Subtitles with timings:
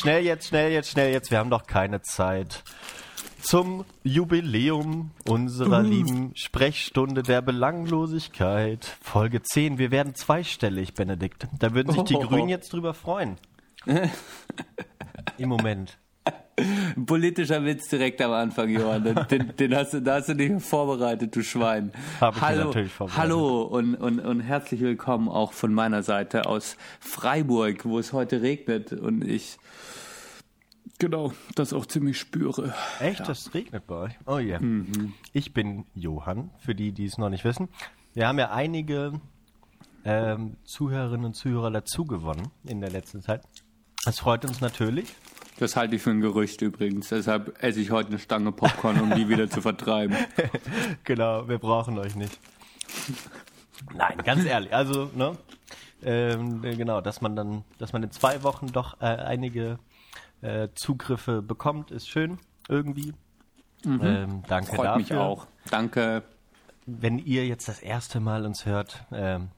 [0.00, 1.30] Schnell jetzt, schnell jetzt, schnell jetzt.
[1.30, 2.62] Wir haben doch keine Zeit.
[3.42, 8.96] Zum Jubiläum unserer lieben Sprechstunde der Belanglosigkeit.
[9.02, 9.76] Folge 10.
[9.76, 11.46] Wir werden zweistellig, Benedikt.
[11.58, 12.20] Da würden sich die Oh.
[12.20, 13.36] Grünen jetzt drüber freuen.
[15.36, 15.98] Im Moment.
[16.60, 19.04] Ein politischer Witz direkt am Anfang, Johann.
[19.04, 21.92] Den, den, den hast du, da hast du nicht vorbereitet, du Schwein.
[22.20, 23.22] Hab ich hallo, natürlich vorbereitet.
[23.22, 28.42] Hallo und, und, und herzlich willkommen auch von meiner Seite aus Freiburg, wo es heute
[28.42, 29.58] regnet und ich
[30.98, 32.74] genau das auch ziemlich spüre.
[33.00, 33.28] Echt?
[33.28, 34.12] Das regnet bei euch?
[34.26, 34.60] Oh ja.
[34.60, 35.14] Mhm.
[35.32, 37.68] Ich bin Johann, für die, die es noch nicht wissen.
[38.14, 39.12] Wir haben ja einige
[40.04, 43.42] ähm, Zuhörerinnen und Zuhörer dazu gewonnen in der letzten Zeit.
[44.04, 45.14] Das freut uns natürlich.
[45.60, 47.10] Das halte ich für ein Gerücht übrigens.
[47.10, 50.16] Deshalb esse ich heute eine Stange Popcorn, um die wieder zu vertreiben.
[51.04, 52.38] genau, wir brauchen euch nicht.
[53.94, 55.36] Nein, ganz ehrlich, also, ne?
[56.02, 59.78] Ähm, genau, dass man dann, dass man in zwei Wochen doch äh, einige
[60.40, 63.12] äh, Zugriffe bekommt, ist schön, irgendwie.
[63.84, 64.76] Ähm, danke Mhm.
[64.76, 64.96] Freut dafür.
[64.96, 65.46] mich auch.
[65.70, 66.22] Danke.
[66.86, 69.50] Wenn ihr jetzt das erste Mal uns hört, ähm,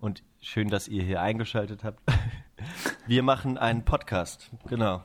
[0.00, 2.00] und schön, dass ihr hier eingeschaltet habt.
[3.06, 5.02] Wir machen einen Podcast, genau.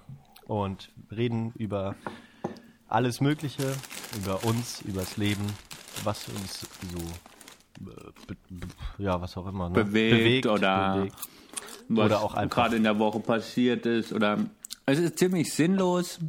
[0.51, 1.95] Und reden über
[2.89, 3.73] alles Mögliche,
[4.17, 5.45] über uns, über das Leben,
[6.03, 9.75] was uns so, äh, ja, was auch immer, ne?
[9.75, 11.15] Bewegt oder- bewegt.
[11.87, 14.39] was Oder auch einfach- gerade in der Woche passiert ist oder
[14.85, 16.19] es ist ziemlich sinnlos,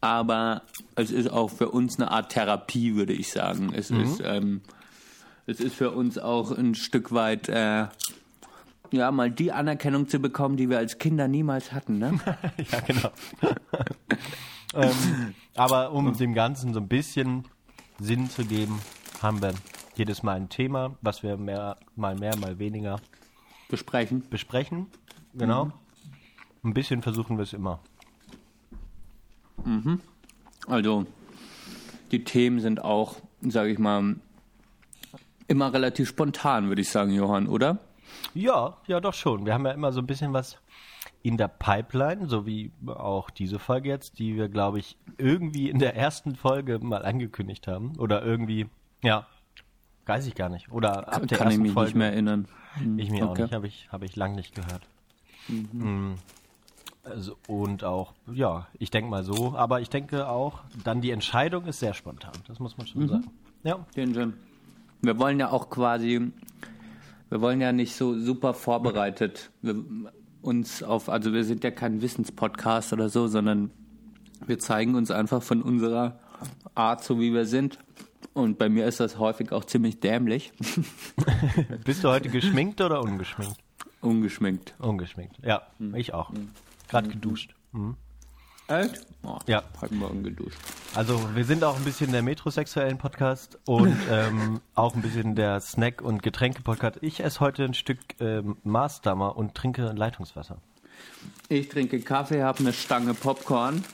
[0.00, 0.62] aber
[0.94, 3.74] es ist auch für uns eine Art Therapie, würde ich sagen.
[3.74, 4.00] Es Mhm.
[4.00, 4.62] ist ähm,
[5.46, 7.88] es ist für uns auch ein Stück weit äh,
[8.94, 12.18] ja mal die Anerkennung zu bekommen, die wir als Kinder niemals hatten, ne?
[12.70, 13.10] Ja, genau.
[14.74, 17.44] ähm, aber um dem Ganzen so ein bisschen
[17.98, 18.80] Sinn zu geben,
[19.22, 19.54] haben wir
[19.96, 23.00] jedes Mal ein Thema, was wir mehr, mal mehr, mal weniger
[23.68, 24.24] Besprechen.
[24.28, 24.86] besprechen.
[25.34, 25.72] Genau.
[26.62, 27.80] Ein bisschen versuchen wir es immer.
[30.66, 31.06] Also
[32.10, 34.16] die Themen sind auch, sage ich mal,
[35.48, 37.78] immer relativ spontan, würde ich sagen, Johann, oder?
[38.32, 39.44] Ja, ja, doch schon.
[39.46, 40.58] Wir haben ja immer so ein bisschen was
[41.22, 45.78] in der Pipeline, so wie auch diese Folge jetzt, die wir, glaube ich, irgendwie in
[45.78, 47.96] der ersten Folge mal angekündigt haben.
[47.98, 48.66] Oder irgendwie,
[49.02, 49.26] ja,
[50.06, 50.70] weiß ich gar nicht.
[50.70, 51.88] Oder ab der Kann ich ersten mich Folge.
[51.90, 52.48] nicht mehr erinnern.
[52.96, 53.42] Ich mir auch Okay.
[53.42, 54.82] nicht, habe ich, hab ich lang nicht gehört.
[55.48, 56.14] Mm.
[57.04, 61.66] Also, und auch, ja, ich denke mal so, aber ich denke auch, dann die Entscheidung
[61.66, 63.30] ist sehr spontan, das muss man schon sagen.
[63.62, 64.32] Ja, Den Sinn.
[65.02, 66.32] Wir wollen ja auch quasi,
[67.30, 69.76] wir wollen ja nicht so super vorbereitet wir,
[70.42, 73.70] uns auf, also wir sind ja kein Wissenspodcast oder so, sondern
[74.46, 76.20] wir zeigen uns einfach von unserer
[76.74, 77.78] Art, so wie wir sind.
[78.34, 80.52] Und bei mir ist das häufig auch ziemlich dämlich.
[81.84, 83.56] bist du heute geschminkt oder ungeschminkt?
[84.00, 84.74] Ungeschminkt.
[84.78, 85.62] Ungeschminkt, ja,
[85.94, 86.30] ich auch.
[86.88, 87.54] Gerade geduscht.
[88.66, 89.06] Echt?
[89.22, 89.62] Oh, Ja.
[89.80, 90.56] Heute Morgen geduscht.
[90.94, 95.60] Also wir sind auch ein bisschen der metrosexuellen Podcast und ähm, auch ein bisschen der
[95.60, 96.98] Snack- und Getränke-Podcast.
[97.02, 100.56] Ich esse heute ein Stück ähm, Maßdammer und trinke Leitungswasser.
[101.48, 103.84] Ich trinke Kaffee, habe eine Stange Popcorn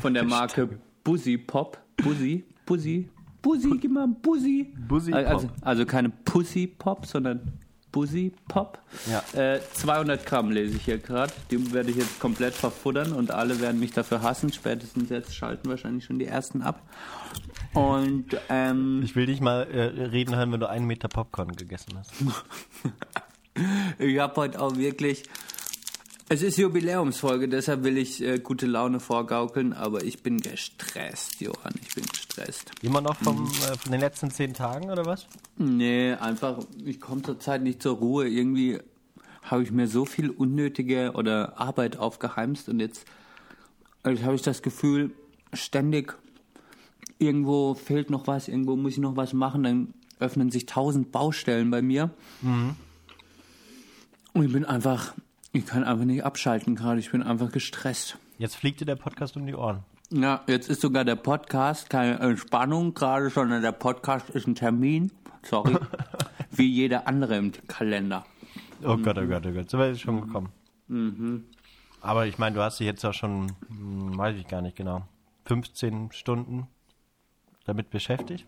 [0.00, 0.68] von der Marke
[1.04, 1.78] Buzzy Pop.
[1.98, 3.08] Buzzy, Buzzy,
[3.42, 4.72] Buzzy, gib mal ein Buzzy.
[4.88, 5.56] Buzzy also, Pop.
[5.62, 7.52] also keine Pussy Pop, sondern
[7.98, 8.78] Buzzy Pop.
[9.10, 9.24] Ja.
[9.40, 11.32] Äh, 200 Gramm lese ich hier gerade.
[11.50, 14.52] Die werde ich jetzt komplett verfuttern und alle werden mich dafür hassen.
[14.52, 16.80] Spätestens jetzt schalten wahrscheinlich schon die ersten ab.
[17.74, 21.98] Und ähm, Ich will dich mal äh, reden hören, wenn du einen Meter Popcorn gegessen
[21.98, 22.12] hast.
[23.98, 25.24] Ich habe heute auch wirklich.
[26.30, 31.72] Es ist Jubiläumsfolge, deshalb will ich äh, gute Laune vorgaukeln, aber ich bin gestresst, Johann.
[31.80, 32.70] Ich bin gestresst.
[32.82, 35.26] Immer noch vom, äh, von den letzten zehn Tagen oder was?
[35.56, 38.28] Nee, einfach, ich komme zurzeit nicht zur Ruhe.
[38.28, 38.78] Irgendwie
[39.42, 43.06] habe ich mir so viel unnötige oder Arbeit aufgeheimst und jetzt
[44.02, 45.12] also habe ich das Gefühl,
[45.54, 46.14] ständig
[47.18, 51.70] irgendwo fehlt noch was, irgendwo muss ich noch was machen, dann öffnen sich tausend Baustellen
[51.70, 52.10] bei mir.
[54.34, 55.14] Und ich bin einfach,
[55.52, 58.18] ich kann einfach nicht abschalten gerade, ich bin einfach gestresst.
[58.38, 59.84] Jetzt fliegt dir der Podcast um die Ohren.
[60.10, 65.12] Ja, jetzt ist sogar der Podcast keine Entspannung gerade, sondern der Podcast ist ein Termin,
[65.42, 65.76] sorry,
[66.50, 68.24] wie jeder andere im Kalender.
[68.82, 69.68] Oh Gott, oh Gott, oh Gott.
[69.68, 71.44] So weit ist schon gekommen.
[72.00, 75.06] Aber ich meine, du hast dich jetzt auch schon, hm, weiß ich gar nicht genau,
[75.46, 76.68] 15 Stunden
[77.64, 78.46] damit beschäftigt?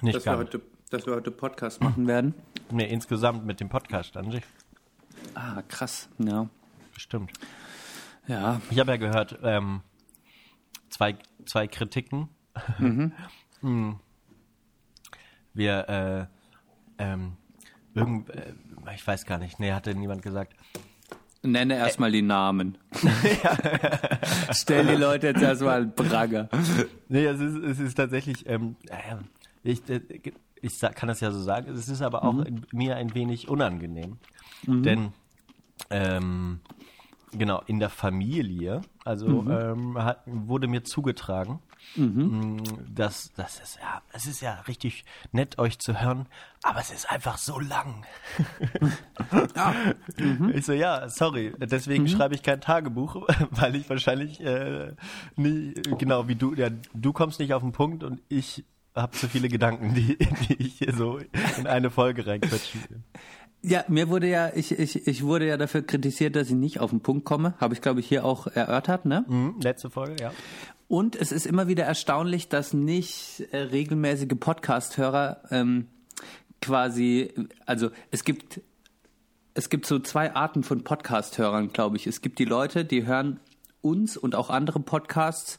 [0.00, 0.60] Nicht Dass wir, heute,
[0.90, 2.34] dass wir heute Podcast machen werden.
[2.70, 4.44] Nee, insgesamt mit dem Podcast an sich.
[5.34, 6.48] Ah, krass, ja.
[6.92, 7.32] Bestimmt.
[8.26, 9.82] Ja, Ich habe ja gehört, ähm,
[10.90, 11.16] zwei,
[11.46, 12.28] zwei Kritiken.
[13.60, 13.98] Hm.
[15.54, 17.38] Wir, äh, ähm,
[17.94, 18.52] irgend, äh,
[18.94, 20.52] ich weiß gar nicht, nee, hatte niemand gesagt.
[21.42, 22.76] Nenne erstmal die Namen.
[24.52, 26.48] Stell die Leute jetzt erstmal einen Pranger.
[27.08, 29.16] Nee, es ist, es ist tatsächlich, ähm, äh,
[29.62, 30.00] ich, äh,
[30.64, 34.18] ich kann das ja so sagen, es ist aber auch in, mir ein wenig unangenehm.
[34.66, 35.12] Denn,
[35.90, 36.60] ähm,
[37.32, 41.60] genau, in der Familie, also ähm, hat, wurde mir zugetragen,
[41.96, 42.62] mh,
[42.94, 46.26] dass das ist ja, es ist ja richtig nett, euch zu hören,
[46.62, 48.06] aber es ist einfach so lang.
[50.54, 54.92] Ich so, ja, sorry, deswegen schreibe ich kein Tagebuch, weil ich wahrscheinlich äh,
[55.36, 58.64] nie, genau wie du, ja, du kommst nicht auf den Punkt und ich
[58.94, 60.16] habe zu viele Gedanken, die,
[60.48, 61.18] die ich hier so
[61.58, 63.00] in eine Folge reinquetschen will.
[63.62, 66.90] Ja, mir wurde ja, ich, ich, ich wurde ja dafür kritisiert, dass ich nicht auf
[66.90, 67.54] den Punkt komme.
[67.58, 69.24] Habe ich, glaube ich, hier auch erörtert, ne?
[69.26, 70.32] Mhm, letzte Folge, ja.
[70.86, 75.88] Und es ist immer wieder erstaunlich, dass nicht äh, regelmäßige Podcast-Hörer ähm,
[76.60, 77.32] quasi,
[77.64, 78.60] also es gibt
[79.54, 82.06] es gibt so zwei Arten von Podcast-Hörern, glaube ich.
[82.06, 83.40] Es gibt die Leute, die hören
[83.84, 85.58] uns und auch andere Podcasts.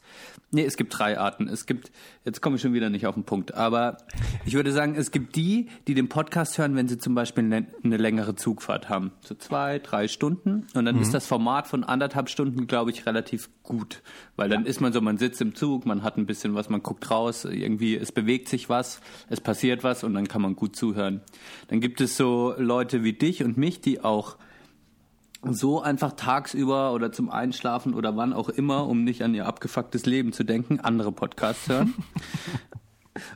[0.52, 1.48] Nee, es gibt drei Arten.
[1.48, 1.92] Es gibt,
[2.24, 3.98] jetzt komme ich schon wieder nicht auf den Punkt, aber
[4.46, 7.68] ich würde sagen, es gibt die, die den Podcast hören, wenn sie zum Beispiel eine,
[7.84, 9.12] eine längere Zugfahrt haben.
[9.22, 10.68] So zwei, drei Stunden.
[10.74, 14.02] Und dann ist das Format von anderthalb Stunden, glaube ich, relativ gut.
[14.36, 16.82] Weil dann ist man so, man sitzt im Zug, man hat ein bisschen was, man
[16.82, 20.76] guckt raus, irgendwie, es bewegt sich was, es passiert was und dann kann man gut
[20.76, 21.22] zuhören.
[21.68, 24.38] Dann gibt es so Leute wie dich und mich, die auch
[25.54, 30.06] so einfach tagsüber oder zum Einschlafen oder wann auch immer, um nicht an ihr abgefucktes
[30.06, 31.94] Leben zu denken, andere Podcasts hören.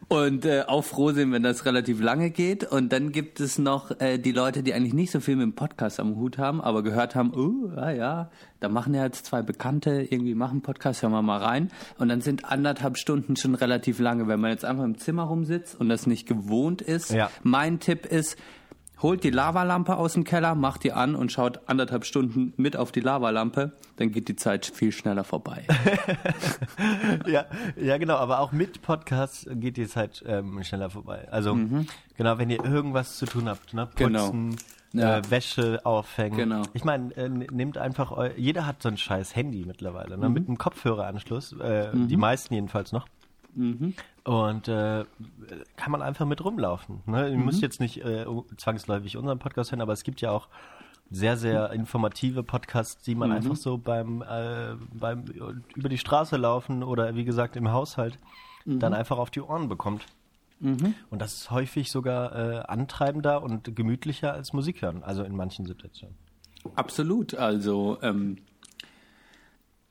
[0.09, 2.69] Und äh, auch froh sind, wenn das relativ lange geht.
[2.69, 5.55] Und dann gibt es noch äh, die Leute, die eigentlich nicht so viel mit dem
[5.55, 9.41] Podcast am Hut haben, aber gehört haben, oh, ja, ja, da machen ja jetzt zwei
[9.41, 11.69] Bekannte irgendwie machen Podcast, hören wir mal rein.
[11.97, 15.79] Und dann sind anderthalb Stunden schon relativ lange, wenn man jetzt einfach im Zimmer rumsitzt
[15.79, 17.11] und das nicht gewohnt ist.
[17.11, 17.31] Ja.
[17.43, 18.37] Mein Tipp ist,
[19.01, 22.91] holt die Lavalampe aus dem Keller, macht die an und schaut anderthalb Stunden mit auf
[22.91, 25.65] die Lavalampe, dann geht die Zeit viel schneller vorbei.
[27.27, 31.27] ja, ja, genau, aber auch mit Podcast geht die Zeit ähm, schneller vorbei.
[31.31, 31.57] Also,
[32.17, 33.89] genau, wenn ihr irgendwas zu tun habt, ne?
[33.95, 34.25] Genau.
[34.25, 34.55] Putzen,
[34.91, 35.17] Ja.
[35.19, 36.37] äh, Wäsche aufhängen.
[36.37, 36.63] Genau.
[36.73, 40.29] Ich meine, äh, nehmt einfach, eu jeder hat so ein scheiß Handy mittlerweile, ne?
[40.29, 43.07] mit einem Kopfhöreranschluss, äh, die meisten jedenfalls noch.
[44.29, 45.05] Und äh,
[45.75, 47.01] kann man einfach mit rumlaufen.
[47.07, 47.29] Ne?
[47.29, 48.27] Ihr müsst jetzt nicht äh,
[48.57, 50.49] zwangsläufig unseren Podcast hören, aber es gibt ja auch
[51.09, 55.25] sehr, sehr informative Podcasts, die man einfach so beim, äh, beim
[55.73, 58.19] über die Straße laufen oder wie gesagt im Haushalt
[58.65, 60.05] dann einfach auf die Ohren bekommt.
[61.09, 65.65] Und das ist häufig sogar äh, antreibender und gemütlicher als Musik hören, also in manchen
[65.65, 66.15] Situationen.
[66.75, 67.33] Absolut.
[67.33, 68.37] Also ähm,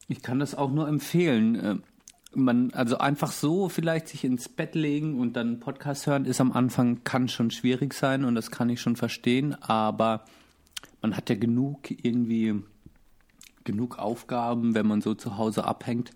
[0.07, 1.83] ich kann das auch nur empfehlen.
[2.45, 6.41] Man, also einfach so vielleicht sich ins Bett legen und dann einen Podcast hören, ist
[6.41, 10.25] am Anfang, kann schon schwierig sein und das kann ich schon verstehen, aber
[11.03, 12.63] man hat ja genug irgendwie
[13.65, 16.13] genug Aufgaben, wenn man so zu Hause abhängt,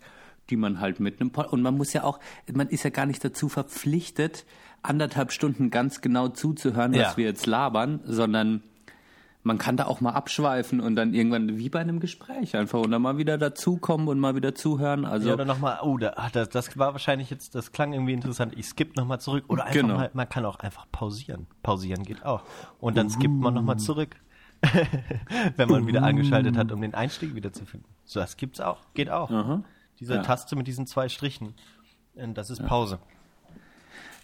[0.49, 2.19] die man halt mit einem Pod und man muss ja auch,
[2.51, 4.45] man ist ja gar nicht dazu verpflichtet,
[4.81, 7.17] anderthalb Stunden ganz genau zuzuhören, was Ja.
[7.17, 8.63] wir jetzt labern, sondern
[9.43, 12.91] man kann da auch mal abschweifen und dann irgendwann wie bei einem Gespräch einfach und
[12.91, 15.03] dann mal wieder dazukommen und mal wieder zuhören.
[15.05, 18.13] Also Ja, oder nochmal, oh, da, ach, das, das war wahrscheinlich jetzt, das klang irgendwie
[18.13, 18.53] interessant.
[18.57, 19.43] Ich skippe nochmal zurück.
[19.49, 19.95] Oder einfach Genau.
[19.97, 21.47] mal, man kann auch einfach pausieren.
[21.61, 22.43] Pausieren geht auch.
[22.79, 24.15] Und dann skippt man nochmal zurück.
[25.57, 27.87] Wenn man wieder angeschaltet hat, um den Einstieg wieder zu finden.
[28.05, 28.79] So, das gibt's auch.
[28.93, 29.61] Geht auch.
[29.99, 30.21] Diese Ja.
[30.21, 31.53] Taste mit diesen zwei Strichen.
[32.15, 32.99] Und Das ist Pause.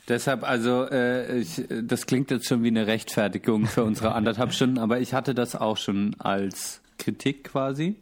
[0.09, 4.79] Deshalb, also, äh, ich, das klingt jetzt schon wie eine Rechtfertigung für unsere anderthalb Stunden,
[4.79, 7.95] aber ich hatte das auch schon als Kritik quasi,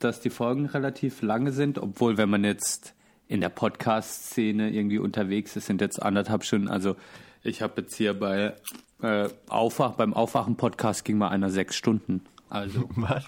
[0.00, 2.94] dass die Folgen relativ lange sind, obwohl, wenn man jetzt
[3.28, 6.68] in der Podcast-Szene irgendwie unterwegs ist, sind jetzt anderthalb Stunden.
[6.68, 6.96] Also,
[7.42, 8.54] ich habe jetzt hier bei
[9.00, 12.22] äh, Aufwach, beim Aufwachen-Podcast ging mal einer sechs Stunden.
[12.50, 13.24] Also, Was?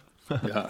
[0.46, 0.68] ja.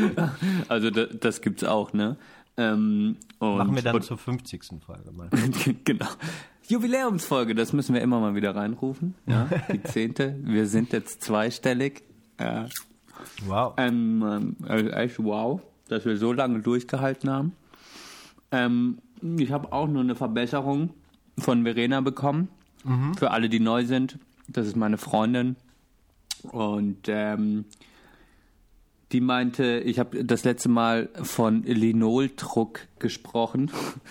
[0.68, 2.16] also, das, das gibt's auch, ne?
[2.56, 4.62] Ähm, Machen wir dann zur 50.
[4.84, 5.28] Folge mal.
[5.84, 6.06] genau.
[6.68, 9.14] Jubiläumsfolge, das müssen wir immer mal wieder reinrufen.
[9.26, 10.36] Ja, die zehnte.
[10.42, 12.02] Wir sind jetzt zweistellig.
[12.40, 12.66] Ja.
[13.46, 13.74] Wow.
[13.76, 17.52] Ähm, also echt wow, dass wir so lange durchgehalten haben.
[18.50, 18.98] Ähm,
[19.38, 20.90] ich habe auch nur eine Verbesserung
[21.38, 22.48] von Verena bekommen.
[23.18, 24.16] Für alle, die neu sind.
[24.46, 25.56] Das ist meine Freundin.
[26.52, 27.64] Und ähm,
[29.12, 33.70] die meinte, ich habe das letzte Mal von Linoldruck gesprochen.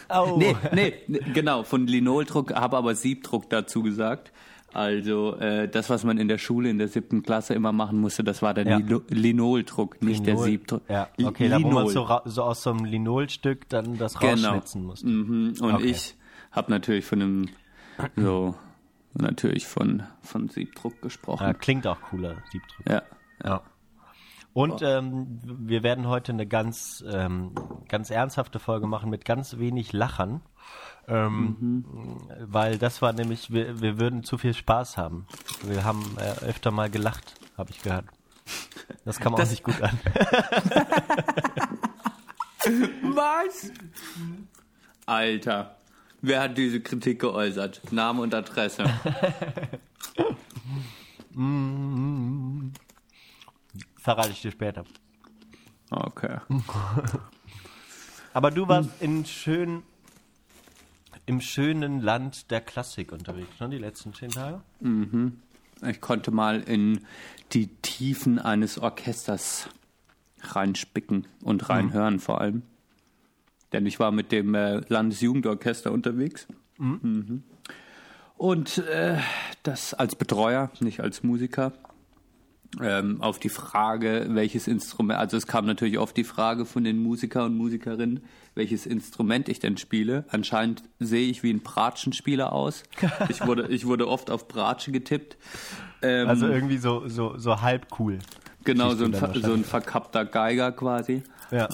[0.10, 0.38] Oh.
[0.40, 0.94] nee, nee,
[1.34, 4.32] genau, von Linoldruck, habe aber Siebdruck dazu gesagt.
[4.74, 8.26] Also äh, das, was man in der Schule in der siebten Klasse immer machen musste,
[8.26, 8.78] das war der Ja.
[8.78, 10.46] Lino Linoldruck, nicht der Linol.
[10.50, 10.82] Siebdruck.
[10.90, 11.92] Ja, okay, da wo man Linol.
[11.94, 14.32] so, so aus so einem Linolstück dann das Genau.
[14.50, 15.08] rausschnitzen musste.
[15.08, 15.54] Mhm.
[15.62, 15.86] Und Okay.
[15.86, 16.16] ich
[16.52, 17.46] habe natürlich von einem
[18.18, 18.56] so
[19.14, 21.44] natürlich von, von Siebdruck gesprochen.
[21.44, 22.86] Ja, klingt auch cooler, Siebdruck.
[22.90, 23.02] Ja.
[23.46, 23.62] Ja.
[24.56, 27.52] Und ähm, wir werden heute eine ganz, ähm,
[27.90, 30.40] ganz ernsthafte Folge machen mit ganz wenig Lachern.
[31.10, 35.28] Ähm, Weil das war nämlich, wir, wir würden zu viel Spaß haben.
[35.64, 38.06] Wir haben äh, öfter mal gelacht, habe ich gehört.
[39.04, 40.00] Das kam auch Das- nicht gut an.
[43.14, 43.72] Was?
[45.06, 45.76] Alter.
[46.22, 47.92] Wer hat diese Kritik geäußert?
[47.92, 48.86] Name und Adresse.
[54.06, 54.84] Verrate ich dir später.
[55.90, 56.38] Okay.
[58.36, 59.82] Aber du warst in schön,
[61.26, 64.62] im schönen Land der Klassik unterwegs, ne, die letzten zehn Tage?
[65.90, 67.04] Ich konnte mal in
[67.54, 69.70] die Tiefen eines Orchesters
[70.40, 72.62] reinspicken und reinhören vor allem.
[73.74, 76.46] Denn ich war mit dem äh, Landesjugendorchester unterwegs.
[76.78, 77.42] Mhm.
[78.38, 79.18] Und äh,
[79.64, 81.74] das als Betreuer, nicht als Musiker.
[82.82, 86.98] Ähm, auf die Frage, welches Instrument, also es kam natürlich oft die Frage von den
[87.02, 90.26] Musiker und Musikerinnen, welches Instrument ich denn spiele.
[90.30, 92.84] Anscheinend sehe ich wie ein Bratschenspieler aus.
[93.30, 95.38] Ich wurde, ich wurde oft auf Bratsche getippt.
[96.02, 98.20] Ähm, Also irgendwie so, so, so halb cool.
[98.66, 101.24] Genau, so ein, so ein verkappter Geiger quasi.
[101.52, 101.70] Ja.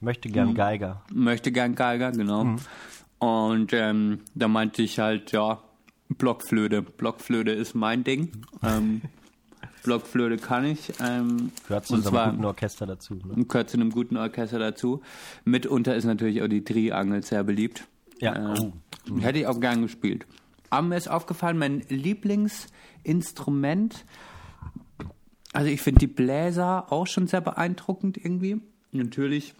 [0.00, 0.32] Möchte Mhm.
[0.32, 1.02] gern Geiger.
[1.12, 2.56] Möchte gern Geiger, genau.
[3.18, 5.60] Und ähm, da meinte ich halt, ja,
[6.08, 6.82] Blockflöte.
[6.82, 8.30] Blockflöte ist mein Ding.
[8.62, 9.02] Ähm,
[9.82, 10.92] Blockflöte kann ich.
[11.00, 13.14] Ähm, Gehört zu zwar guten Orchester dazu.
[13.14, 13.44] Ne?
[13.44, 15.02] gehört zu einem guten Orchester dazu.
[15.44, 17.84] Mitunter ist natürlich auch die Triangel sehr beliebt.
[18.20, 18.54] Ja.
[18.54, 18.72] Äh,
[19.10, 19.18] Oh.
[19.20, 20.26] Hätte ich auch gern gespielt.
[20.68, 24.04] Aber mir ist aufgefallen, mein Lieblingsinstrument,
[25.52, 28.60] also ich finde die Bläser auch schon sehr beeindruckend irgendwie.
[28.92, 29.54] Natürlich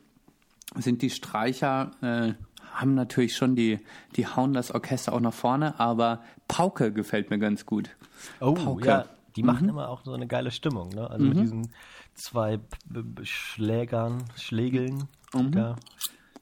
[0.76, 2.34] sind die Streicher, äh,
[2.74, 3.78] haben natürlich schon die,
[4.16, 7.96] die hauen das Orchester auch nach vorne, aber Pauke gefällt mir ganz gut.
[8.40, 8.86] Oh, Pauke.
[8.86, 9.06] ja.
[9.38, 9.70] Die machen Mhm.
[9.70, 11.08] immer auch so eine geile Stimmung, ne?
[11.08, 11.70] Also mit diesen
[12.14, 12.58] zwei
[13.22, 15.04] Schlägern, Schlägeln.
[15.32, 15.52] Mhm.
[15.52, 15.76] Da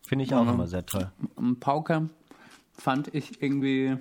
[0.00, 1.10] finde ich auch immer sehr toll.
[1.34, 2.08] Und Pauke
[2.72, 3.98] fand ich irgendwie,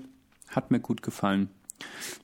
[0.49, 1.49] hat mir gut gefallen.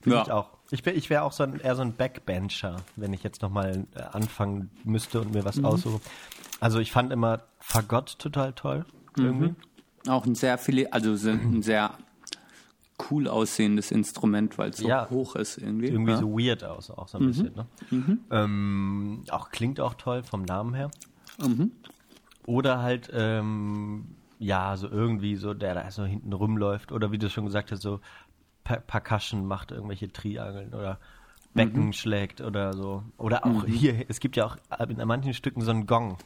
[0.00, 0.48] Finde ich auch.
[0.70, 3.86] Ich wäre ich wär auch so ein, eher so ein Backbencher, wenn ich jetzt nochmal
[3.94, 5.66] äh, anfangen müsste und mir was Mhm.
[5.66, 6.00] aussuche.
[6.58, 8.86] Also ich fand immer Fagott total toll.
[9.18, 9.54] Irgendwie.
[10.08, 11.90] Auch ein sehr viele, also ein sehr
[13.10, 15.08] cool aussehendes Instrument, weil es so Ja.
[15.10, 15.88] hoch ist irgendwie.
[15.88, 16.18] Irgendwie ja.
[16.18, 17.24] so weird aus, auch so Mhm.
[17.24, 17.54] ein bisschen.
[17.54, 17.66] Ne?
[18.30, 20.90] Ähm, auch klingt auch toll vom Namen her.
[21.38, 21.72] Mhm.
[22.46, 26.90] Oder halt, ähm, ja, so irgendwie so, der da so hinten rumläuft.
[26.92, 28.00] Oder wie du schon gesagt hast, so
[28.64, 30.98] per Percussion macht irgendwelche Triangeln oder
[31.54, 31.92] Becken Mhm.
[31.92, 33.04] schlägt oder so.
[33.18, 34.56] Oder auch hier, es gibt ja auch
[34.88, 36.16] in manchen Stücken so einen Gong,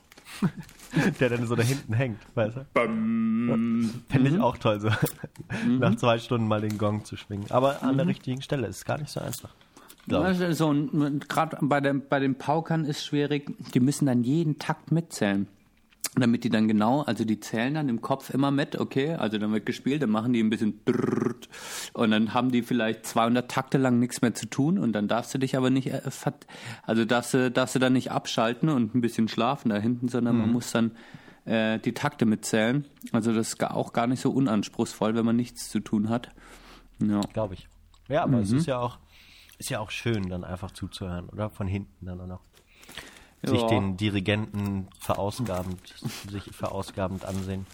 [1.21, 2.67] der dann so da hinten hängt, weißt du?
[2.75, 4.37] Fände Mhm.
[4.37, 4.89] ich auch toll, so
[5.79, 7.51] nach zwei Stunden mal den Gong zu schwingen.
[7.51, 7.99] Aber an Mhm.
[7.99, 9.51] der richtigen Stelle ist gar nicht so einfach.
[10.09, 10.75] so
[11.29, 15.49] Gerade bei, den- bei den Paukern ist schwierig, die müssen dann jeden Takt mitzählen.
[16.15, 19.53] Damit die dann genau, also die zählen dann im Kopf immer mit, okay, also dann
[19.53, 20.81] wird gespielt, dann machen die ein bisschen
[21.93, 25.35] und dann haben die vielleicht 200 Takte lang nichts mehr zu tun und dann darfst
[25.35, 26.01] du dich aber nicht, äh,
[26.85, 30.39] also darfst du, darfst du dann nicht abschalten und ein bisschen schlafen da hinten, sondern
[30.39, 30.93] man muss dann
[31.45, 32.87] äh, die Takte mitzählen.
[33.13, 36.31] Also das ist auch gar nicht so unanspruchsvoll, wenn man nichts zu tun hat.
[36.99, 37.21] Ja.
[37.33, 37.69] Glaube ich.
[38.09, 38.43] Ja, aber Mhm.
[38.43, 38.99] es ist ja auch,
[39.59, 41.51] ist ja auch schön, dann einfach zuzuhören, oder?
[41.51, 42.41] Von hinten dann auch noch.
[43.47, 43.69] Sich Ja.
[43.69, 45.79] den Dirigenten verausgabend,
[46.31, 47.65] sich verausgabend ansehen.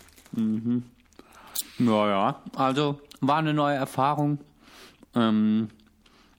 [1.79, 4.39] Naja, also war eine neue Erfahrung.
[5.15, 5.69] Ähm,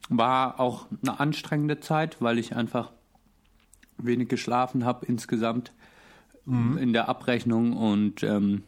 [0.10, 2.92] war auch eine anstrengende Zeit, weil ich einfach
[3.98, 5.72] wenig geschlafen habe insgesamt
[6.46, 6.78] Mhm.
[6.78, 8.64] in der Abrechnung und ähm,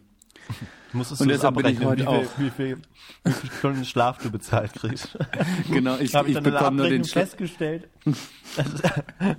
[0.93, 2.77] Musstest Und deshalb bin ich heute wie, viel, wie, viel,
[3.23, 5.17] wie viele Stunden Schlaf du bezahlt kriegst?
[5.69, 7.89] genau, ich, Habe ich ich bekomme nur den Abrechnung Schla festgestellt.
[8.05, 8.65] Es,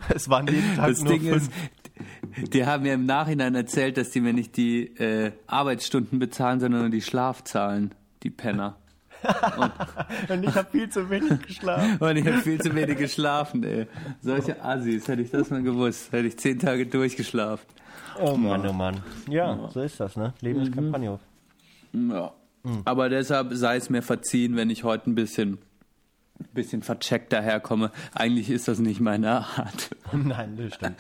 [0.15, 1.49] es waren jeden Tag Das nur Ding fünf.
[1.49, 6.61] ist, die haben mir im Nachhinein erzählt, dass die mir nicht die äh, Arbeitsstunden bezahlen,
[6.61, 8.77] sondern nur die Schlafzahlen, die Penner.
[10.29, 11.97] Und ich habe viel zu wenig geschlafen.
[11.99, 13.87] Und ich habe viel zu wenig geschlafen, ey.
[14.21, 17.67] Solche Assis, hätte ich das mal gewusst, hätte ich zehn Tage durchgeschlafen.
[18.21, 19.03] Oh Mann, oh Mann.
[19.29, 20.33] Ja, so ist das, ne?
[20.41, 20.67] Leben Mhm.
[20.67, 21.21] ist kein Ponyhof.
[21.93, 22.33] Ja.
[22.85, 25.59] Aber deshalb sei es mir verziehen, wenn ich heute ein bisschen,
[26.41, 27.93] ein bisschen vercheckt daherkomme.
[28.13, 29.91] Eigentlich ist das nicht meine Art.
[30.13, 30.97] Nein, das stimmt.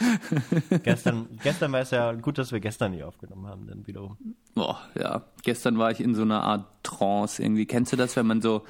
[0.85, 4.17] gestern, gestern war es ja gut, dass wir gestern nicht aufgenommen haben, dann wiederum.
[4.55, 5.23] Boah, ja.
[5.43, 7.67] Gestern war ich in so einer Art Trance irgendwie.
[7.67, 8.63] Kennst du das, wenn man so,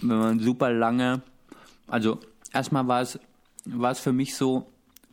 [0.00, 1.20] wenn man super lange,
[1.88, 2.18] also
[2.52, 3.18] erstmal war es,
[3.66, 4.66] war es für mich so,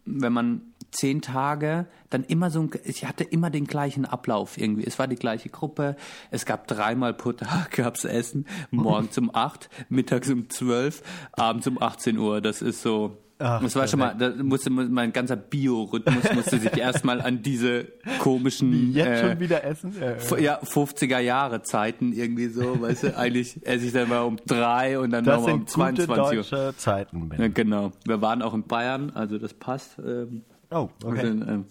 [0.05, 4.85] wenn man zehn Tage, dann immer so ein, ich hatte immer den gleichen Ablauf irgendwie.
[4.85, 5.95] Es war die gleiche Gruppe,
[6.31, 11.03] es gab dreimal pro Tag gab's Essen, morgens um acht, mittags um zwölf,
[11.33, 12.41] abends um 18 Uhr.
[12.41, 16.75] Das ist so, Ach, das war schon mal, da musste mein ganzer Biorhythmus musste sich
[16.77, 17.85] erstmal an diese
[18.19, 19.95] komischen jetzt äh, schon wieder essen.
[19.99, 24.37] Ja, ja, 50er Jahre Zeiten irgendwie so, weißt du, eigentlich esse ich dann mal um
[24.47, 27.29] drei und dann nochmal um 22 gute deutsche Zeiten.
[27.37, 27.91] Ja, genau.
[28.05, 29.99] Wir waren auch in Bayern, also das passt.
[29.99, 31.29] Ähm, oh, okay.
[31.29, 31.65] Und, ähm,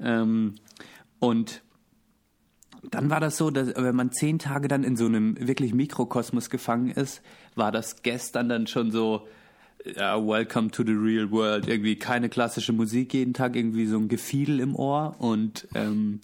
[0.00, 0.54] ähm,
[1.18, 1.62] und
[2.90, 6.50] dann war das so, dass wenn man zehn Tage dann in so einem wirklich Mikrokosmos
[6.50, 7.22] gefangen ist,
[7.54, 9.26] war das gestern dann schon so,
[9.84, 11.68] ja, Welcome to the Real World.
[11.68, 16.20] Irgendwie keine klassische Musik jeden Tag, irgendwie so ein Gefiedel im Ohr und ähm,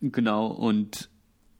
[0.00, 1.08] genau und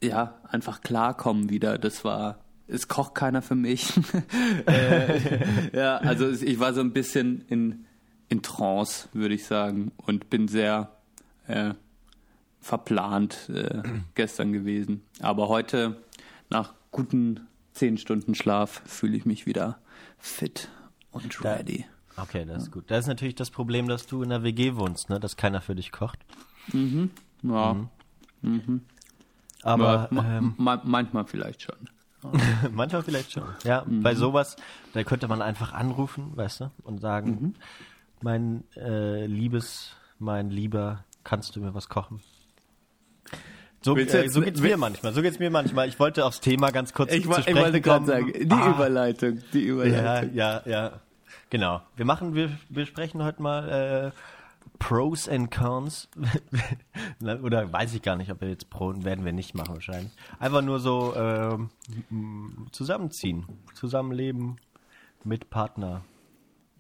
[0.03, 1.79] ja, einfach klarkommen wieder.
[1.79, 3.93] Das war, es kocht keiner für mich.
[4.67, 7.86] äh, ja, also ich war so ein bisschen in,
[8.29, 10.91] in Trance, würde ich sagen, und bin sehr
[11.47, 11.75] äh,
[12.61, 13.83] verplant äh,
[14.15, 15.03] gestern gewesen.
[15.21, 16.03] Aber heute,
[16.51, 19.79] nach guten zehn Stunden Schlaf, fühle ich mich wieder
[20.19, 20.69] fit
[21.13, 21.87] und ready.
[22.17, 22.85] Da, okay, das ist gut.
[22.89, 25.21] Da ist natürlich das Problem, dass du in der WG wohnst, ne?
[25.21, 26.19] dass keiner für dich kocht.
[26.73, 27.11] Mhm.
[27.43, 27.75] Ja.
[27.75, 27.89] Mhm.
[28.43, 28.81] Mhm.
[29.63, 31.77] Aber ja, ähm, ma manchmal vielleicht schon.
[32.73, 33.45] manchmal vielleicht schon.
[33.65, 34.03] Ja, mhm.
[34.03, 34.57] bei sowas,
[34.93, 37.55] da könnte man einfach anrufen, weißt du, und sagen, mhm.
[38.27, 42.21] Mein äh, Liebes, mein Lieber, kannst du mir was kochen?
[43.83, 45.13] So, äh, so geht's mir manchmal.
[45.15, 45.89] So geht's mir manchmal.
[45.89, 48.71] Ich wollte aufs Thema ganz kurz ich, zu sprechen ich wollte gerade sagen, die ah.
[48.71, 50.35] Überleitung, die Überleitung.
[50.35, 51.01] Ja, ja, ja.
[51.51, 51.83] Genau.
[51.95, 56.09] Wir machen, wir, wir sprechen heute mal äh, Pros and Cons.
[57.21, 60.11] Oder weiß ich gar nicht, ob wir jetzt Pro werden wir nicht machen wahrscheinlich.
[60.41, 61.57] Einfach nur so äh,
[62.73, 64.57] zusammenziehen, zusammenleben
[65.23, 66.03] mit Partner.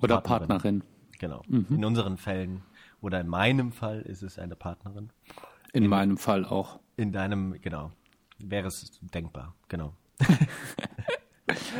[0.02, 0.48] Oder Partnerin.
[0.48, 0.95] Partnerin.
[1.18, 1.42] Genau.
[1.48, 1.66] Mhm.
[1.70, 2.62] In unseren Fällen
[3.00, 5.10] oder in meinem Fall ist es eine Partnerin.
[5.72, 6.80] In, in meinem Fall auch.
[6.96, 7.92] In deinem, genau.
[8.38, 9.94] Wäre es denkbar, genau.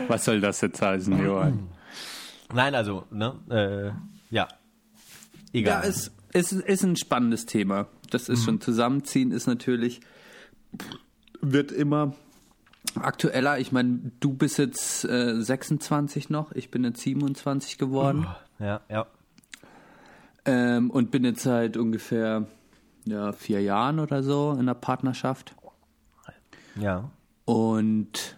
[0.09, 1.68] Was soll das jetzt heißen, Johann?
[2.55, 4.49] Nein, also, ne, äh, ja.
[5.53, 5.83] Egal.
[5.83, 7.88] Ja, es, es ist ein spannendes Thema.
[8.11, 8.44] Das ist mhm.
[8.44, 10.01] schon Zusammenziehen ist natürlich,
[11.40, 12.14] wird immer
[12.94, 13.59] aktueller.
[13.59, 18.27] Ich meine, du bist jetzt äh, 26 noch, ich bin jetzt 27 geworden.
[18.61, 19.07] Oh, ja, ja.
[20.46, 22.46] Ähm, und bin jetzt seit ungefähr
[23.04, 25.54] ja, vier Jahren oder so in der Partnerschaft.
[26.80, 27.11] Ja.
[27.44, 28.37] Und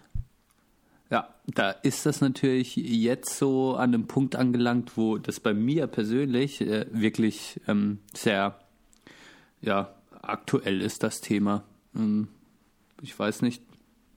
[1.09, 5.87] ja, da ist das natürlich jetzt so an einem Punkt angelangt, wo das bei mir
[5.87, 8.59] persönlich äh, wirklich ähm, sehr
[9.61, 11.63] ja, aktuell ist, das Thema.
[11.95, 12.27] Ähm,
[13.01, 13.63] ich weiß nicht,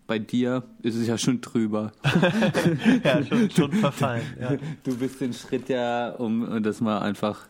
[0.06, 1.92] bei dir ist es ja schon drüber.
[3.04, 4.22] ja, schon, schon verfallen.
[4.38, 4.56] Ja.
[4.82, 7.48] Du bist den Schritt ja, um das mal einfach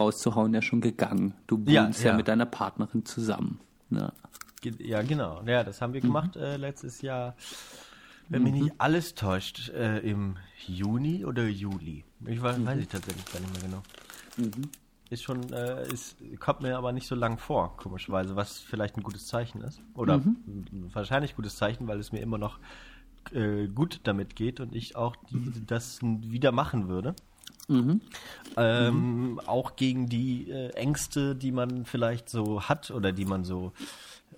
[0.00, 1.34] rauszuhauen, ja schon gegangen.
[1.46, 2.16] Du wohnst ja, ja.
[2.16, 3.60] mit deiner Partnerin zusammen.
[3.90, 4.12] Ja,
[4.78, 5.42] ja genau.
[5.44, 6.42] Ja, das haben wir gemacht mhm.
[6.42, 7.34] äh, letztes Jahr
[8.30, 8.74] wenn mich nicht mhm.
[8.78, 10.36] alles täuscht, äh, im
[10.66, 12.04] Juni oder Juli.
[12.26, 12.66] Ich weiß, mhm.
[12.66, 13.82] weiß ich tatsächlich gar nicht mehr genau.
[14.36, 14.70] Mhm.
[15.10, 19.02] Ist schon, äh, ist, kommt mir aber nicht so lang vor, komischerweise, was vielleicht ein
[19.02, 19.82] gutes Zeichen ist.
[19.94, 20.90] Oder mhm.
[20.92, 22.60] wahrscheinlich gutes Zeichen, weil es mir immer noch
[23.32, 25.66] äh, gut damit geht und ich auch die, mhm.
[25.66, 27.16] das wieder machen würde.
[27.68, 28.00] Mhm.
[28.56, 29.40] Ähm, mhm.
[29.40, 33.72] Auch gegen die äh, Ängste, die man vielleicht so hat oder die man so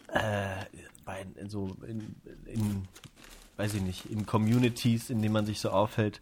[0.09, 0.65] äh,
[1.05, 2.15] bei so in,
[2.47, 2.89] in
[3.57, 6.21] weiß ich nicht, in Communities, in denen man sich so aufhält,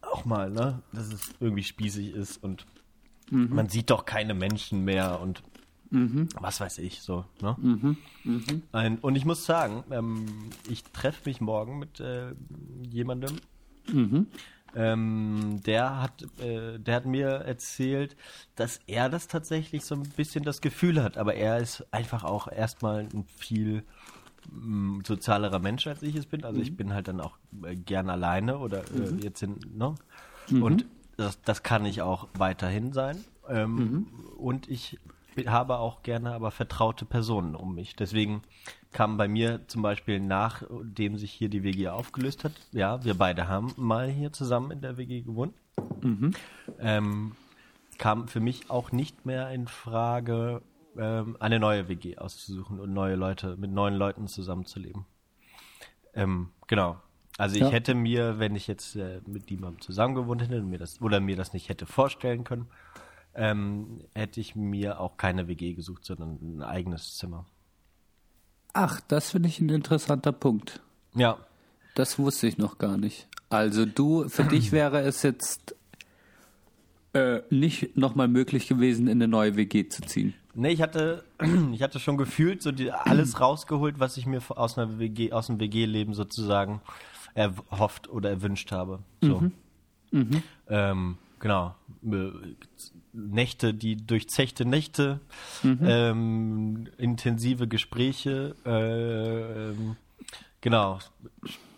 [0.00, 2.66] auch mal, ne, dass es irgendwie spießig ist und
[3.30, 3.54] mhm.
[3.54, 5.42] man sieht doch keine Menschen mehr und
[5.90, 6.28] mhm.
[6.34, 7.56] was weiß ich, so, ne?
[7.60, 7.96] Mhm.
[8.24, 8.62] mhm.
[8.72, 10.26] Ein, und ich muss sagen, ähm,
[10.68, 12.32] ich treffe mich morgen mit äh,
[12.90, 13.36] jemandem,
[13.92, 14.26] mhm.
[14.74, 18.16] Ähm, der hat, äh, der hat mir erzählt,
[18.56, 22.46] dass er das tatsächlich so ein bisschen das Gefühl hat, aber er ist einfach auch
[22.48, 23.84] erstmal ein viel
[24.48, 26.44] Mm, sozialerer Mensch, als ich es bin.
[26.44, 26.62] Also mhm.
[26.62, 29.18] ich bin halt dann auch äh, gern alleine oder äh, mhm.
[29.20, 29.94] jetzt in, ne?
[30.48, 30.62] Mhm.
[30.62, 33.24] Und das, das kann ich auch weiterhin sein.
[33.48, 34.06] Ähm, mhm.
[34.36, 34.98] und ich
[35.46, 37.96] habe auch gerne aber vertraute Personen um mich.
[37.96, 38.42] Deswegen
[38.92, 43.48] kam bei mir zum Beispiel nachdem sich hier die WG aufgelöst hat, ja, wir beide
[43.48, 45.54] haben mal hier zusammen in der WG gewohnt,
[46.02, 46.32] mhm.
[46.78, 47.32] ähm,
[47.98, 50.62] kam für mich auch nicht mehr in Frage,
[50.96, 55.04] ähm, eine neue WG auszusuchen und neue Leute, mit neuen Leuten zusammenzuleben.
[56.14, 56.96] Ähm, genau.
[57.38, 57.68] Also ich ja.
[57.68, 61.52] hätte mir, wenn ich jetzt äh, mit jemandem zusammengewohnt hätte mir das, oder mir das
[61.52, 62.68] nicht hätte vorstellen können,
[63.34, 67.46] ähm, hätte ich mir auch keine WG gesucht, sondern ein eigenes Zimmer.
[68.72, 70.80] Ach, das finde ich ein interessanter Punkt.
[71.14, 71.38] Ja.
[71.94, 73.26] Das wusste ich noch gar nicht.
[73.48, 75.74] Also du, für dich wäre es jetzt
[77.12, 80.34] äh, nicht nochmal möglich gewesen, in eine neue WG zu ziehen?
[80.54, 81.24] Nee, ich hatte,
[81.72, 85.48] ich hatte schon gefühlt so die, alles rausgeholt, was ich mir aus einer WG, aus
[85.48, 86.80] dem WG-Leben sozusagen
[87.34, 89.00] erhofft oder erwünscht habe.
[89.20, 89.40] So.
[89.40, 89.52] Mhm.
[90.12, 90.42] Mhm.
[90.68, 91.74] Ähm, genau.
[93.28, 95.20] Nächte, die durchzechte Nächte,
[95.62, 95.78] mhm.
[95.82, 99.96] ähm, intensive Gespräche, äh, ähm,
[100.60, 100.98] genau.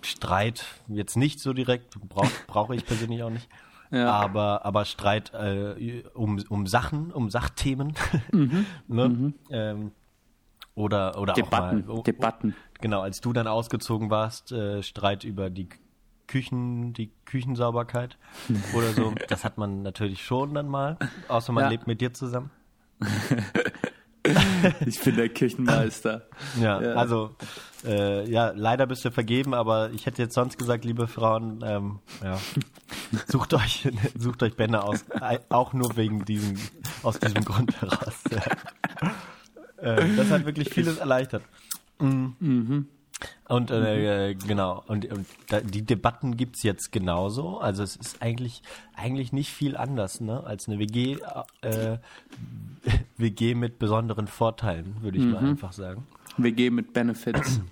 [0.02, 3.48] Streit jetzt nicht so direkt, brauche brauch ich persönlich auch nicht.
[3.94, 4.11] Ja.
[4.11, 7.92] Aber, aber Streit äh, um, um Sachen, um Sachthemen.
[8.33, 8.64] Mhm.
[8.88, 9.09] ne?
[9.11, 9.35] mhm.
[9.50, 9.92] Ähm,
[10.74, 11.98] oder oder Debatten, auch mal.
[11.98, 12.57] Oh, Debatten.
[12.81, 15.68] Genau, als du dann ausgezogen warst, äh, Streit über die
[16.26, 18.16] Küchen, die Küchensauberkeit
[18.74, 19.14] oder so.
[19.28, 21.70] Das hat man natürlich schon dann mal, außer man ja.
[21.70, 22.50] lebt mit dir zusammen.
[24.87, 26.28] ich bin der Küchenmeister.
[26.61, 26.94] Ja, ja.
[26.94, 27.35] also
[27.85, 31.98] äh, ja, leider bist du vergeben, aber ich hätte jetzt sonst gesagt, liebe Frauen, ähm,
[32.22, 32.38] ja,
[33.26, 35.04] sucht euch, sucht euch Bände aus,
[35.48, 36.56] auch nur wegen diesem,
[37.02, 38.22] aus diesem Grund heraus.
[38.30, 38.42] Ja.
[39.82, 41.42] Äh, das hat wirklich vieles erleichtert.
[41.98, 42.37] Mhm.
[42.38, 42.88] Mhm.
[43.48, 44.38] Und äh, mhm.
[44.46, 47.58] genau, und, und da, die Debatten gibt es jetzt genauso.
[47.58, 48.62] Also es ist eigentlich,
[48.96, 50.44] eigentlich nicht viel anders, ne?
[50.44, 51.18] Als eine WG,
[51.61, 51.98] äh,
[53.16, 55.32] WG mit besonderen Vorteilen, würde ich mhm.
[55.32, 56.06] mal einfach sagen.
[56.37, 57.61] WG mit Benefits.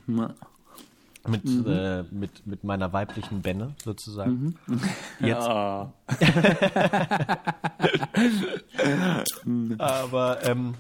[1.28, 1.66] mit, mhm.
[1.66, 4.56] äh, mit, mit meiner weiblichen Benne sozusagen.
[4.66, 4.80] Mhm.
[5.20, 5.46] Jetzt.
[5.46, 5.92] Ja.
[9.78, 10.74] aber, ähm,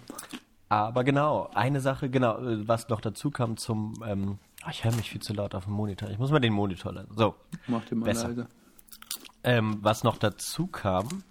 [0.68, 4.36] aber genau, eine Sache, genau, was noch dazu kam zum, ähm, oh,
[4.68, 6.10] ich höre mich viel zu laut auf dem Monitor.
[6.10, 7.16] Ich muss mal den Monitor lassen.
[7.16, 7.34] So.
[7.66, 8.28] Mach den mal besser.
[8.28, 8.48] leise.
[9.42, 11.22] Ähm, was noch dazu kam,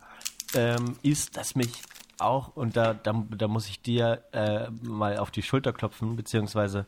[0.56, 1.84] ähm, ist, dass mich
[2.18, 6.86] auch, und da, da, da muss ich dir äh, mal auf die Schulter klopfen, beziehungsweise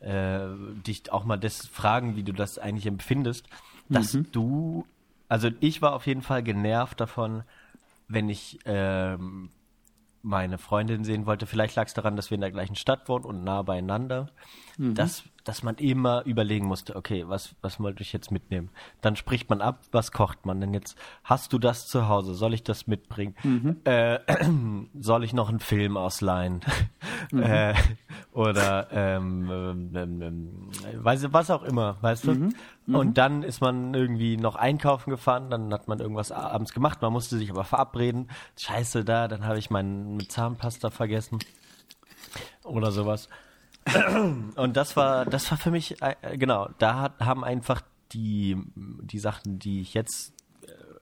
[0.00, 0.40] äh,
[0.86, 3.48] dich auch mal das fragen, wie du das eigentlich empfindest,
[3.88, 4.30] dass mhm.
[4.30, 4.86] du,
[5.28, 7.42] also ich war auf jeden Fall genervt davon,
[8.08, 9.50] wenn ich ähm,
[10.22, 11.46] meine Freundin sehen wollte.
[11.46, 14.28] Vielleicht lag es daran, dass wir in der gleichen Stadt wohnen und nah beieinander,
[14.76, 14.94] mhm.
[14.94, 18.68] dass, dass man immer überlegen musste, okay, was, was wollte ich jetzt mitnehmen?
[19.00, 20.98] Dann spricht man ab, was kocht man denn jetzt?
[21.24, 22.34] Hast du das zu Hause?
[22.34, 23.34] Soll ich das mitbringen?
[23.42, 23.78] Mhm.
[23.84, 24.18] Äh,
[25.00, 26.60] soll ich noch einen Film ausleihen?
[27.30, 27.42] Mhm.
[27.42, 27.74] Äh,
[28.32, 32.30] oder ähm, ähm, ähm, ähm weiß, was auch immer, weißt du?
[32.32, 32.54] Mhm.
[32.86, 32.94] Mhm.
[32.94, 37.12] Und dann ist man irgendwie noch einkaufen gefahren, dann hat man irgendwas abends gemacht, man
[37.12, 38.30] musste sich aber verabreden.
[38.56, 41.40] Scheiße da, dann habe ich meine Zahnpasta vergessen
[42.64, 43.28] oder sowas.
[44.56, 49.18] Und das war, das war für mich, äh, genau, da hat, haben einfach die, die
[49.18, 50.32] Sachen, die ich jetzt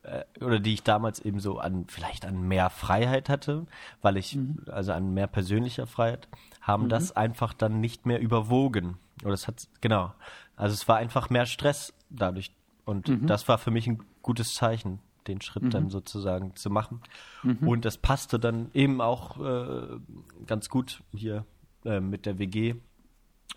[0.07, 3.67] äh, oder die ich damals eben so an vielleicht an mehr Freiheit hatte,
[4.03, 4.59] weil ich mhm.
[4.71, 6.29] also an mehr persönlicher Freiheit
[6.61, 6.89] haben mhm.
[6.89, 8.99] das einfach dann nicht mehr überwogen.
[9.25, 10.13] Oder es hat genau,
[10.57, 12.53] also es war einfach mehr Stress dadurch
[12.85, 13.27] und mhm.
[13.27, 15.71] das war für mich ein gutes Zeichen, den Schritt mhm.
[15.71, 17.01] dann sozusagen zu machen.
[17.43, 17.67] Mhm.
[17.67, 19.99] Und das passte dann eben auch äh,
[20.47, 21.45] ganz gut hier
[21.87, 22.75] äh, mit der WG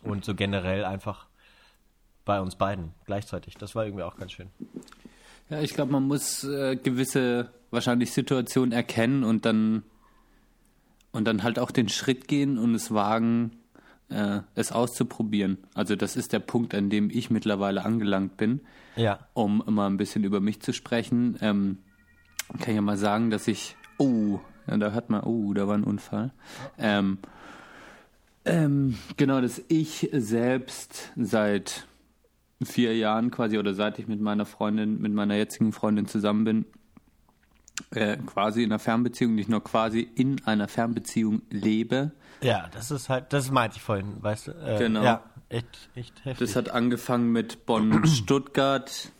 [0.03, 1.27] und so generell einfach
[2.25, 3.55] bei uns beiden gleichzeitig.
[3.55, 4.49] Das war irgendwie auch ganz schön.
[5.49, 9.83] Ja, ich glaube, man muss äh, gewisse wahrscheinlich Situationen erkennen und dann
[11.11, 13.51] und dann halt auch den Schritt gehen und es wagen,
[14.09, 15.57] äh, es auszuprobieren.
[15.73, 18.61] Also das ist der Punkt, an dem ich mittlerweile angelangt bin.
[18.95, 19.19] Ja.
[19.33, 21.79] Um immer ein bisschen über mich zu sprechen, ähm,
[22.59, 25.75] kann ich ja mal sagen, dass ich, oh, ja, da hört man, oh, da war
[25.75, 26.31] ein Unfall.
[26.77, 27.17] Ähm,
[28.49, 31.87] ähm, genau, dass ich selbst seit
[32.63, 36.65] vier Jahren quasi oder seit ich mit meiner Freundin, mit meiner jetzigen Freundin zusammen bin,
[37.91, 42.11] äh, quasi in einer Fernbeziehung, nicht nur quasi in einer Fernbeziehung lebe.
[42.41, 44.51] Ja, das ist halt, das meinte ich vorhin, weißt du.
[44.51, 45.03] Äh, genau.
[45.03, 46.47] Ja, echt, echt heftig.
[46.47, 49.11] Das hat angefangen mit Bonn-Stuttgart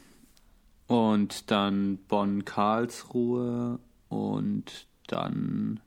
[0.88, 5.80] und dann Bonn-Karlsruhe und dann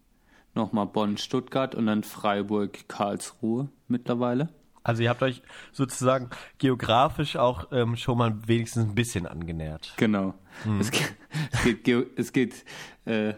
[0.55, 4.49] nochmal Bonn-Stuttgart und dann Freiburg-Karlsruhe mittlerweile.
[4.85, 9.95] Also ihr habt euch sozusagen geografisch auch ähm, schon mal wenigstens ein bisschen angenähert.
[9.97, 10.35] Genau.
[10.65, 10.81] Hm.
[10.81, 11.15] Es geht,
[11.53, 12.65] es geht, es geht
[13.05, 13.35] äh,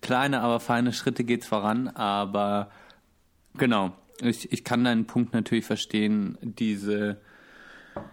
[0.00, 2.70] kleine, aber feine Schritte geht's voran, aber
[3.54, 3.92] genau.
[4.20, 7.20] Ich, ich kann deinen Punkt natürlich verstehen, diese,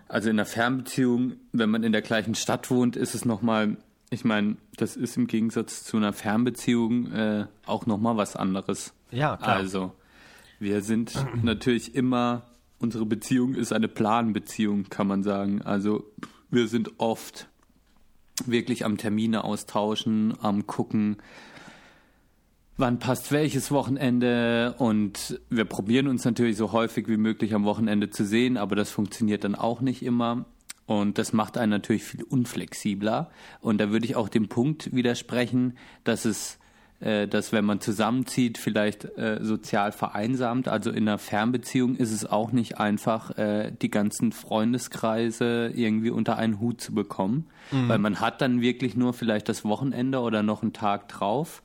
[0.07, 3.77] also in einer Fernbeziehung, wenn man in der gleichen Stadt wohnt, ist es nochmal,
[4.09, 8.93] ich meine, das ist im Gegensatz zu einer Fernbeziehung äh, auch nochmal was anderes.
[9.11, 9.55] Ja, klar.
[9.55, 9.93] Also,
[10.59, 12.43] wir sind natürlich immer
[12.79, 15.61] unsere Beziehung ist eine Planbeziehung, kann man sagen.
[15.61, 16.05] Also
[16.49, 17.47] wir sind oft
[18.45, 21.17] wirklich am Termine austauschen, am gucken,
[22.77, 28.09] wann passt welches Wochenende und wir probieren uns natürlich so häufig wie möglich am Wochenende
[28.09, 30.45] zu sehen, aber das funktioniert dann auch nicht immer.
[30.89, 33.29] Und das macht einen natürlich viel unflexibler.
[33.61, 36.57] Und da würde ich auch dem Punkt widersprechen, dass es
[36.99, 40.67] äh, dass wenn man zusammenzieht, vielleicht äh, sozial vereinsamt.
[40.67, 46.37] Also in einer Fernbeziehung ist es auch nicht einfach, äh, die ganzen Freundeskreise irgendwie unter
[46.37, 47.87] einen Hut zu bekommen, mhm.
[47.87, 51.61] weil man hat dann wirklich nur vielleicht das Wochenende oder noch einen Tag drauf.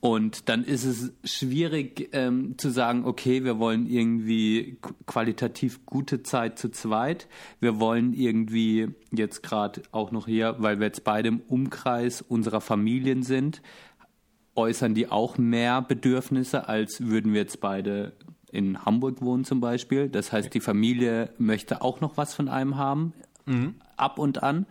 [0.00, 6.58] Und dann ist es schwierig ähm, zu sagen, okay, wir wollen irgendwie qualitativ gute Zeit
[6.58, 7.28] zu zweit.
[7.60, 12.62] Wir wollen irgendwie jetzt gerade auch noch hier, weil wir jetzt beide im Umkreis unserer
[12.62, 13.60] Familien sind,
[14.54, 18.12] äußern die auch mehr Bedürfnisse, als würden wir jetzt beide
[18.50, 20.08] in Hamburg wohnen zum Beispiel.
[20.08, 23.12] Das heißt, die Familie möchte auch noch was von einem haben,
[23.44, 23.74] mhm.
[23.98, 24.64] ab und an.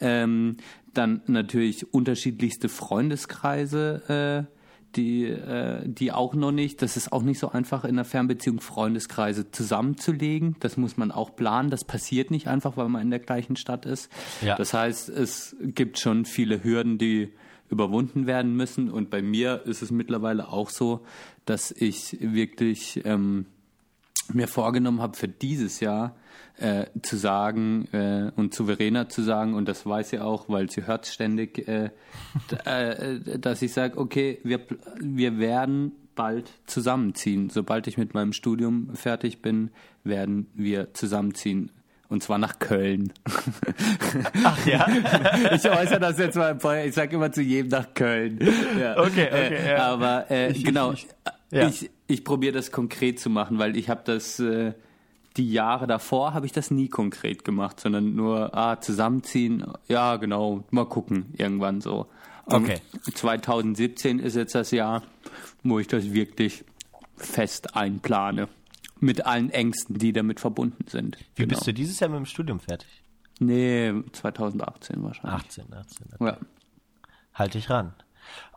[0.00, 0.56] Ähm,
[0.92, 4.61] dann natürlich unterschiedlichste Freundeskreise, äh,
[4.96, 8.60] die, äh, die auch noch nicht, das ist auch nicht so einfach in einer Fernbeziehung
[8.60, 10.56] Freundeskreise zusammenzulegen.
[10.60, 11.70] Das muss man auch planen.
[11.70, 14.10] Das passiert nicht einfach, weil man in der gleichen Stadt ist.
[14.40, 14.56] Ja.
[14.56, 17.32] Das heißt, es gibt schon viele Hürden, die
[17.68, 18.90] überwunden werden müssen.
[18.90, 21.04] Und bei mir ist es mittlerweile auch so,
[21.46, 23.46] dass ich wirklich ähm,
[24.32, 26.14] mir vorgenommen habe, für dieses Jahr
[26.62, 30.70] äh, zu sagen äh, und zu Verena zu sagen, und das weiß sie auch, weil
[30.70, 31.90] sie hört ständig, äh,
[32.64, 34.60] äh, dass ich sage, okay, wir,
[35.00, 37.50] wir werden bald zusammenziehen.
[37.50, 39.70] Sobald ich mit meinem Studium fertig bin,
[40.04, 41.70] werden wir zusammenziehen.
[42.08, 43.12] Und zwar nach Köln.
[44.44, 44.86] Ach ja?
[45.52, 48.38] ich äußere das jetzt mal, ich sage immer zu jedem nach Köln.
[48.78, 48.98] Ja.
[48.98, 49.54] Okay, okay.
[49.54, 49.86] Äh, ja.
[49.86, 51.06] Aber äh, ich, genau, ich,
[51.50, 51.66] ja.
[51.66, 54.74] ich, ich probiere das konkret zu machen, weil ich habe das, äh,
[55.36, 60.64] die Jahre davor habe ich das nie konkret gemacht, sondern nur, ah, zusammenziehen, ja genau,
[60.70, 62.06] mal gucken, irgendwann so.
[62.44, 62.80] Und okay.
[63.14, 65.02] 2017 ist jetzt das Jahr,
[65.62, 66.64] wo ich das wirklich
[67.16, 68.48] fest einplane
[69.00, 71.18] mit allen Ängsten, die damit verbunden sind.
[71.34, 71.54] Wie genau.
[71.54, 72.88] bist du dieses Jahr mit dem Studium fertig?
[73.38, 75.40] Nee, 2018 wahrscheinlich.
[75.44, 76.06] 18, 18.
[76.14, 76.24] Okay.
[76.26, 76.38] Ja.
[77.34, 77.94] Halte ich ran.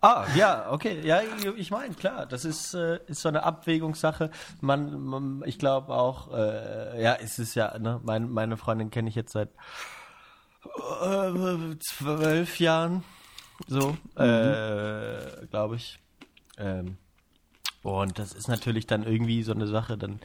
[0.02, 1.02] Ah, ja, okay.
[1.06, 1.22] Ja,
[1.58, 4.30] ich meine, klar, das ist, äh, ist so eine Abwägungssache.
[4.62, 9.10] Man, man ich glaube auch, äh, ja, es ist ja, ne, mein, meine Freundin kenne
[9.10, 9.50] ich jetzt seit
[11.04, 13.04] äh, zwölf Jahren,
[13.68, 14.24] so, mhm.
[14.24, 16.00] äh, glaube ich.
[16.58, 16.98] Ähm,
[17.84, 20.20] und das ist natürlich dann irgendwie so eine Sache dann.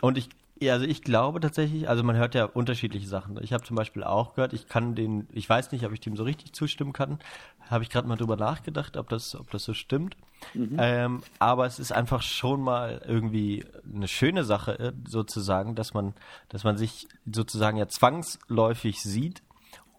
[0.00, 0.30] Und ich,
[0.70, 3.38] also ich glaube tatsächlich, also man hört ja unterschiedliche Sachen.
[3.42, 6.16] Ich habe zum Beispiel auch gehört, ich kann den, ich weiß nicht, ob ich dem
[6.16, 7.18] so richtig zustimmen kann.
[7.68, 10.16] Habe ich gerade mal drüber nachgedacht, ob das, ob das so stimmt.
[10.54, 10.76] Mhm.
[10.78, 16.14] Ähm, aber es ist einfach schon mal irgendwie eine schöne Sache, äh, sozusagen, dass man,
[16.48, 19.42] dass man sich sozusagen ja zwangsläufig sieht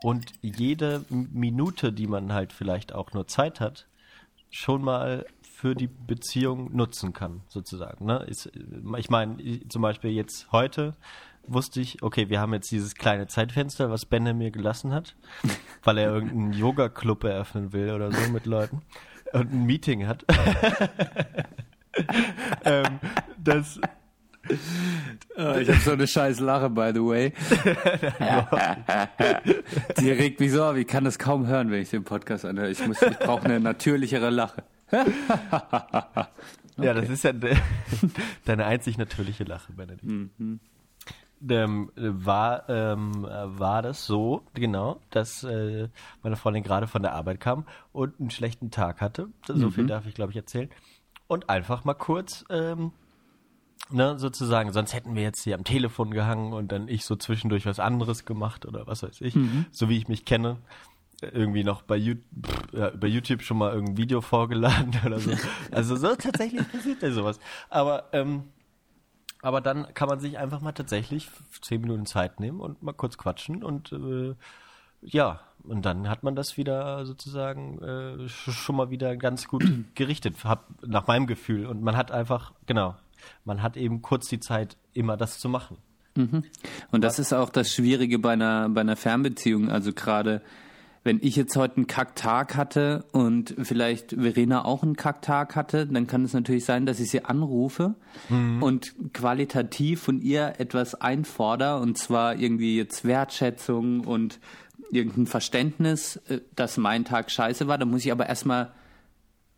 [0.01, 3.87] und jede Minute, die man halt vielleicht auch nur Zeit hat,
[4.49, 8.05] schon mal für die Beziehung nutzen kann, sozusagen.
[8.05, 8.25] Ne?
[8.29, 8.49] Ich,
[8.97, 10.95] ich meine, zum Beispiel jetzt heute
[11.47, 15.15] wusste ich, okay, wir haben jetzt dieses kleine Zeitfenster, was Benne mir gelassen hat,
[15.83, 18.81] weil er irgendeinen Yoga-Club eröffnen will oder so mit Leuten
[19.33, 20.25] und ein Meeting hat.
[22.65, 22.99] ähm,
[23.37, 23.79] das,
[25.37, 27.33] Oh, ich habe so eine scheiß Lache, by the way.
[29.99, 30.75] Die regt mich so auf.
[30.75, 32.71] Ich kann das kaum hören, wenn ich den Podcast anhöre.
[32.71, 34.63] Ich, ich brauche eine natürlichere Lache.
[34.91, 36.25] okay.
[36.77, 37.55] Ja, das ist ja de
[38.45, 40.03] deine einzig natürliche Lache, Benedikt.
[40.03, 40.59] Mhm.
[41.47, 45.87] Ähm, war, ähm, war das so, genau, dass äh,
[46.21, 49.29] meine Freundin gerade von der Arbeit kam und einen schlechten Tag hatte.
[49.47, 49.71] So mhm.
[49.71, 50.69] viel darf ich, glaube ich, erzählen.
[51.27, 52.91] Und einfach mal kurz, ähm,
[53.89, 57.65] ne, sozusagen, sonst hätten wir jetzt hier am Telefon gehangen und dann ich so zwischendurch
[57.65, 59.65] was anderes gemacht oder was weiß ich, mhm.
[59.71, 60.57] so wie ich mich kenne
[61.21, 62.23] irgendwie noch bei, YouTube,
[62.71, 65.31] ja, bei YouTube schon mal irgendein Video vorgeladen oder so.
[65.71, 67.39] Also so tatsächlich passiert ja sowas.
[67.69, 68.43] Aber, ähm,
[69.41, 71.29] aber dann kann man sich einfach mal tatsächlich
[71.61, 74.35] zehn Minuten Zeit nehmen und mal kurz quatschen und äh,
[75.01, 79.63] ja, und dann hat man das wieder sozusagen äh, schon mal wieder ganz gut
[79.95, 81.65] gerichtet, hab, nach meinem Gefühl.
[81.65, 82.95] Und man hat einfach, genau,
[83.45, 85.77] man hat eben kurz die Zeit, immer das zu machen.
[86.15, 86.43] Mhm.
[86.91, 89.69] Und das ist auch das Schwierige bei einer, bei einer Fernbeziehung.
[89.69, 90.41] Also gerade
[91.03, 96.07] wenn ich jetzt heute einen Kacktag hatte und vielleicht Verena auch einen Kacktag hatte, dann
[96.07, 97.95] kann es natürlich sein, dass ich sie anrufe
[98.29, 98.61] mhm.
[98.61, 104.39] und qualitativ von ihr etwas einfordere und zwar irgendwie jetzt Wertschätzung und
[104.91, 107.77] irgendein Verständnis, äh, dass mein Tag scheiße war.
[107.77, 108.71] Dann muss ich aber erstmal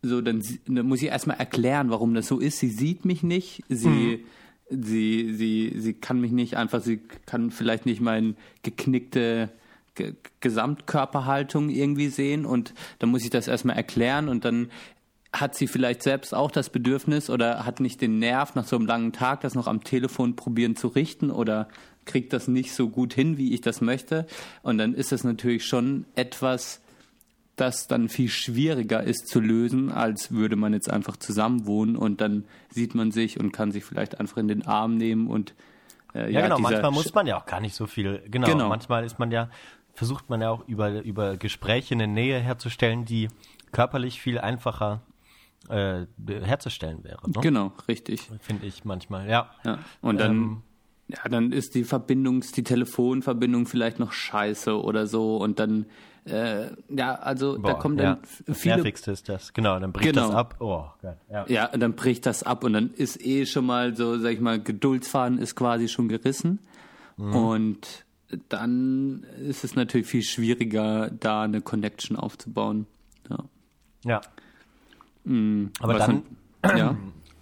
[0.03, 2.59] so, dann, dann muss ich erstmal erklären, warum das so ist.
[2.59, 4.19] Sie sieht mich nicht, sie mhm
[4.71, 9.49] sie, sie, sie kann mich nicht einfach, sie kann vielleicht nicht mein geknickte
[9.95, 14.69] G Gesamtkörperhaltung irgendwie sehen und dann muss ich das erstmal erklären und dann
[15.33, 18.85] hat sie vielleicht selbst auch das Bedürfnis oder hat nicht den Nerv nach so einem
[18.85, 21.69] langen Tag, das noch am Telefon probieren zu richten oder
[22.05, 24.25] kriege das nicht so gut hin, wie ich das möchte.
[24.61, 26.81] Und dann ist es natürlich schon etwas,
[27.55, 32.19] das dann viel schwieriger ist zu lösen, als würde man jetzt einfach zusammen wohnen und
[32.19, 35.53] dann sieht man sich und kann sich vielleicht einfach in den Arm nehmen und
[36.13, 38.67] äh, ja, ja, genau, manchmal muss man ja auch gar nicht so viel, genau, genau,
[38.67, 39.49] manchmal ist man ja,
[39.93, 43.27] versucht man ja auch über, über Gespräche eine Nähe herzustellen, die
[43.71, 45.01] körperlich viel einfacher
[45.69, 47.29] äh, herzustellen wäre.
[47.29, 47.39] Ne?
[47.41, 48.29] Genau, richtig.
[48.39, 49.51] Finde ich manchmal, ja.
[49.63, 49.79] ja.
[50.01, 50.61] Und dann, ähm,
[51.07, 55.85] ja, dann ist die Verbindung, die Telefonverbindung vielleicht noch scheiße oder so und dann
[56.25, 58.45] äh, ja, also Boah, da kommen dann ja, viele.
[58.45, 60.27] Das Nervigste ist das, genau, dann bricht genau.
[60.27, 60.55] das ab.
[60.59, 61.45] Oh, Gott, ja.
[61.47, 64.61] ja, dann bricht das ab und dann ist eh schon mal so, sag ich mal,
[64.61, 66.59] Geduldsfaden ist quasi schon gerissen.
[67.17, 67.35] Mhm.
[67.35, 68.05] Und
[68.49, 72.87] dann ist es natürlich viel schwieriger, da eine Connection aufzubauen.
[73.29, 73.37] Ja.
[74.03, 74.21] Ja.
[75.23, 76.23] Mhm, Aber dann,
[76.61, 76.97] dann ja.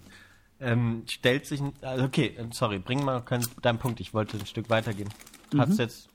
[0.59, 3.23] ähm, stellt sich, also okay, sorry, bring mal
[3.61, 3.99] deinen Punkt.
[3.99, 5.09] Ich wollte ein Stück weitergehen.
[5.57, 5.79] Hat's mhm.
[5.79, 6.09] jetzt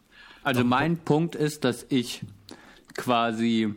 [0.45, 2.21] also mein Punkt ist, dass ich
[2.95, 3.75] quasi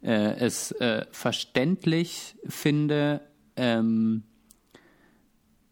[0.00, 3.20] äh, es äh, verständlich finde,
[3.56, 4.22] ähm,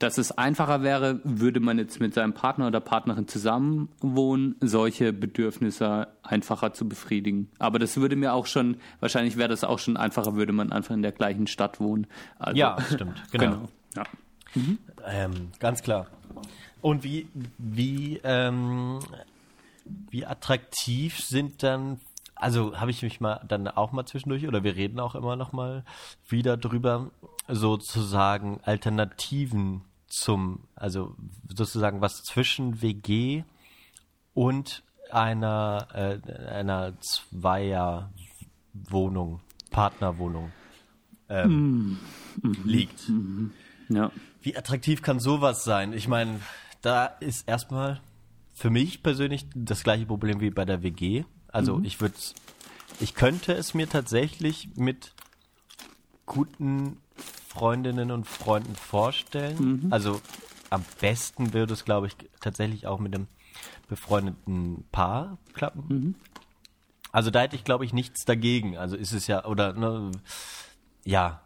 [0.00, 6.08] dass es einfacher wäre, würde man jetzt mit seinem Partner oder Partnerin zusammenwohnen, solche Bedürfnisse
[6.22, 7.50] einfacher zu befriedigen.
[7.58, 10.94] Aber das würde mir auch schon, wahrscheinlich wäre das auch schon einfacher, würde man einfach
[10.94, 12.06] in der gleichen Stadt wohnen.
[12.38, 13.44] Also, ja, stimmt, genau.
[13.44, 13.68] genau.
[13.94, 14.04] Ja.
[14.54, 14.78] Mhm.
[15.06, 16.06] Ähm, ganz klar.
[16.80, 19.00] Und wie, wie ähm,
[20.10, 22.00] wie attraktiv sind dann,
[22.34, 25.52] also habe ich mich mal dann auch mal zwischendurch, oder wir reden auch immer noch
[25.52, 25.84] mal
[26.26, 27.10] wieder drüber,
[27.48, 31.16] sozusagen Alternativen zum, also
[31.48, 33.44] sozusagen was zwischen WG
[34.34, 36.18] und einer, äh,
[36.48, 40.52] einer Zweierwohnung, Partnerwohnung
[41.28, 41.98] ähm,
[42.42, 42.52] mm.
[42.64, 43.08] liegt.
[43.08, 43.52] Mm.
[43.88, 44.12] Ja.
[44.42, 45.92] Wie attraktiv kann sowas sein?
[45.92, 46.40] Ich meine,
[46.82, 48.00] da ist erstmal
[48.52, 51.24] für mich persönlich das gleiche Problem wie bei der WG.
[51.48, 51.84] Also mhm.
[51.84, 52.14] ich würde
[53.00, 55.12] ich könnte es mir tatsächlich mit
[56.26, 56.98] guten
[57.50, 59.82] Freundinnen und Freunden vorstellen.
[59.82, 59.92] Mhm.
[59.92, 60.20] Also
[60.70, 63.26] am besten würde es, glaube ich, tatsächlich auch mit einem
[63.88, 65.84] befreundeten Paar klappen.
[65.88, 66.14] Mhm.
[67.10, 68.78] Also da hätte ich, glaube ich, nichts dagegen.
[68.78, 70.12] Also ist es ja, oder ne,
[71.04, 71.40] ja,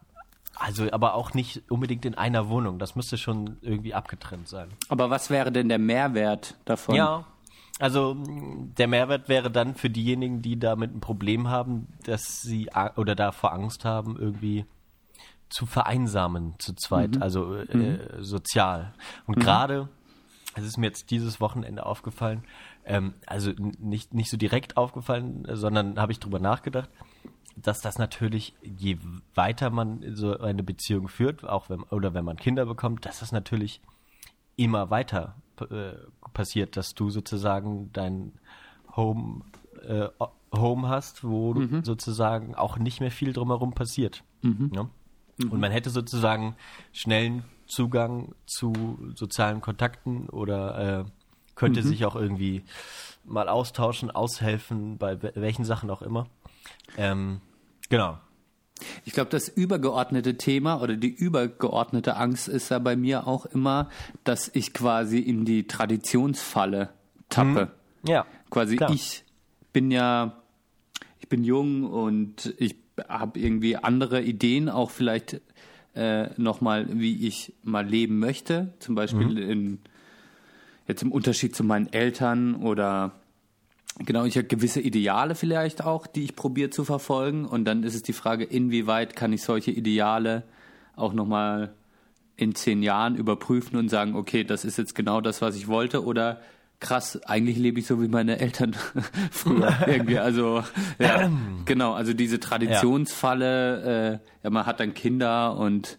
[0.56, 2.78] also, aber auch nicht unbedingt in einer Wohnung.
[2.78, 4.68] Das müsste schon irgendwie abgetrennt sein.
[4.90, 6.96] Aber was wäre denn der Mehrwert davon?
[6.96, 7.24] Ja,
[7.80, 13.14] also der Mehrwert wäre dann für diejenigen, die damit ein Problem haben, dass sie oder
[13.14, 14.66] davor Angst haben, irgendwie
[15.54, 17.22] zu vereinsamen zu zweit, mhm.
[17.22, 17.98] also äh, mhm.
[18.24, 18.92] sozial.
[19.26, 19.40] Und mhm.
[19.40, 19.88] gerade,
[20.56, 22.42] es ist mir jetzt dieses Wochenende aufgefallen,
[22.84, 26.90] ähm, also nicht, nicht so direkt aufgefallen, sondern habe ich drüber nachgedacht
[27.56, 28.98] dass das natürlich, je
[29.36, 33.30] weiter man so eine Beziehung führt, auch wenn, oder wenn man Kinder bekommt, dass das
[33.30, 33.80] natürlich
[34.56, 35.92] immer weiter äh,
[36.32, 38.32] passiert, dass du sozusagen dein
[38.96, 39.42] Home,
[39.86, 40.08] äh,
[40.52, 41.84] Home hast, wo mhm.
[41.84, 44.24] sozusagen auch nicht mehr viel drumherum passiert.
[44.42, 44.72] Mhm.
[44.74, 44.88] Ja?
[45.36, 45.52] Mhm.
[45.52, 46.56] Und man hätte sozusagen
[46.92, 51.04] schnellen Zugang zu sozialen Kontakten oder äh,
[51.54, 51.86] könnte mhm.
[51.86, 52.64] sich auch irgendwie
[53.24, 56.26] mal austauschen, aushelfen, bei welchen Sachen auch immer.
[56.96, 57.40] Ähm,
[57.88, 58.18] genau.
[59.04, 63.88] Ich glaube, das übergeordnete Thema oder die übergeordnete Angst ist ja bei mir auch immer,
[64.24, 66.90] dass ich quasi in die Traditionsfalle
[67.28, 67.70] tappe.
[68.02, 68.08] Mhm.
[68.08, 68.26] Ja.
[68.50, 68.90] Quasi klar.
[68.90, 69.24] ich
[69.72, 70.42] bin ja,
[71.20, 72.76] ich bin jung und ich
[73.08, 75.40] habe irgendwie andere Ideen, auch vielleicht
[75.94, 78.74] äh, nochmal, wie ich mal leben möchte.
[78.78, 79.50] Zum Beispiel mhm.
[79.50, 79.78] in,
[80.86, 83.12] jetzt im Unterschied zu meinen Eltern oder
[84.00, 87.44] Genau, ich habe gewisse Ideale vielleicht auch, die ich probiere zu verfolgen.
[87.44, 90.42] Und dann ist es die Frage, inwieweit kann ich solche Ideale
[90.96, 91.74] auch nochmal
[92.36, 96.04] in zehn Jahren überprüfen und sagen, okay, das ist jetzt genau das, was ich wollte.
[96.04, 96.40] Oder
[96.84, 98.76] krass, eigentlich lebe ich so wie meine Eltern
[99.30, 100.18] früher irgendwie.
[100.18, 100.62] Also
[100.98, 101.30] ja,
[101.64, 105.98] genau, also diese Traditionsfalle, äh, ja, man hat dann Kinder und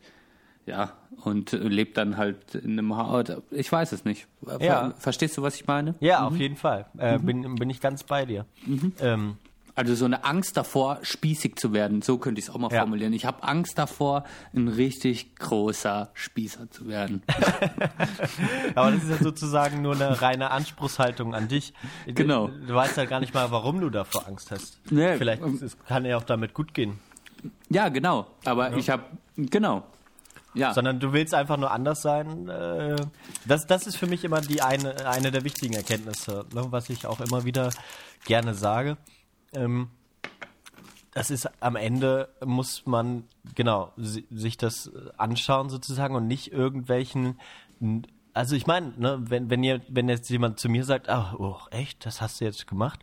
[0.68, 0.94] ja,
[1.24, 3.26] und lebt dann halt in einem Haus.
[3.52, 4.28] Ich weiß es nicht.
[4.60, 4.94] Ja.
[4.98, 5.96] Verstehst du, was ich meine?
[6.00, 6.26] Ja, mhm.
[6.28, 6.86] auf jeden Fall.
[6.98, 7.26] Äh, mhm.
[7.26, 8.46] bin, bin ich ganz bei dir.
[8.66, 8.94] Mhm.
[9.00, 9.38] Ähm.
[9.76, 12.80] Also so eine Angst davor, spießig zu werden, so könnte ich es auch mal ja.
[12.80, 13.12] formulieren.
[13.12, 14.24] Ich habe Angst davor,
[14.54, 17.24] ein richtig großer Spießer zu werden.
[18.76, 21.74] Aber das ist ja sozusagen nur eine reine Anspruchshaltung an dich.
[22.06, 22.48] Genau.
[22.48, 24.80] Du, du weißt ja gar nicht mal, warum du davor Angst hast.
[24.90, 25.18] Nee.
[25.18, 27.00] Vielleicht es kann ja auch damit gut gehen.
[27.70, 28.28] Ja, genau.
[28.46, 28.78] Aber ja.
[28.78, 29.04] ich habe,
[29.36, 29.84] genau.
[30.54, 30.74] Ja.
[30.74, 32.48] Sondern du willst einfach nur anders sein.
[32.48, 32.96] Äh,
[33.46, 37.06] das, das ist für mich immer die eine, eine der wichtigen Erkenntnisse, ne, was ich
[37.06, 37.72] auch immer wieder
[38.24, 38.96] gerne sage.
[39.56, 39.90] Ähm,
[41.14, 43.24] das ist am Ende muss man
[43.56, 47.40] genau sich das anschauen sozusagen und nicht irgendwelchen
[48.36, 51.58] also ich meine, ne, wenn, wenn ihr, wenn jetzt jemand zu mir sagt, ach, oh,
[51.72, 53.00] echt, das hast du jetzt gemacht,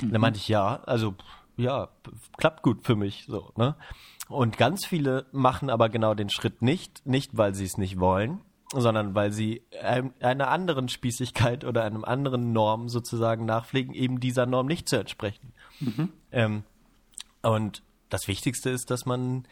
[0.00, 0.12] mhm.
[0.12, 1.14] dann meinte ich ja, also
[1.58, 1.88] ja,
[2.38, 3.76] klappt gut für mich, so, ne?
[4.28, 8.40] Und ganz viele machen aber genau den Schritt nicht, nicht weil sie es nicht wollen,
[8.72, 9.62] sondern weil sie
[10.20, 15.52] einer anderen Spießigkeit oder einem anderen Norm sozusagen nachpflegen, eben dieser Norm nicht zu entsprechen.
[15.82, 16.08] Mhm.
[16.30, 16.62] Ähm,
[17.42, 19.46] und das Wichtigste ist, dass man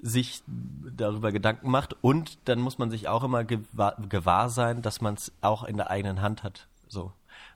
[0.00, 5.00] sich darüber Gedanken macht und dann muss man sich auch immer gewahr, gewahr sein, dass
[5.00, 6.68] man es auch in der eigenen Hand hat.
[6.88, 7.12] So.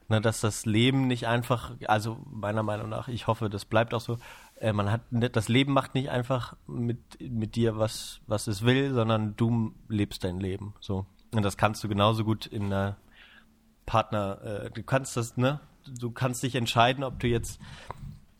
[0.09, 3.99] Ne, dass das Leben nicht einfach, also meiner Meinung nach, ich hoffe, das bleibt auch
[3.99, 4.17] so,
[4.59, 8.93] äh, man hat das Leben macht nicht einfach mit, mit dir, was, was es will,
[8.93, 10.73] sondern du lebst dein Leben.
[10.79, 11.05] So.
[11.33, 12.95] Und das kannst du genauso gut in einer
[13.85, 15.59] Partner, äh, du kannst das, ne?
[15.99, 17.59] Du kannst dich entscheiden, ob du jetzt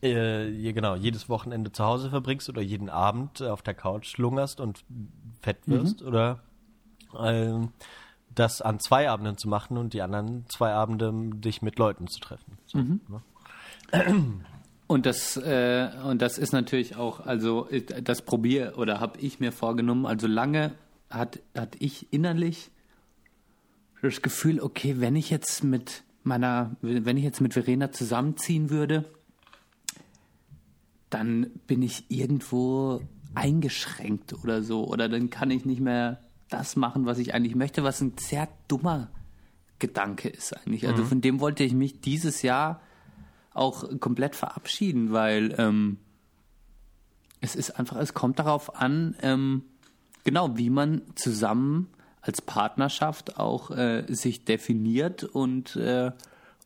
[0.00, 4.84] äh, genau, jedes Wochenende zu Hause verbringst oder jeden Abend auf der Couch lungerst und
[5.40, 6.06] fett wirst mhm.
[6.08, 6.40] oder
[7.18, 7.66] äh,
[8.34, 12.20] das an zwei Abenden zu machen und die anderen zwei Abende dich mit Leuten zu
[12.20, 12.58] treffen.
[12.66, 13.00] So, mhm.
[13.08, 13.22] ne?
[14.88, 17.68] Und das äh, und das ist natürlich auch, also
[18.02, 20.06] das probiere oder habe ich mir vorgenommen.
[20.06, 20.72] Also lange
[21.10, 22.70] hat hat ich innerlich
[24.00, 29.04] das Gefühl, okay, wenn ich jetzt mit meiner, wenn ich jetzt mit Verena zusammenziehen würde,
[31.10, 33.00] dann bin ich irgendwo
[33.34, 34.86] eingeschränkt oder so.
[34.86, 38.48] Oder dann kann ich nicht mehr das machen, was ich eigentlich möchte, was ein sehr
[38.68, 39.08] dummer
[39.78, 40.86] Gedanke ist eigentlich.
[40.86, 41.06] Also mhm.
[41.06, 42.80] von dem wollte ich mich dieses Jahr
[43.52, 45.98] auch komplett verabschieden, weil ähm,
[47.40, 49.64] es ist einfach, es kommt darauf an, ähm,
[50.24, 51.88] genau, wie man zusammen
[52.28, 56.12] als Partnerschaft auch äh, sich definiert und äh,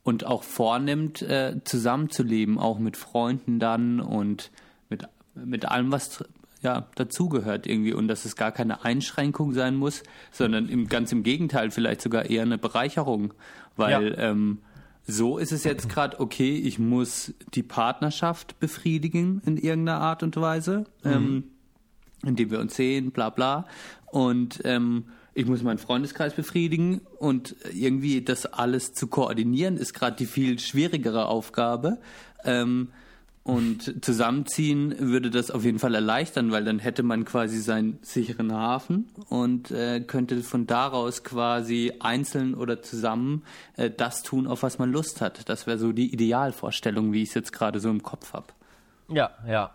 [0.03, 4.51] und auch vornimmt, äh, zusammenzuleben, auch mit Freunden dann und
[4.89, 6.25] mit, mit allem, was
[6.61, 11.23] ja, dazugehört irgendwie und dass es gar keine Einschränkung sein muss, sondern im, ganz im
[11.23, 13.33] Gegenteil, vielleicht sogar eher eine Bereicherung,
[13.75, 14.29] weil ja.
[14.29, 14.59] ähm,
[15.05, 20.35] so ist es jetzt gerade, okay, ich muss die Partnerschaft befriedigen in irgendeiner Art und
[20.37, 21.11] Weise, mhm.
[21.11, 21.43] ähm,
[22.25, 23.65] indem wir uns sehen, bla bla.
[24.05, 30.15] Und ähm, ich muss meinen Freundeskreis befriedigen und irgendwie das alles zu koordinieren, ist gerade
[30.15, 31.99] die viel schwierigere Aufgabe.
[32.43, 32.89] Ähm,
[33.43, 38.53] und zusammenziehen würde das auf jeden Fall erleichtern, weil dann hätte man quasi seinen sicheren
[38.53, 43.43] Hafen und äh, könnte von daraus quasi einzeln oder zusammen
[43.75, 45.49] äh, das tun, auf was man Lust hat.
[45.49, 48.47] Das wäre so die Idealvorstellung, wie ich es jetzt gerade so im Kopf habe.
[49.09, 49.71] Ja, ja.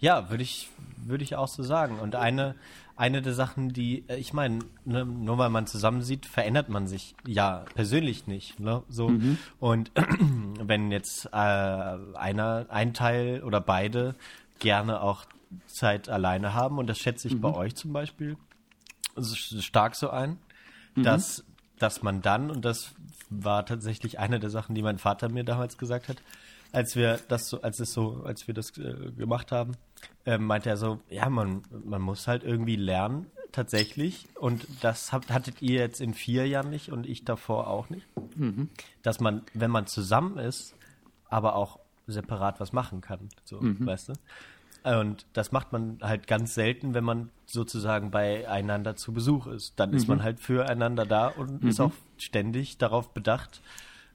[0.00, 0.68] Ja, würde ich,
[1.06, 2.00] würde ich auch so sagen.
[2.00, 2.56] Und eine,
[2.96, 6.86] eine der Sachen, die, äh, ich meine, ne, nur weil man zusammen sieht, verändert man
[6.86, 8.58] sich ja persönlich nicht.
[8.58, 8.82] Ne?
[8.88, 9.10] So.
[9.10, 9.38] Mhm.
[9.60, 9.92] Und
[10.60, 14.14] wenn jetzt äh, einer, ein Teil oder beide
[14.58, 15.26] gerne auch
[15.66, 17.42] Zeit alleine haben, und das schätze ich mhm.
[17.42, 18.36] bei euch zum Beispiel
[19.20, 20.38] stark so ein,
[20.94, 21.02] mhm.
[21.02, 21.44] dass,
[21.78, 22.94] dass man dann, und das
[23.28, 26.16] war tatsächlich eine der Sachen, die mein Vater mir damals gesagt hat,
[26.72, 29.72] als wir das so, als es so, als wir das äh, gemacht haben,
[30.26, 34.26] äh, meinte er so, ja, man, man muss halt irgendwie lernen, tatsächlich.
[34.34, 38.06] Und das habt, hattet ihr jetzt in vier Jahren nicht und ich davor auch nicht.
[38.36, 38.68] Mhm.
[39.02, 40.74] Dass man, wenn man zusammen ist,
[41.28, 43.28] aber auch separat was machen kann.
[43.44, 43.86] So, mhm.
[43.86, 44.12] weißt du?
[45.00, 49.78] Und das macht man halt ganz selten, wenn man sozusagen beieinander zu Besuch ist.
[49.80, 49.96] Dann mhm.
[49.96, 51.86] ist man halt füreinander da und ist mhm.
[51.86, 53.62] auch ständig darauf bedacht,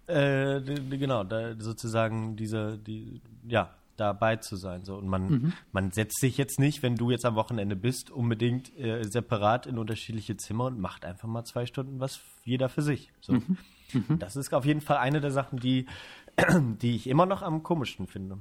[0.07, 4.84] äh, genau, da sozusagen diese, die, ja, dabei zu sein.
[4.84, 4.96] So.
[4.96, 5.54] Und man, mhm.
[5.72, 9.78] man setzt sich jetzt nicht, wenn du jetzt am Wochenende bist, unbedingt äh, separat in
[9.78, 13.12] unterschiedliche Zimmer und macht einfach mal zwei Stunden was jeder für sich.
[13.22, 13.34] So.
[13.34, 13.58] Mhm.
[13.94, 14.20] Mhm.
[14.20, 15.86] Das ist auf jeden Fall eine der Sachen, die,
[16.82, 18.39] die ich immer noch am komischsten finde.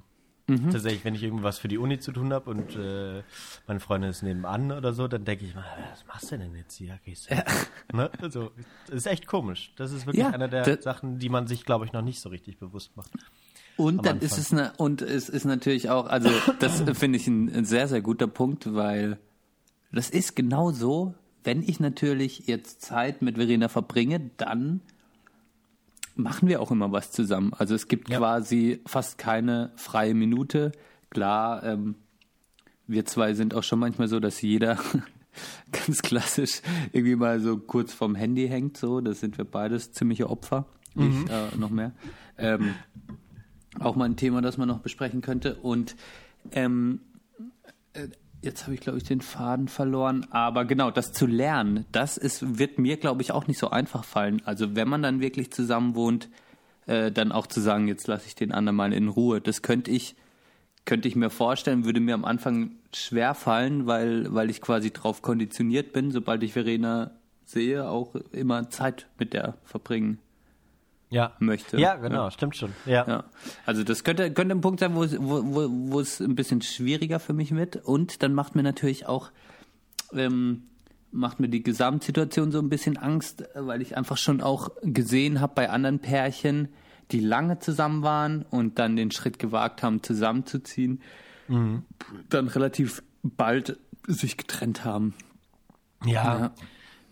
[0.50, 0.70] Mhm.
[0.70, 3.22] Tatsächlich, wenn ich irgendwas für die Uni zu tun habe und äh,
[3.68, 6.76] meine Freundin ist nebenan oder so, dann denke ich mal, was machst du denn jetzt
[6.76, 6.98] hier?
[7.04, 7.34] Gehst du?
[7.34, 7.44] Ja.
[7.92, 8.08] Ne?
[8.20, 8.52] Also,
[8.86, 9.72] das ist echt komisch.
[9.74, 12.28] Das ist wirklich ja, eine der Sachen, die man sich, glaube ich, noch nicht so
[12.28, 13.10] richtig bewusst macht.
[13.80, 17.50] Und dann ist es eine, und es ist natürlich auch, also das finde ich ein,
[17.54, 19.18] ein, sehr, sehr guter Punkt, weil
[19.92, 21.14] das ist genau so,
[21.44, 24.82] wenn ich natürlich jetzt Zeit mit Verena verbringe, dann
[26.14, 27.52] machen wir auch immer was zusammen.
[27.56, 28.18] Also es gibt ja.
[28.18, 30.72] quasi fast keine freie Minute.
[31.08, 31.94] Klar, ähm,
[32.86, 34.78] wir zwei sind auch schon manchmal so, dass jeder
[35.72, 36.60] ganz klassisch
[36.92, 38.76] irgendwie mal so kurz vorm Handy hängt.
[38.76, 40.66] So, das sind wir beides ziemliche Opfer.
[40.94, 41.24] Mhm.
[41.24, 41.92] Ich äh, noch mehr.
[42.36, 42.74] Ähm,
[43.78, 45.54] auch mal ein Thema, das man noch besprechen könnte.
[45.56, 45.96] Und
[46.52, 47.00] ähm,
[47.92, 48.08] äh,
[48.42, 50.26] jetzt habe ich, glaube ich, den Faden verloren.
[50.30, 54.04] Aber genau, das zu lernen, das ist, wird mir, glaube ich, auch nicht so einfach
[54.04, 54.42] fallen.
[54.44, 56.28] Also wenn man dann wirklich zusammen wohnt,
[56.86, 59.40] äh, dann auch zu sagen, jetzt lasse ich den anderen mal in Ruhe.
[59.40, 60.16] Das könnte ich,
[60.84, 65.22] könnte ich mir vorstellen, würde mir am Anfang schwer fallen, weil, weil ich quasi drauf
[65.22, 67.12] konditioniert bin, sobald ich Verena
[67.44, 70.18] sehe, auch immer Zeit mit der verbringen
[71.10, 71.32] ja.
[71.38, 71.78] möchte.
[71.78, 72.30] Ja, genau, ja.
[72.30, 72.72] stimmt schon.
[72.86, 73.06] Ja.
[73.06, 73.24] ja.
[73.66, 77.32] Also das könnte, könnte ein Punkt sein, wo, wo, wo es ein bisschen schwieriger für
[77.32, 77.76] mich wird.
[77.76, 79.30] Und dann macht mir natürlich auch,
[80.12, 80.62] ähm,
[81.10, 85.52] macht mir die Gesamtsituation so ein bisschen Angst, weil ich einfach schon auch gesehen habe
[85.54, 86.68] bei anderen Pärchen,
[87.10, 91.02] die lange zusammen waren und dann den Schritt gewagt haben, zusammenzuziehen,
[91.48, 91.82] mhm.
[92.28, 95.14] dann relativ bald sich getrennt haben.
[96.04, 96.12] Ja.
[96.38, 96.52] ja.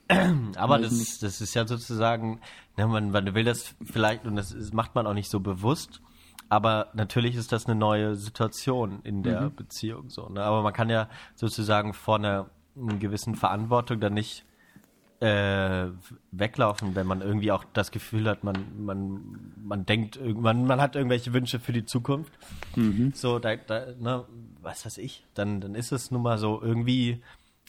[0.56, 2.40] Aber das, das ist ja sozusagen,
[2.76, 6.00] ne, man, man will das vielleicht, und das ist, macht man auch nicht so bewusst,
[6.48, 9.54] aber natürlich ist das eine neue Situation in der mhm.
[9.54, 10.28] Beziehung so.
[10.28, 10.42] Ne?
[10.42, 14.46] Aber man kann ja sozusagen vor einer, einer gewissen Verantwortung dann nicht
[15.20, 15.88] äh,
[16.30, 20.94] weglaufen, wenn man irgendwie auch das Gefühl hat, man, man, man denkt irgendwann, man hat
[20.94, 22.32] irgendwelche Wünsche für die Zukunft.
[22.76, 23.12] Mhm.
[23.14, 24.24] So, da, da, ne,
[24.62, 27.20] was weiß ich, dann, dann ist es nun mal so, irgendwie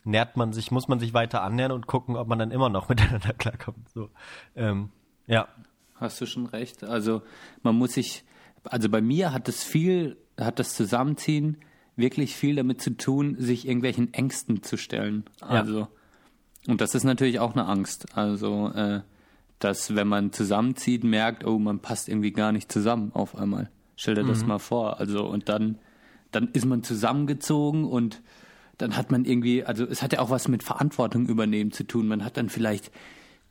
[0.04, 2.90] nährt man sich, muss man sich weiter annähern und gucken, ob man dann immer noch
[2.90, 3.90] miteinander klarkommt.
[3.90, 4.10] So,
[4.56, 4.90] ähm,
[5.28, 5.48] ja.
[5.96, 6.84] Hast du schon recht.
[6.84, 7.22] Also
[7.62, 8.24] man muss sich,
[8.64, 11.58] also bei mir hat es viel, hat das Zusammenziehen
[11.98, 15.26] wirklich viel damit zu tun, sich irgendwelchen Ängsten zu stellen.
[15.42, 15.88] Also ja
[16.68, 18.18] und das ist natürlich auch eine Angst.
[18.18, 19.02] Also, äh,
[19.60, 23.70] dass wenn man zusammenzieht, merkt, oh, man passt irgendwie gar nicht zusammen auf einmal.
[23.96, 24.30] Stell dir mhm.
[24.30, 25.00] das mal vor.
[25.00, 25.80] Also, und dann,
[26.32, 28.22] dann ist man zusammengezogen und
[28.80, 32.08] dann hat man irgendwie, also es hat ja auch was mit Verantwortung übernehmen zu tun.
[32.08, 32.92] Man hat dann vielleicht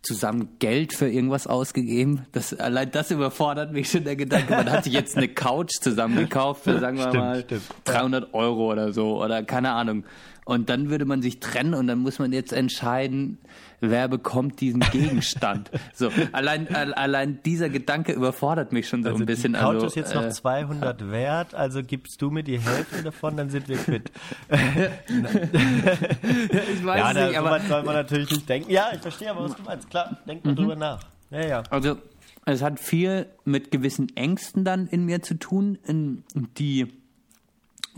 [0.03, 2.27] zusammen Geld für irgendwas ausgegeben.
[2.33, 4.55] Das, allein das überfordert mich schon der Gedanke.
[4.55, 7.63] Man hat sich jetzt eine Couch zusammen gekauft für, sagen wir stimmt, mal, stimmt.
[7.85, 10.05] 300 Euro oder so oder keine Ahnung.
[10.49, 13.37] Und dann würde man sich trennen und dann muss man jetzt entscheiden,
[13.81, 15.71] wer bekommt diesen Gegenstand.
[15.93, 19.53] so, allein, allein dieser Gedanke überfordert mich schon so also ein bisschen.
[19.53, 23.03] Die Couch also, ist jetzt noch 200 äh, wert, also gibst du mir die Hälfte
[23.03, 24.11] davon, dann sind wir quitt.
[24.49, 24.59] ich
[26.87, 28.71] weiß ja, nicht, aber soll man natürlich nicht denken.
[28.71, 29.91] Ja, ich verstehe aber, was du meinst.
[29.91, 30.57] Klar, denk mal mhm.
[30.57, 31.01] drüber nach.
[31.31, 31.63] Ja, ja.
[31.69, 31.99] Also,
[32.47, 36.25] es hat viel mit gewissen Ängsten dann in mir zu tun, in,
[36.57, 36.87] die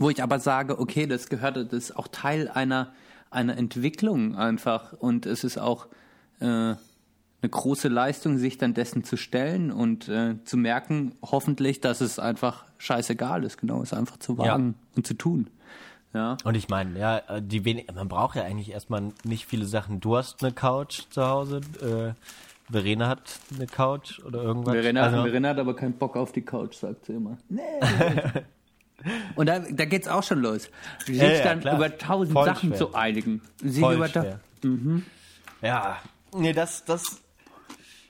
[0.01, 2.91] wo ich aber sage, okay, das gehört, das ist auch Teil einer,
[3.29, 5.87] einer Entwicklung einfach und es ist auch
[6.39, 6.77] äh, eine
[7.49, 12.65] große Leistung, sich dann dessen zu stellen und äh, zu merken, hoffentlich, dass es einfach
[12.77, 14.97] scheißegal ist, genau, es einfach zu wagen ja.
[14.97, 15.47] und zu tun.
[16.13, 16.35] Ja.
[16.43, 20.01] Und ich meine, ja, die wenig, man braucht ja eigentlich erstmal nicht viele Sachen.
[20.01, 22.13] Du hast eine Couch zu Hause, äh,
[22.71, 24.73] Verena hat eine Couch oder irgendwas.
[24.73, 27.37] Verena, also, Verena hat aber keinen Bock auf die Couch, sagt sie immer.
[27.49, 27.61] Nee.
[29.35, 30.69] Und da, da es auch schon los.
[31.05, 31.75] Sich ja, ja, dann klar.
[31.75, 32.77] über tausend Voll Sachen schwer.
[32.77, 33.41] zu einigen.
[33.61, 34.39] Sich Voll über schwer.
[34.63, 35.05] Mhm.
[35.61, 35.97] Ja,
[36.35, 37.21] nee, das, das,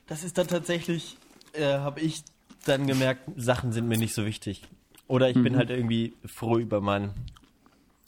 [0.08, 1.18] das ist dann tatsächlich,
[1.54, 2.24] äh, habe ich
[2.66, 4.64] dann gemerkt, Sachen sind mir nicht so wichtig.
[5.08, 5.44] Oder ich mhm.
[5.44, 7.12] bin halt irgendwie froh über mein,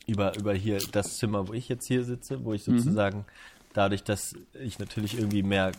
[0.07, 2.79] über, über hier das Zimmer, wo ich jetzt hier sitze, wo ich mhm.
[2.79, 3.25] sozusagen mhm.
[3.73, 5.71] dadurch, dass ich natürlich irgendwie mehr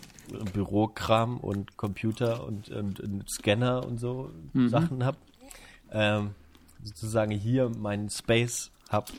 [0.53, 4.69] Bürokram und Computer und, und, und Scanner und so mhm.
[4.69, 5.17] Sachen habe,
[5.93, 6.31] ähm,
[6.85, 9.13] sozusagen hier meinen Space habe,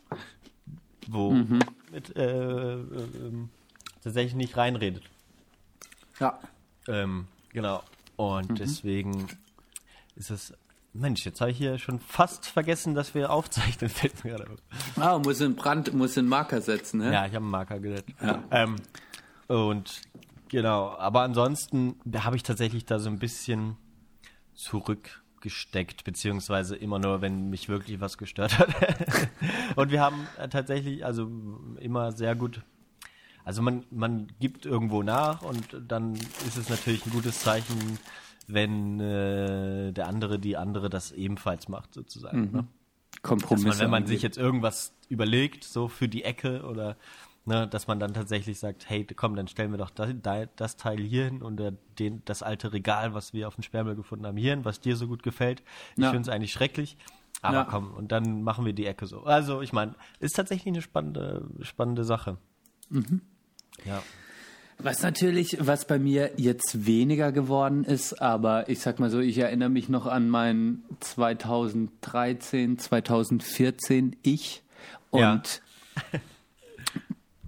[1.07, 1.59] wo mhm.
[1.91, 3.47] mit, äh, äh,
[4.03, 5.03] tatsächlich nicht reinredet.
[6.19, 6.39] Ja.
[6.87, 7.83] Ähm, genau.
[8.15, 8.55] Und mhm.
[8.55, 9.27] deswegen
[10.15, 10.53] ist es.
[10.93, 13.89] Mensch, jetzt habe ich hier schon fast vergessen, dass wir aufzeichnen.
[13.89, 14.55] Fällt mir gerade
[14.95, 17.11] Ah, muss in Brand, muss in Marker setzen, ne?
[17.11, 18.07] Ja, ich habe einen Marker gesetzt.
[18.21, 18.41] Ja.
[18.49, 18.77] Ähm,
[19.47, 20.01] und
[20.47, 23.75] genau, aber ansonsten habe ich tatsächlich da so ein bisschen
[24.53, 28.69] zurück gesteckt, beziehungsweise immer nur, wenn mich wirklich was gestört hat.
[29.75, 31.29] und wir haben äh, tatsächlich also
[31.79, 32.63] immer sehr gut,
[33.43, 37.99] also man, man gibt irgendwo nach und dann ist es natürlich ein gutes Zeichen,
[38.47, 42.47] wenn äh, der andere, die andere das ebenfalls macht, sozusagen.
[42.47, 42.51] Mhm.
[42.51, 42.67] Ne?
[43.21, 43.67] Kompromisse.
[43.67, 46.97] Man, wenn man sich jetzt irgendwas überlegt, so für die Ecke oder
[47.47, 50.09] Ne, dass man dann tatsächlich sagt, hey, komm, dann stellen wir doch das,
[50.55, 51.61] das Teil hier hin und
[51.99, 54.95] den, das alte Regal, was wir auf dem Sperrmüll gefunden haben, hier hin, was dir
[54.95, 55.61] so gut gefällt.
[55.95, 56.09] Ich ja.
[56.09, 56.97] finde es eigentlich schrecklich.
[57.43, 57.63] Aber ja.
[57.65, 59.23] komm, und dann machen wir die Ecke so.
[59.23, 62.37] Also, ich meine, ist tatsächlich eine spannende, spannende Sache.
[62.89, 63.21] Mhm.
[63.85, 64.01] Ja.
[64.77, 69.37] Was natürlich, was bei mir jetzt weniger geworden ist, aber ich sag mal so, ich
[69.37, 74.63] erinnere mich noch an mein 2013, 2014 Ich
[75.11, 76.19] und ja.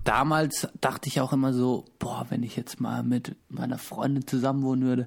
[0.08, 4.86] damals dachte ich auch immer so, boah, wenn ich jetzt mal mit meiner Freundin zusammenwohnen
[4.86, 5.06] würde,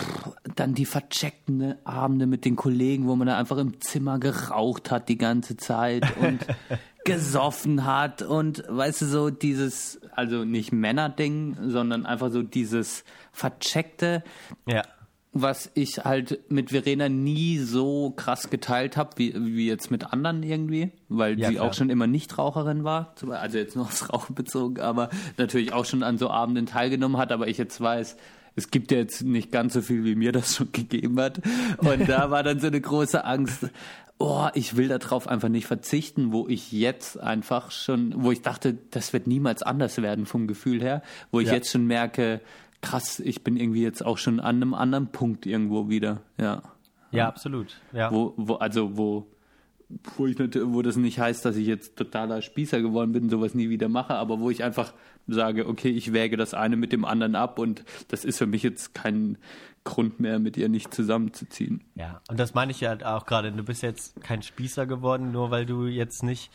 [0.00, 4.90] pff, dann die vercheckten Abende mit den Kollegen, wo man da einfach im Zimmer geraucht
[4.90, 6.44] hat die ganze Zeit und
[7.04, 14.24] gesoffen hat und weißt du so dieses, also nicht Männerding, sondern einfach so dieses vercheckte.
[14.66, 14.82] Ja.
[15.32, 20.42] Was ich halt mit Verena nie so krass geteilt habe, wie, wie jetzt mit anderen
[20.42, 21.68] irgendwie, weil Ja, sie klar.
[21.68, 25.08] auch schon immer Nichtraucherin war, also jetzt nur aufs Rauchen bezogen, aber
[25.38, 28.16] natürlich auch schon an so Abenden teilgenommen hat, aber ich jetzt weiß,
[28.56, 31.40] es gibt ja jetzt nicht ganz so viel, wie mir das schon gegeben hat.
[31.78, 33.70] Und da war dann so eine große Angst,
[34.18, 38.76] oh, ich will darauf einfach nicht verzichten, wo ich jetzt einfach schon, wo ich dachte,
[38.90, 41.54] das wird niemals anders werden vom Gefühl her, wo ich Ja.
[41.54, 42.42] jetzt schon merke,
[42.82, 46.62] krass, ich bin irgendwie jetzt auch schon an einem anderen Punkt irgendwo wieder, ja.
[47.10, 47.76] Ja, absolut.
[47.92, 48.10] Ja.
[48.10, 49.26] Wo, wo, also wo,
[50.16, 53.54] wo ich nicht, wo das nicht heißt, dass ich jetzt totaler Spießer geworden bin, sowas
[53.54, 54.92] nie wieder mache, aber wo ich einfach
[55.26, 58.62] sage, okay, ich wäge das eine mit dem anderen ab und das ist für mich
[58.62, 59.38] jetzt kein
[59.84, 61.82] Grund mehr, mit ihr nicht zusammenzuziehen.
[61.96, 63.50] Ja, und das meine ich ja halt auch gerade.
[63.52, 66.50] Du bist jetzt kein Spießer geworden, nur weil du jetzt nicht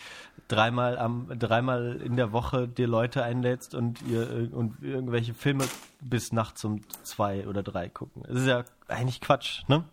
[0.47, 5.65] dreimal am dreimal in der Woche dir Leute einlädst und ihr ir- und irgendwelche Filme
[6.01, 8.23] bis nachts um zwei oder drei gucken.
[8.27, 9.83] Das ist ja eigentlich Quatsch, ne?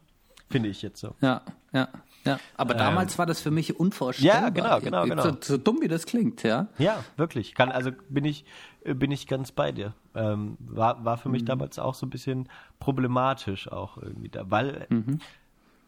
[0.51, 1.15] Finde ich jetzt so.
[1.21, 1.43] Ja,
[1.73, 1.89] ja,
[2.25, 2.39] ja.
[2.57, 4.51] Aber damals war das für mich Ja, unvorstellbar.
[4.53, 5.23] genau, genau, genau.
[5.23, 6.69] So, so dumm wie das klingt, ja.
[6.79, 7.55] Ja, wirklich.
[7.55, 8.45] Kann, also bin ich,
[8.85, 9.95] äh, bin ich ganz bei dir.
[10.15, 12.49] Ähm, war, war für mich damals auch so ein bisschen
[12.79, 14.87] problematisch auch irgendwie da, weil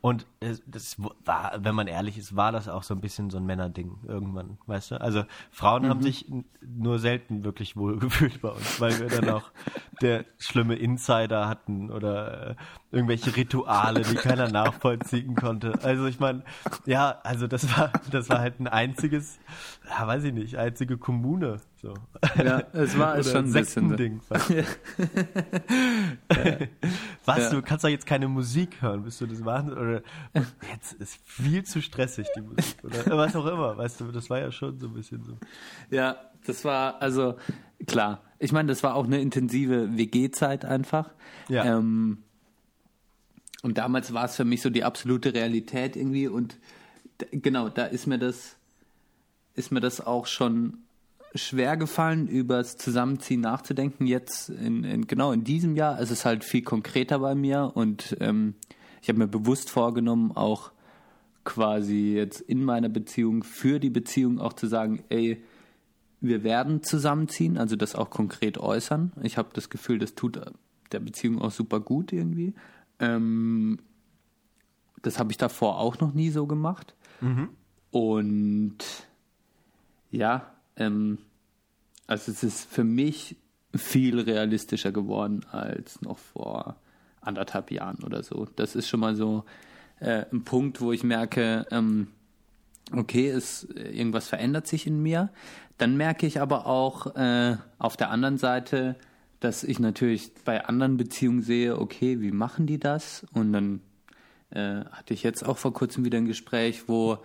[0.01, 0.26] und
[0.66, 3.99] das war, wenn man ehrlich ist, war das auch so ein bisschen so ein Männerding
[4.07, 5.01] irgendwann, weißt du?
[5.01, 6.30] Also Frauen haben sich
[6.61, 9.51] nur selten wirklich wohl gefühlt bei uns, weil wir dann auch
[10.03, 12.55] der schlimme Insider hatten oder äh,
[12.92, 15.72] irgendwelche Rituale, die keiner nachvollziehen konnte.
[15.82, 16.44] Also ich meine,
[16.84, 19.38] ja, also das war, das war halt ein einziges,
[19.88, 21.61] ja, weiß ich nicht, einzige Kommune.
[21.87, 21.95] So.
[22.43, 23.51] Ja, es war Oder schon ein.
[23.53, 24.20] Sektending.
[24.28, 24.34] du?
[27.24, 27.51] Was, Ja.
[27.51, 29.76] du kannst doch jetzt keine Musik hören, bist du das Wahnsinn?
[29.78, 30.03] Oder
[30.72, 34.41] jetzt ist viel zu stressig die Musik oder was auch immer, weißt du, das war
[34.41, 35.37] ja schon so ein bisschen so.
[35.91, 36.16] Ja,
[36.47, 37.37] das war, also
[37.87, 38.22] klar.
[38.39, 41.11] Ich meine, das war auch eine intensive WG-Zeit einfach.
[41.49, 41.64] Ja.
[41.78, 42.18] Ähm,
[43.62, 46.28] und damals war es für mich so die absolute Realität irgendwie.
[46.28, 46.59] Und
[47.32, 48.57] genau, da ist mir das,
[49.55, 50.78] ist mir das auch schon
[51.37, 54.07] schwer gefallen, übers Zusammenziehen nachzudenken.
[54.07, 58.16] Jetzt in, in genau in diesem Jahr ist es halt viel konkreter bei mir und
[58.20, 58.55] ähm,
[59.03, 60.72] ich habe mir bewusst vorgenommen, auch
[61.45, 65.43] quasi jetzt in meiner Beziehung für die Beziehung auch zu sagen, ey,
[66.20, 69.12] wir werden zusammenziehen, also das auch konkret äußern.
[69.22, 70.41] Ich habe das Gefühl, das tut
[70.93, 72.55] der Beziehung auch super gut irgendwie.
[72.99, 73.78] Ähm,
[75.03, 76.95] das habe ich davor auch noch nie so gemacht.
[77.91, 78.78] Und
[80.11, 81.18] ja, ähm,
[82.07, 83.37] also es ist für mich
[83.74, 86.77] viel realistischer geworden als noch vor
[87.20, 88.47] anderthalb Jahren oder so.
[88.57, 89.45] Das ist schon mal so
[90.01, 92.09] äh, ein Punkt, wo ich merke, ähm,
[92.93, 95.31] okay, es, irgendwas verändert sich in mir.
[95.79, 98.97] Dann merke ich aber auch äh, auf der anderen Seite,
[99.41, 103.27] dass ich natürlich bei anderen Beziehungen sehe, okay, wie machen die das?
[103.33, 103.81] Und dann
[104.51, 107.18] äh, hatte ich jetzt auch vor kurzem wieder ein Gespräch, wo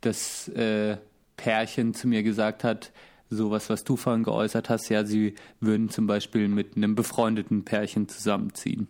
[0.00, 0.96] das äh,
[1.40, 2.92] Pärchen zu mir gesagt hat,
[3.30, 8.08] sowas, was du vorhin geäußert hast, ja, sie würden zum Beispiel mit einem befreundeten Pärchen
[8.08, 8.88] zusammenziehen.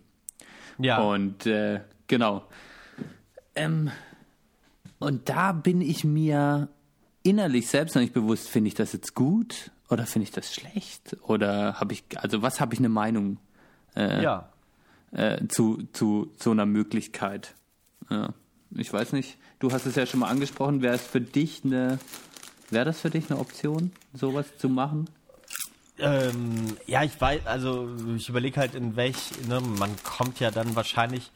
[0.78, 2.42] Ja, Und äh, genau.
[3.55, 3.92] Ähm,
[4.98, 6.68] und da bin ich mir
[7.22, 11.16] innerlich selbst noch nicht bewusst, finde ich das jetzt gut oder finde ich das schlecht?
[11.22, 13.38] Oder habe ich, also was habe ich eine Meinung
[13.94, 14.48] ja.
[15.12, 17.55] äh, zu, zu so einer Möglichkeit?
[18.09, 18.34] Ja,
[18.72, 21.98] ich weiß nicht, du hast es ja schon mal angesprochen, wäre es für dich eine,
[22.70, 25.08] wäre das für dich eine Option, sowas zu machen?
[25.98, 29.16] Ähm, ja, ich weiß, also ich überlege halt in welch,
[29.48, 31.30] ne, man kommt ja dann wahrscheinlich,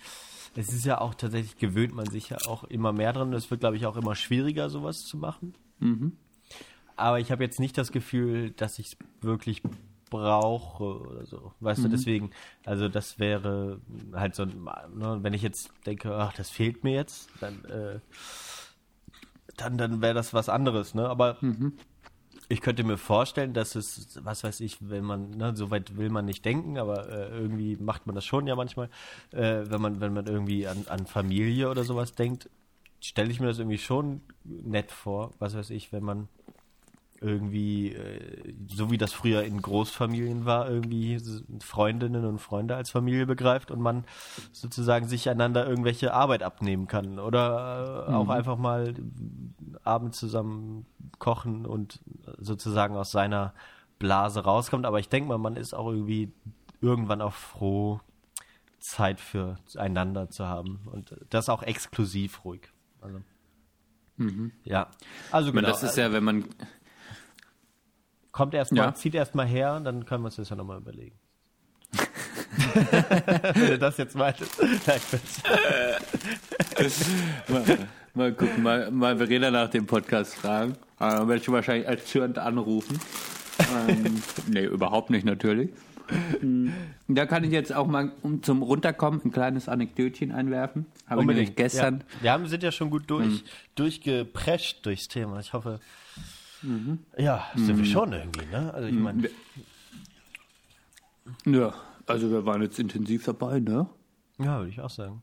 [0.57, 3.33] es ist ja auch tatsächlich, gewöhnt man sich ja auch immer mehr dran.
[3.35, 5.55] Es wird, glaube ich, auch immer schwieriger, sowas zu machen.
[6.97, 9.61] Aber ich habe jetzt nicht das Gefühl, dass ich es wirklich
[10.11, 11.53] brauche oder so.
[11.61, 12.31] Weißt du, deswegen,
[12.65, 13.81] also das wäre
[14.13, 14.65] halt so, ein-
[14.95, 17.99] ne, wenn ich jetzt denke, ach, das fehlt mir jetzt, dann, äh,
[19.57, 21.09] dann, dann wäre das was anderes, ne?
[21.09, 21.39] Aber
[22.49, 26.11] ich könnte mir vorstellen, dass es, was weiß ich, wenn man, ne, so weit will
[26.11, 28.91] man nicht denken, aber äh, irgendwie macht man das schon ja manchmal,
[29.33, 32.51] äh, wenn man, wenn man irgendwie an, an Familie oder sowas denkt,
[33.01, 36.29] stelle ich mir das irgendwie schon nett vor, was weiß ich, wenn man
[37.25, 41.19] irgendwie, äh, so wie das früher in Großfamilien war, irgendwie
[41.61, 44.05] Freundinnen und Freunde als Familie begreift und man
[44.53, 48.95] sozusagen sich einander irgendwelche Arbeit abnehmen kann oder äh, auch einfach mal
[49.83, 50.87] abends zusammen
[51.19, 52.01] kochen und
[52.39, 53.55] sozusagen aus seiner
[53.99, 54.85] Blase rauskommt.
[54.85, 56.33] Aber ich denke mal, man ist auch irgendwie
[56.81, 58.01] irgendwann auch froh,
[58.85, 62.69] Zeit für einander zu haben und das auch exklusiv ruhig.
[63.01, 63.21] Also,
[64.65, 64.91] Ja,
[65.31, 65.69] also genau.
[65.69, 66.45] das ist ja, wenn man,
[68.35, 68.95] Kommt erstmal, Ja.
[68.95, 71.15] zieht erstmal her, dann können wir uns das ja nochmal überlegen.
[73.55, 74.61] Wenn du das jetzt meintest.
[77.49, 77.79] Mal,
[78.15, 80.73] mal gucken, mal, mal Verena nach dem Podcast fragen.
[80.99, 82.99] Äh, werde ich wahrscheinlich als Zürnt anrufen.
[83.89, 85.71] ähm, nee, überhaupt nicht natürlich.
[87.07, 90.87] Da kann ich jetzt auch mal um zum Runterkommen ein kleines Anekdötchen einwerfen.
[91.07, 92.01] Habe ich nämlich gestern.
[92.01, 92.23] Ja.
[92.23, 93.43] Wir haben, sind ja schon gut durch, mhm.
[93.77, 95.39] durchgeprescht durchs Thema.
[95.39, 95.79] Ich hoffe.
[96.65, 96.99] Mhm.
[97.19, 97.79] Ja, sind mhm.
[97.79, 98.73] wir schon irgendwie, ne?
[98.73, 99.29] Also ich meine.
[101.47, 101.75] Ja,
[102.07, 103.87] also wir waren jetzt intensiv dabei, ne?
[104.39, 105.23] Ja, würde ich auch sagen.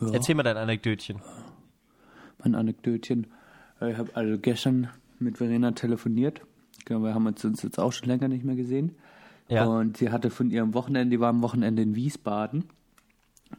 [0.00, 0.12] Ja.
[0.12, 1.20] Erzähl mal dein Anekdötchen.
[2.42, 3.26] Mein Anekdötchen.
[3.80, 6.40] Ich habe also gestern mit Verena telefoniert.
[6.84, 8.96] Genau, wir haben uns jetzt auch schon länger nicht mehr gesehen.
[9.48, 9.64] Ja.
[9.64, 12.64] Und sie hatte von ihrem Wochenende, die war am Wochenende in Wiesbaden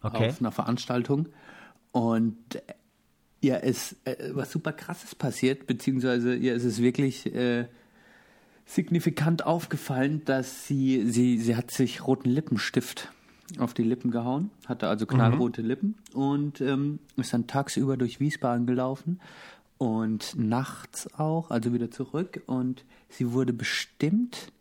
[0.01, 0.30] okay.
[0.30, 1.30] auf einer Veranstaltung.
[1.91, 2.61] Und
[3.41, 7.65] ihr ist äh, was super krasses passiert, beziehungsweise ihr ist es wirklich äh,
[8.65, 13.11] signifikant aufgefallen, dass sie, sie, sie hat sich roten Lippenstift
[13.57, 15.67] auf die Lippen gehauen, hatte also knallrote mhm.
[15.67, 19.19] Lippen und ähm, ist dann tagsüber durch Wiesbaden gelaufen
[19.79, 24.51] und nachts auch, also wieder zurück und sie wurde bestimmt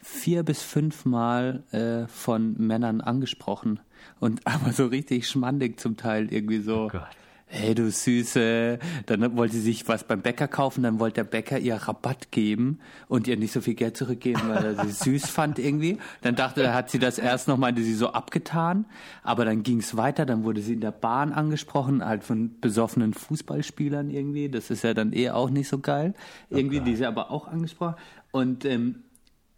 [0.00, 3.80] vier bis fünfmal äh, von Männern angesprochen
[4.18, 6.84] und aber so richtig schmandig zum Teil irgendwie so.
[6.84, 7.08] Oh Gott
[7.48, 11.58] hey du Süße, dann wollte sie sich was beim Bäcker kaufen, dann wollte der Bäcker
[11.58, 12.78] ihr Rabatt geben
[13.08, 15.98] und ihr nicht so viel Geld zurückgeben, weil er sie süß fand irgendwie.
[16.20, 18.86] Dann dachte er, hat sie das erst noch, meinte sie so abgetan,
[19.22, 23.14] aber dann ging es weiter, dann wurde sie in der Bahn angesprochen, halt von besoffenen
[23.14, 26.14] Fußballspielern irgendwie, das ist ja dann eh auch nicht so geil,
[26.50, 26.90] irgendwie, okay.
[26.90, 27.96] die sie aber auch angesprochen.
[28.30, 29.04] Und ähm,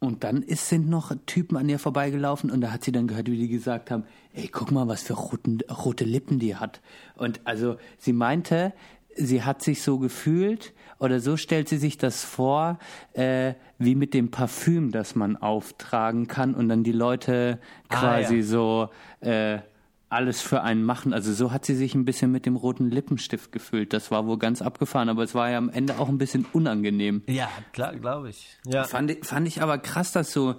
[0.03, 3.31] und dann ist, sind noch Typen an ihr vorbeigelaufen und da hat sie dann gehört,
[3.31, 4.05] wie die gesagt haben,
[4.35, 6.81] ey, guck mal, was für roten, rote Lippen die hat.
[7.17, 8.73] Und also sie meinte,
[9.17, 12.79] sie hat sich so gefühlt oder so stellt sie sich das vor,
[13.15, 17.59] äh, wie mit dem Parfüm, das man auftragen kann und dann die Leute
[17.89, 18.43] quasi ah, ja.
[18.43, 18.89] so
[19.21, 19.59] äh,
[20.11, 21.15] alles für einen machen.
[21.15, 23.93] Also so hat sie sich ein bisschen mit dem roten Lippenstift gefühlt.
[23.93, 27.23] Das war wohl ganz abgefahren, aber es war ja am Ende auch ein bisschen unangenehm.
[27.29, 28.59] Ja, klar, glaube ich.
[28.67, 28.85] Ja.
[28.85, 30.57] Fand, fand ich aber krass, dass so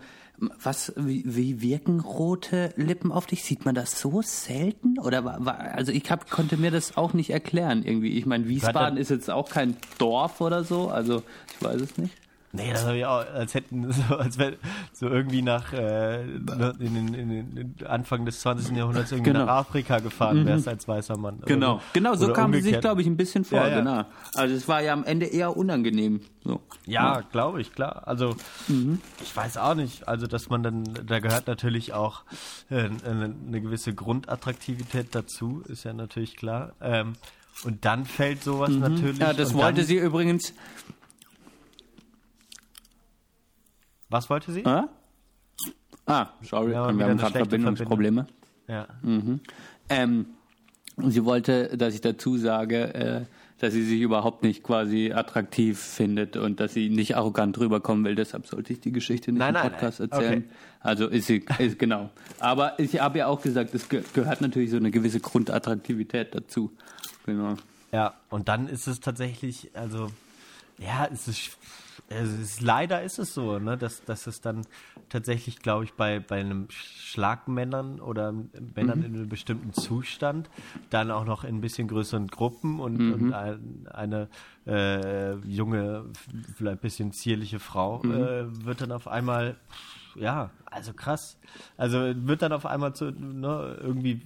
[0.64, 3.44] was, wie, wie wirken rote Lippen auf dich?
[3.44, 5.00] Sieht man das so selten?
[5.00, 8.18] Oder war, war also ich hab, konnte mir das auch nicht erklären irgendwie.
[8.18, 11.22] Ich meine, Wiesbaden ist jetzt auch kein Dorf oder so, also
[11.54, 12.14] ich weiß es nicht.
[12.54, 14.56] Nee, das habe ich auch, als hätten, so, als wenn,
[14.94, 18.76] so irgendwie nach, äh, in, in, in, in Anfang des 20.
[18.76, 19.46] Jahrhunderts irgendwie genau.
[19.46, 20.48] nach Afrika gefahren mhm.
[20.48, 21.42] wärst als weißer Mann.
[21.46, 23.80] Genau, oder, genau, so kam sie sich, glaube ich, ein bisschen vor, ja, ja.
[23.80, 24.06] genau.
[24.36, 26.22] Also es war ja am Ende eher unangenehm.
[26.44, 26.60] So.
[26.86, 27.22] Ja, ja.
[27.32, 28.08] glaube ich, klar.
[28.08, 28.36] Also
[28.68, 29.00] mhm.
[29.22, 32.24] ich weiß auch nicht, also dass man dann, da gehört natürlich auch
[32.70, 36.74] äh, eine, eine, gewisse Grundattraktivität dazu, ist ja natürlich klar.
[36.82, 37.14] Ähm,
[37.64, 38.80] und dann fällt sowas mhm.
[38.80, 39.20] natürlich.
[39.20, 40.54] Ja, das wollte sie übrigens
[44.12, 44.66] Was wollte sie?
[44.66, 44.90] Ah,
[46.06, 48.28] ah sorry, ja, wir haben gerade Verbindungsprobleme.
[48.68, 48.88] Ja.
[49.02, 49.40] Mhm.
[49.90, 50.26] Ähm,
[50.98, 53.22] sie wollte, dass ich dazu sage, äh,
[53.60, 58.16] dass sie sich überhaupt nicht quasi attraktiv findet und dass sie nicht arrogant rüberkommen will.
[58.16, 60.22] Deshalb sollte ich die Geschichte nicht nein, im Podcast nein, nein.
[60.22, 60.44] erzählen.
[60.44, 60.56] Okay.
[60.82, 62.10] Also ist sie, ist genau.
[62.40, 66.72] Aber ich habe ja auch gesagt, es gehört natürlich so eine gewisse Grundattraktivität dazu.
[67.26, 67.56] Genau.
[67.94, 70.12] Ja, und dann ist es tatsächlich, also
[70.80, 71.58] ja, es ist
[72.10, 74.66] es ist, leider ist es so, ne, dass, dass es dann
[75.10, 79.06] tatsächlich, glaube ich, bei, bei einem Schlagmännern oder Männern mhm.
[79.06, 80.50] in einem bestimmten Zustand
[80.90, 83.14] dann auch noch in ein bisschen größeren Gruppen und, mhm.
[83.14, 84.30] und ein, eine
[84.66, 86.06] äh, junge,
[86.56, 88.12] vielleicht ein bisschen zierliche Frau mhm.
[88.12, 89.56] äh, wird dann auf einmal,
[90.16, 91.38] ja, also krass.
[91.78, 94.22] Also wird dann auf einmal zu, ne, irgendwie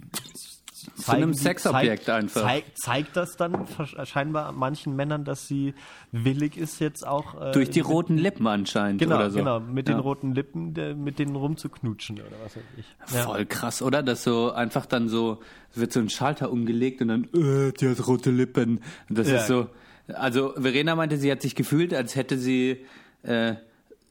[0.96, 2.42] zu einem Sexobjekt zeigt, einfach.
[2.42, 3.66] Zeig, zeigt das dann
[4.04, 5.74] scheinbar manchen Männern, dass sie
[6.12, 7.40] willig ist, jetzt auch.
[7.40, 9.02] Äh, Durch die mit, roten Lippen anscheinend.
[9.02, 9.40] Genau, oder so.
[9.40, 9.96] genau, mit ja.
[9.96, 12.86] den roten Lippen, der, mit denen rumzuknutschen oder was weiß ich.
[13.14, 13.24] Ja.
[13.24, 14.04] Voll krass, oder?
[14.04, 15.40] Dass so einfach dann so,
[15.74, 18.82] wird so ein Schalter umgelegt und dann, äh, die hat rote Lippen.
[19.10, 19.38] Das ja.
[19.38, 19.70] ist so.
[20.08, 22.86] Also Verena meinte, sie hat sich gefühlt, als hätte sie.
[23.24, 23.56] Äh,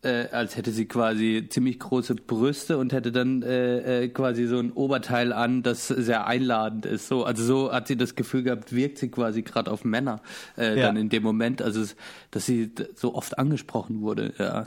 [0.04, 4.58] äh, als hätte sie quasi ziemlich große Brüste und hätte dann äh, äh, quasi so
[4.58, 7.08] ein Oberteil an, das sehr einladend ist.
[7.08, 10.20] So, also so hat sie das Gefühl gehabt, wirkt sie quasi gerade auf Männer
[10.56, 10.86] äh, ja.
[10.86, 11.84] dann in dem Moment, also
[12.30, 14.34] dass sie so oft angesprochen wurde.
[14.38, 14.66] Ja,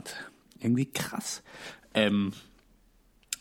[0.60, 1.42] irgendwie krass.
[1.94, 2.32] Ähm,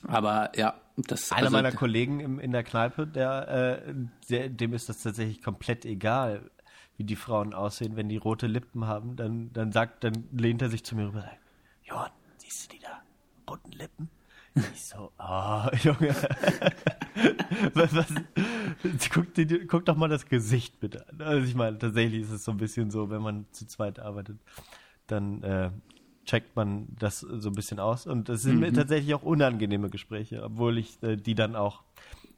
[0.04, 3.94] aber ja, das einer also, meiner Kollegen im, in der Kneipe, der, äh,
[4.30, 6.50] der, dem ist das tatsächlich komplett egal,
[6.98, 10.70] wie die Frauen aussehen, wenn die rote Lippen haben, dann, dann sagt, dann lehnt er
[10.70, 11.24] sich zu mir rüber
[11.88, 13.02] Johann, siehst du die da?
[13.50, 14.10] Roten Lippen?
[14.74, 16.10] Ich so, oh, Junge.
[17.74, 18.08] was, was,
[19.14, 19.28] guck,
[19.68, 21.22] guck, doch mal das Gesicht bitte an.
[21.22, 24.40] Also ich meine, tatsächlich ist es so ein bisschen so, wenn man zu zweit arbeitet,
[25.08, 25.72] dann, äh,
[26.26, 28.06] checkt man das so ein bisschen aus.
[28.06, 28.74] Und es sind Mhm.
[28.74, 31.84] tatsächlich auch unangenehme Gespräche, obwohl ich äh, die dann auch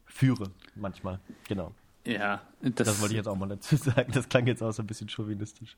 [0.05, 1.19] führe, manchmal.
[1.47, 1.73] Genau.
[2.05, 4.11] Ja, Das, wollte ich jetzt auch mal dazu sagen.
[4.13, 5.77] Das klang jetzt auch so ein bisschen chauvinistisch.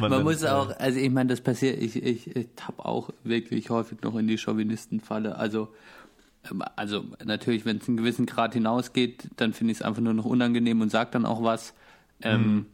[0.00, 3.70] Man dann, muss auch, also ich meine, das passiert, ich, ich, ich tapp auch wirklich
[3.70, 5.36] häufig noch in die Chauvinistenfalle.
[5.36, 5.68] Also,
[6.50, 10.14] ähm, also natürlich, wenn es einen gewissen Grad hinausgeht, dann finde ich es einfach nur
[10.14, 11.74] noch unangenehm und sage dann auch was.
[12.22, 12.66] Ähm,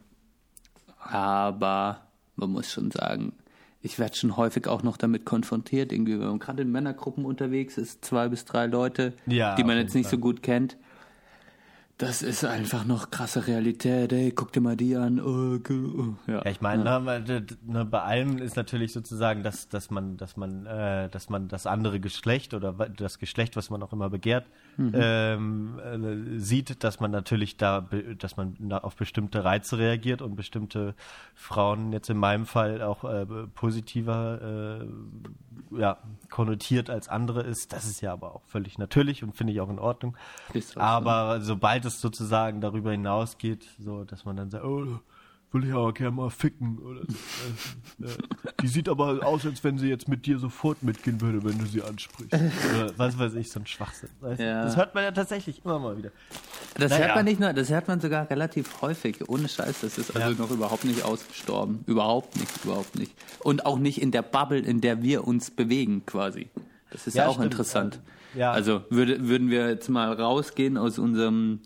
[0.98, 2.00] Aber
[2.36, 3.32] man muss schon sagen,
[3.82, 7.78] ich werde schon häufig auch noch damit konfrontiert, irgendwie, wenn man gerade in Männergruppen unterwegs
[7.78, 10.20] ist, zwei bis drei Leute, Ja, die man jetzt nicht so Fall.
[10.20, 10.76] gut kennt.
[11.99, 14.12] Das ist einfach noch krasse Realität.
[14.12, 15.18] Ey, guck dir mal die an.
[15.18, 16.14] Oh, oh.
[16.30, 16.42] Ja.
[16.44, 20.18] Ja, ich meine, ne, d- d- ne, bei allem ist natürlich sozusagen, dass, dass man,
[20.18, 24.11] dass man, äh, dass man das andere Geschlecht oder das Geschlecht, was man auch immer
[24.11, 24.47] begehrt,
[24.79, 30.95] ähm, äh, sieht, dass man natürlich da, dass man auf bestimmte Reize reagiert und bestimmte
[31.35, 35.99] Frauen jetzt in meinem Fall auch äh, positiver äh, ja,
[36.31, 37.72] konnotiert als andere ist.
[37.72, 40.16] Das ist ja aber auch völlig natürlich und finde ich auch in Ordnung.
[40.51, 40.81] Auch so.
[40.81, 45.01] aber sobald es sozusagen darüber hinausgeht, so dass man dann sagt, oh,
[45.53, 46.78] will ich aber gerne mal ficken.
[46.78, 48.12] Oder, äh,
[48.62, 51.66] die sieht aber aus, als wenn sie jetzt mit dir sofort mitgehen würde, wenn du
[51.66, 52.32] sie ansprichst.
[52.74, 54.11] Oder was weiß ich, so ein Schwachsinn.
[54.38, 54.64] Ja.
[54.64, 56.11] Das hört man ja tatsächlich immer mal wieder.
[56.74, 57.07] Das Naja.
[57.07, 59.28] hört man nicht nur, das hört man sogar relativ häufig.
[59.28, 60.36] Ohne Scheiß, das ist also Ja.
[60.38, 61.84] noch überhaupt nicht ausgestorben.
[61.86, 63.12] Überhaupt nicht, überhaupt nicht.
[63.40, 66.49] Und auch nicht in der Bubble, in der wir uns bewegen, quasi.
[66.90, 67.47] Das ist ja, Ja, auch stimmt.
[67.53, 68.01] interessant.
[68.34, 68.53] Ja.
[68.53, 71.61] Also würde, würden wir jetzt mal rausgehen aus unserem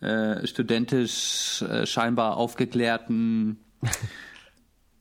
[0.00, 3.58] äh, studentisch äh, scheinbar aufgeklärten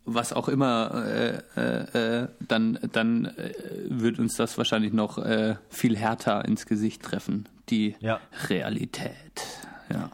[0.05, 3.53] was auch immer, äh, äh, äh, dann, dann äh,
[3.89, 7.49] wird uns das wahrscheinlich noch äh, viel härter ins Gesicht treffen.
[7.69, 8.19] Die Ja.
[8.47, 9.43] Realität.
[9.91, 10.11] Ja.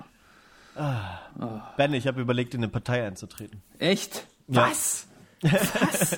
[1.76, 3.62] Ben, ich habe überlegt, in eine Partei einzutreten.
[3.78, 4.26] Echt?
[4.48, 4.70] Ja.
[4.70, 5.08] Was?
[5.42, 6.18] Was?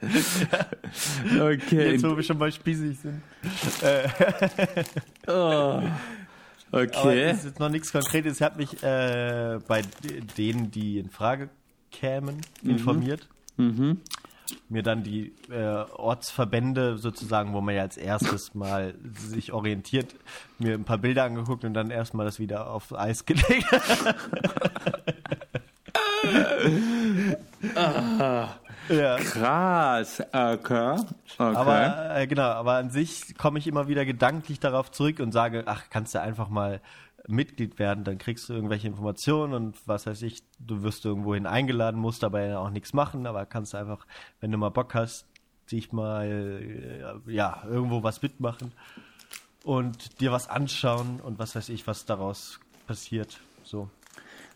[1.34, 1.92] okay.
[1.92, 3.22] Jetzt, wo wir schon mal spießig sind.
[5.26, 5.82] Oh.
[6.72, 7.24] Aber Okay.
[7.28, 8.36] das ist jetzt noch nichts Konkretes.
[8.36, 9.82] Ich habe mich äh, bei
[10.38, 11.48] denen, die in Frage
[11.90, 13.28] kämen, informiert.
[14.68, 20.14] Mir dann die äh, Ortsverbände sozusagen, wo man ja als erstes mal sich orientiert,
[20.58, 23.66] mir ein paar Bilder angeguckt und dann erstmal das wieder auf Eis gelegt.
[28.90, 29.16] ja.
[29.16, 30.20] Krass.
[30.20, 30.96] Okay.
[30.98, 31.06] okay.
[31.38, 35.64] Aber äh, genau, aber an sich komme ich immer wieder gedanklich darauf zurück und sage,
[35.66, 36.80] ach, kannst du einfach mal
[37.26, 42.00] Mitglied werden, dann kriegst du irgendwelche Informationen und was weiß ich, du wirst irgendwohin eingeladen,
[42.00, 44.06] musst dabei auch nichts machen, aber kannst einfach,
[44.40, 45.26] wenn du mal Bock hast,
[45.70, 48.72] dich mal äh, ja, irgendwo was mitmachen
[49.64, 53.40] und dir was anschauen und was weiß ich, was daraus passiert.
[53.62, 53.88] So.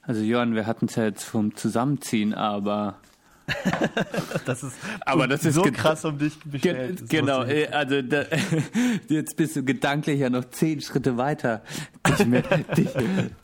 [0.02, 2.96] also Johann, wir hatten es ja jetzt vom Zusammenziehen, aber
[4.46, 7.08] Das ist, Aber das ist so krass um dich bestellt.
[7.08, 8.24] Ge genau, äh, also da,
[9.08, 11.62] jetzt bist du gedanklich ja noch zehn Schritte weiter.
[12.08, 12.90] Dich, mit, dich,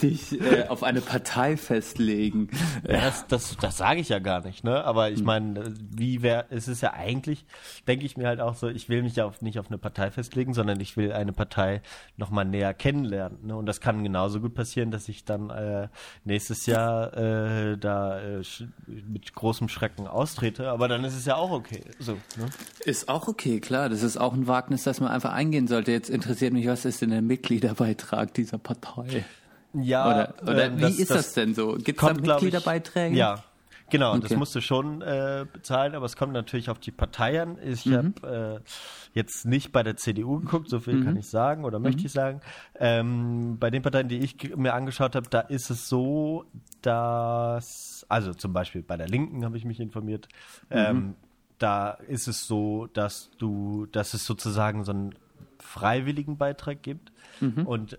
[0.01, 2.49] dich äh, auf eine Partei festlegen.
[2.87, 4.85] Ja, das, das, das sage ich ja gar nicht, ne?
[4.85, 5.15] Aber Hm.
[5.15, 7.45] ich meine, wie wäre, es ist ja eigentlich,
[7.87, 10.11] denke ich mir halt auch so, ich will mich ja auf, nicht auf eine Partei
[10.11, 11.83] festlegen, sondern ich will eine Partei
[12.17, 13.47] nochmal näher kennenlernen.
[13.47, 13.57] Ne?
[13.57, 15.89] Und das kann genauso gut passieren, dass ich dann äh,
[16.25, 18.43] nächstes Jahr äh, da äh,
[18.87, 21.83] mit großem Schrecken austrete, aber dann ist es ja auch okay.
[21.99, 22.47] So, ne?
[22.85, 23.89] Ist auch okay, klar.
[23.89, 25.93] Das ist auch ein Wagnis, das man einfach eingehen sollte.
[25.93, 29.25] Jetzt interessiert mich, was ist denn der Mitgliederbeitrag dieser Partei?
[29.73, 31.75] Ja, Oder, oder ähm, wie ist das, denn so?
[31.75, 33.17] Gibt es da glaub ich- Mitgliederbeiträge?
[33.17, 33.45] Ja,
[33.89, 34.15] genau.
[34.17, 34.37] Das Okay.
[34.37, 37.57] musst du schon äh, bezahlen, aber es kommt natürlich auf die Partei an.
[37.63, 38.15] Ich Mhm.
[38.25, 38.69] habe äh,
[39.15, 41.05] jetzt nicht bei der CDU geguckt, so viel Mhm.
[41.05, 42.41] kann ich sagen oder möchte ich sagen.
[42.81, 46.45] Ähm, bei den Parteien, die ich mir angeschaut habe, da ist es so,
[46.83, 47.67] dass,
[48.11, 50.29] also zum Beispiel bei der Linken habe ich mich informiert,
[50.71, 50.77] Mhm.
[50.77, 51.15] ähm,
[51.59, 55.15] da ist es so, dass du, dass es sozusagen so einen
[55.59, 57.67] freiwilligen Beitrag gibt Mhm.
[57.67, 57.99] und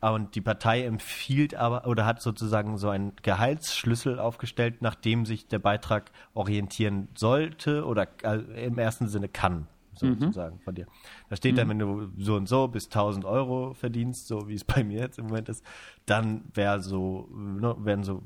[0.00, 5.46] und die Partei empfiehlt aber oder hat sozusagen so einen Gehaltsschlüssel aufgestellt, nach dem sich
[5.46, 10.86] der Beitrag orientieren sollte oder äh, im ersten Sinne kann, sozusagen von dir.
[11.30, 14.64] Da steht dann, wenn du so und so bis 1000 Euro verdienst, so wie es
[14.64, 15.64] bei mir jetzt im Moment ist,
[16.06, 18.24] dann wäre so, ne, wären so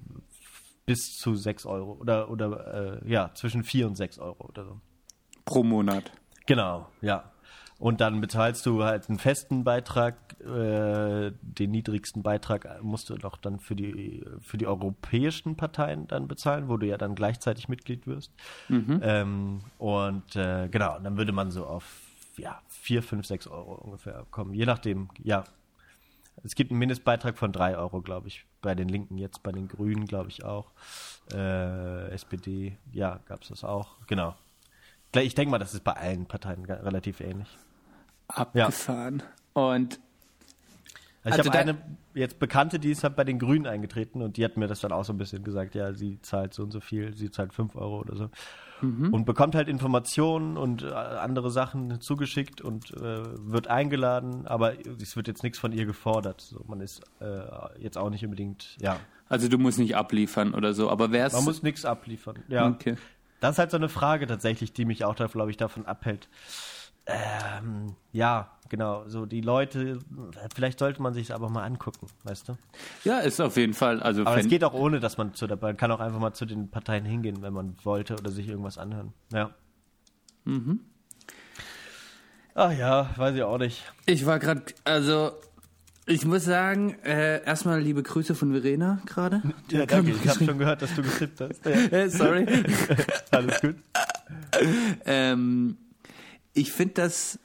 [0.86, 4.80] bis zu 6 Euro oder, oder äh, ja, zwischen 4 und 6 Euro oder so.
[5.44, 6.12] Pro Monat.
[6.46, 7.32] Genau, ja.
[7.78, 13.36] Und dann bezahlst du halt einen festen Beitrag, äh, den niedrigsten Beitrag musst du doch
[13.36, 18.06] dann für die für die europäischen Parteien dann bezahlen, wo du ja dann gleichzeitig Mitglied
[18.06, 18.32] wirst.
[19.02, 21.84] Ähm, und äh, genau, dann würde man so auf
[22.38, 25.10] ja vier, fünf, sechs Euro ungefähr kommen, je nachdem.
[25.22, 25.44] Ja,
[26.44, 29.68] es gibt einen Mindestbeitrag von drei Euro, glaube ich, bei den Linken jetzt, bei den
[29.68, 30.72] Grünen, glaube ich auch.
[31.32, 33.96] Äh, SPD, ja, gab es das auch.
[34.08, 34.34] Genau.
[35.14, 37.48] Ich denke mal, das ist bei allen Parteien relativ ähnlich.
[38.26, 39.22] Abgefahren.
[39.54, 39.62] Ja.
[39.62, 40.00] Und
[41.26, 44.36] also ich also habe eine jetzt Bekannte, die ist halt bei den Grünen eingetreten und
[44.36, 46.70] die hat mir das dann auch so ein bisschen gesagt, ja, sie zahlt so und
[46.70, 48.30] so viel, sie zahlt 5 Euro oder so.
[48.80, 49.12] Mhm.
[49.12, 55.16] Und bekommt halt Informationen und äh, andere Sachen zugeschickt und äh, wird eingeladen, aber es
[55.16, 56.42] wird jetzt nichts von ihr gefordert.
[56.42, 57.40] So, man ist äh,
[57.78, 58.98] jetzt auch nicht unbedingt, ja.
[59.28, 62.68] Also du musst nicht abliefern oder so, aber wer Man muss nichts abliefern, ja.
[62.68, 62.96] Okay.
[63.40, 66.28] Das ist halt so eine Frage tatsächlich, die mich auch, glaube ich, davon abhält.
[67.06, 69.98] Ähm, ja, genau, so die Leute,
[70.54, 72.56] vielleicht sollte man sich es aber mal angucken, weißt du?
[73.04, 74.02] Ja, ist auf jeden Fall.
[74.02, 76.32] Also aber es geht auch ohne, dass man zu der, man kann auch einfach mal
[76.32, 79.12] zu den Parteien hingehen, wenn man wollte oder sich irgendwas anhören.
[79.32, 79.50] Ja.
[80.44, 80.80] Mhm.
[82.54, 83.82] Ach ja, weiß ich auch nicht.
[84.06, 85.32] Ich war gerade, also
[86.06, 89.42] ich muss sagen, äh, erstmal liebe Grüße von Verena gerade.
[89.70, 90.12] Ja, danke.
[90.12, 91.64] Ich habe schon gehört, dass du getippt hast.
[91.66, 91.72] Ja.
[91.90, 92.46] Äh, sorry.
[93.32, 93.74] Alles gut.
[95.04, 95.76] ähm,
[96.54, 97.38] ich finde das,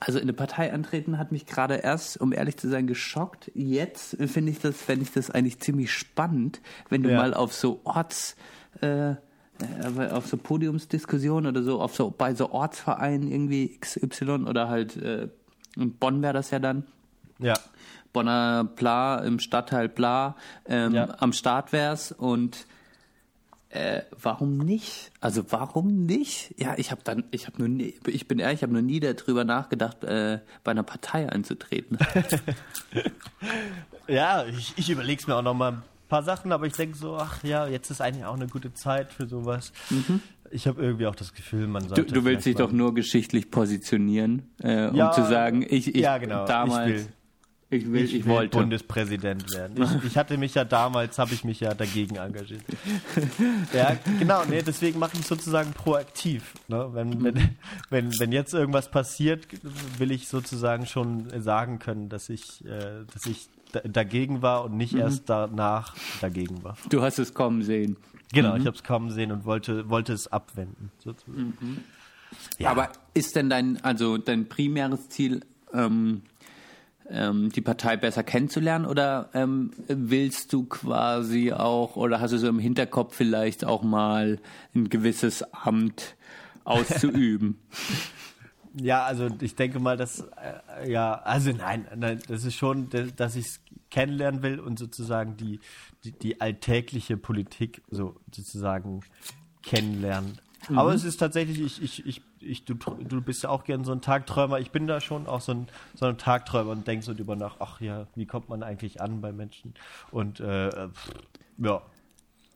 [0.00, 3.50] also in eine Partei antreten hat mich gerade erst, um ehrlich zu sein, geschockt.
[3.54, 7.18] Jetzt finde ich das, fände ich das eigentlich ziemlich spannend, wenn du ja.
[7.18, 8.34] mal auf so Orts,
[8.80, 9.16] äh, äh
[10.10, 15.28] auf so Podiumsdiskussionen oder so, auf so bei so Ortsvereinen irgendwie XY oder halt äh,
[15.76, 16.84] in Bonn wäre das ja dann.
[17.38, 17.54] Ja.
[18.12, 20.36] Bonner Pla im Stadtteil Pla
[20.66, 21.14] ähm, ja.
[21.18, 22.66] am Start wär's und
[23.70, 25.12] äh, warum nicht?
[25.20, 26.54] Also warum nicht?
[26.58, 28.98] Ja, ich habe dann, ich habe nur, nie, ich bin ehrlich, ich habe noch nie
[28.98, 31.96] darüber nachgedacht, äh, bei einer Partei einzutreten.
[34.08, 36.98] ja, ich, ich überlege es mir auch noch mal ein paar Sachen, aber ich denke
[36.98, 39.72] so, ach ja, jetzt ist eigentlich auch eine gute Zeit für sowas.
[39.88, 40.20] Mhm.
[40.50, 42.02] Ich habe irgendwie auch das Gefühl, man sollte.
[42.02, 46.00] Du, du willst dich doch nur geschichtlich positionieren, äh, um ja, zu sagen, ich, ich
[46.00, 46.90] ja, genau, damals.
[46.90, 47.06] Ich will
[47.70, 48.58] ich will, ich, ich will wollte.
[48.58, 49.80] Bundespräsident werden.
[49.80, 52.62] Ich, ich, hatte mich ja damals, habe ich mich ja dagegen engagiert.
[53.72, 56.54] ja, genau, nee, deswegen mache ich sozusagen proaktiv.
[56.66, 56.88] Ne?
[56.92, 57.56] Wenn, wenn,
[57.90, 59.46] wenn, wenn jetzt irgendwas passiert,
[59.98, 63.48] will ich sozusagen schon sagen können, dass ich, äh, dass ich
[63.84, 65.00] dagegen war und nicht mhm.
[65.00, 66.76] erst danach dagegen war.
[66.88, 67.96] Du hast es kommen sehen.
[68.32, 68.62] Genau, mhm.
[68.62, 70.90] ich habe es kommen sehen und wollte, wollte es abwenden.
[70.98, 71.56] Sozusagen.
[71.60, 71.84] Mhm.
[72.58, 72.70] Ja.
[72.70, 75.42] Aber ist denn dein, also dein primäres Ziel,
[75.72, 76.22] ähm,
[77.10, 82.48] ähm, die Partei besser kennenzulernen oder ähm, willst du quasi auch oder hast du so
[82.48, 84.38] im Hinterkopf vielleicht auch mal
[84.74, 86.16] ein gewisses Amt
[86.64, 87.58] auszuüben?
[88.74, 93.36] ja, also ich denke mal, dass äh, ja, also nein, nein, das ist schon, dass
[93.36, 95.60] ich es kennenlernen will und sozusagen die,
[96.04, 99.00] die, die alltägliche Politik so sozusagen
[99.62, 100.38] kennenlernen.
[100.68, 100.78] Mhm.
[100.78, 103.92] Aber es ist tatsächlich, ich, ich, ich ich, du, du bist ja auch gern so
[103.92, 104.58] ein Tagträumer.
[104.58, 107.56] Ich bin da schon auch so ein, so ein Tagträumer und denke so drüber nach,
[107.60, 109.74] ach ja, wie kommt man eigentlich an bei Menschen?
[110.10, 110.88] Und äh,
[111.58, 111.82] ja,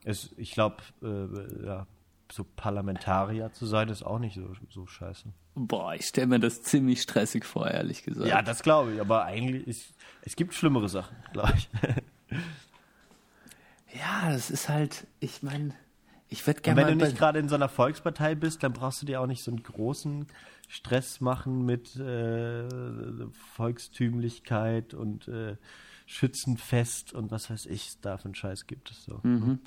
[0.03, 1.87] es, ich glaube, äh, ja,
[2.31, 5.29] so Parlamentarier zu sein, ist auch nicht so, so scheiße.
[5.55, 8.27] Boah, ich stelle mir das ziemlich stressig vor, ehrlich gesagt.
[8.27, 11.69] Ja, das glaube ich, aber eigentlich ist, es gibt schlimmere Sachen, glaube ich.
[13.93, 15.73] ja, das ist halt, ich meine
[16.29, 16.81] ich würde gerne.
[16.81, 19.43] Wenn du nicht gerade in so einer Volkspartei bist, dann brauchst du dir auch nicht
[19.43, 20.27] so einen großen
[20.67, 22.67] Stress machen mit äh,
[23.55, 25.57] Volkstümlichkeit und äh,
[26.05, 29.19] Schützenfest und was weiß ich, da für einen Scheiß gibt es so.
[29.23, 29.59] Mhm.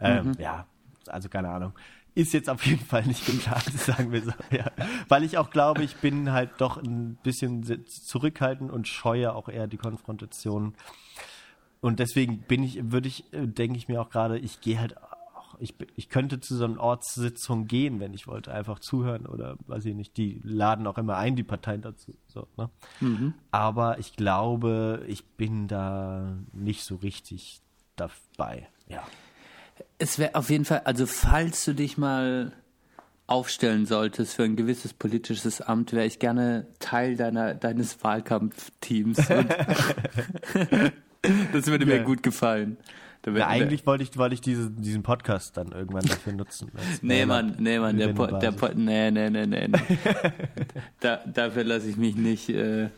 [0.00, 0.34] Ähm, mhm.
[0.38, 0.66] Ja,
[1.06, 1.72] also keine Ahnung.
[2.16, 4.32] Ist jetzt auf jeden Fall nicht geplant, sagen wir so.
[4.50, 4.70] Ja.
[5.08, 9.66] Weil ich auch glaube, ich bin halt doch ein bisschen zurückhaltend und scheue auch eher
[9.66, 10.74] die Konfrontation.
[11.80, 14.94] Und deswegen bin ich, würde ich, äh, denke ich mir auch gerade, ich gehe halt
[15.58, 19.84] ich, ich könnte zu so einer Ortssitzung gehen, wenn ich wollte, einfach zuhören oder weiß
[19.86, 22.12] ich nicht, die laden auch immer ein, die Parteien dazu.
[22.26, 22.70] So, ne?
[23.00, 23.34] Mhm.
[23.50, 27.60] Aber ich glaube, ich bin da nicht so richtig
[27.96, 28.68] dabei.
[28.88, 29.02] Ja.
[29.98, 32.52] Es wäre auf jeden Fall, also falls du dich mal
[33.26, 39.16] aufstellen solltest für ein gewisses politisches Amt, wäre ich gerne Teil deiner, deines Wahlkampfteams.
[41.52, 42.02] das würde mir ja.
[42.02, 42.76] gut gefallen.
[43.26, 46.70] Ja, eigentlich wollte ich, wollte ich diese, diesen Podcast dann irgendwann dafür nutzen.
[47.02, 49.68] nee, Mann, nee, Mann, der, po, der po, nee, nee, nee, nee.
[51.00, 52.88] da, dafür lasse ich mich nicht, äh,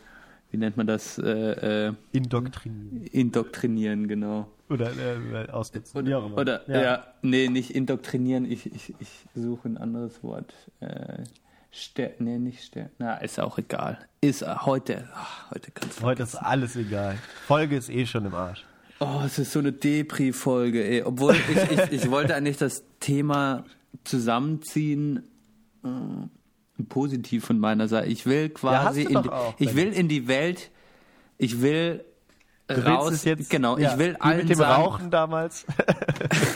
[0.51, 1.17] wie nennt man das?
[1.17, 3.05] Äh, äh, indoktrinieren.
[3.11, 4.47] Indoktrinieren, genau.
[4.69, 5.97] Oder äh, ausnutzen.
[5.97, 6.81] Oder, oder ja.
[6.81, 7.07] ja.
[7.21, 10.53] nee, nicht indoktrinieren, ich, ich, ich suche ein anderes Wort.
[10.81, 11.23] Äh,
[11.73, 13.99] Ster nee, nicht Ster Na, ist auch egal.
[14.21, 17.17] Ist äh, heute, ach, heute du Heute ist alles egal.
[17.45, 18.65] Folge ist eh schon im Arsch.
[18.99, 21.03] Oh, es ist so eine Depri-Folge, ey.
[21.03, 23.63] Obwohl ich, ich, ich wollte eigentlich das Thema
[24.03, 25.23] zusammenziehen,
[25.83, 28.07] äh, positiv von meiner Seite.
[28.07, 30.71] Ich will quasi, ja, in, die, auch, ich will in die Welt,
[31.37, 32.03] ich will
[32.67, 35.65] du raus, jetzt, genau, ja, ich will allen mit dem sagen, Rauchen damals.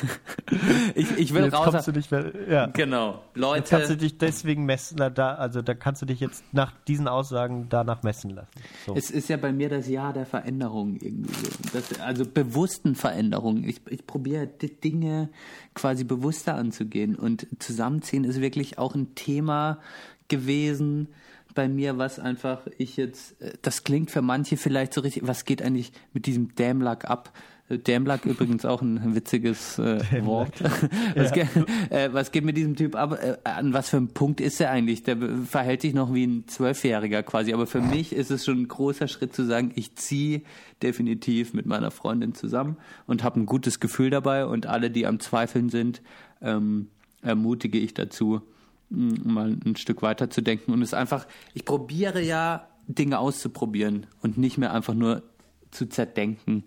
[0.95, 1.69] ich, ich will jetzt raus.
[1.69, 2.65] kommst du nicht mehr, ja.
[2.67, 3.23] Genau.
[3.35, 6.73] Jetzt kannst du Leute, dich deswegen messen, da, also da kannst du dich jetzt nach
[6.87, 8.49] diesen Aussagen danach messen lassen.
[8.85, 8.95] So.
[8.95, 11.49] es ist ja bei mir das Jahr der Veränderung irgendwie so.
[11.73, 13.63] Das, also bewussten Veränderungen.
[13.67, 15.29] Ich, ich probiere die Dinge
[15.73, 17.15] quasi bewusster anzugehen.
[17.15, 19.79] Und zusammenziehen ist wirklich auch ein Thema
[20.27, 21.09] gewesen
[21.53, 25.45] bei mir, was einfach ich jetzt, äh, das klingt für manche vielleicht so richtig, was
[25.45, 27.31] geht eigentlich mit diesem Dämlack ab?
[27.69, 30.61] Äh, Dämlack übrigens auch ein witziges äh, Wort.
[31.15, 31.47] Was, geht,
[31.89, 33.17] äh, was geht mit diesem Typ ab?
[33.21, 35.03] Äh, an was für einem Punkt ist er eigentlich?
[35.03, 37.53] Der verhält sich noch wie ein Zwölfjähriger quasi.
[37.53, 40.41] Aber für mich ist es schon ein großer Schritt zu sagen, ich ziehe
[40.81, 42.77] definitiv mit meiner Freundin zusammen
[43.07, 44.45] und habe ein gutes Gefühl dabei.
[44.45, 46.01] Und alle, die am Zweifeln sind,
[46.41, 46.87] ähm,
[47.21, 48.41] ermutige ich dazu,
[48.91, 50.71] mh, mal ein Stück weiter zu denken.
[50.71, 55.23] Und es einfach, ich probiere ja Dinge auszuprobieren und nicht mehr einfach nur
[55.71, 56.65] zu zerdenken.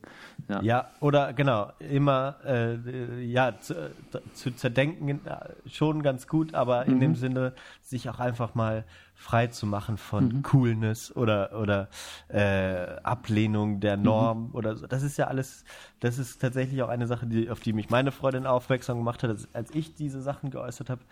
[0.49, 0.63] Ja.
[0.63, 3.93] Ja, oder genau, immer äh, ja, zu,
[4.33, 9.47] zu zerdenken äh, schon ganz gut, aber in dem Sinne, sich auch einfach mal frei
[9.47, 11.89] zu machen von Coolness oder oder
[12.29, 14.87] äh, Ablehnung der Norm oder so.
[14.87, 15.65] Das ist ja alles,
[16.01, 19.37] das ist tatsächlich auch eine Sache, die, auf die mich meine Freundin aufmerksam gemacht hat.
[19.53, 21.03] Als ich diese Sachen geäußert habe,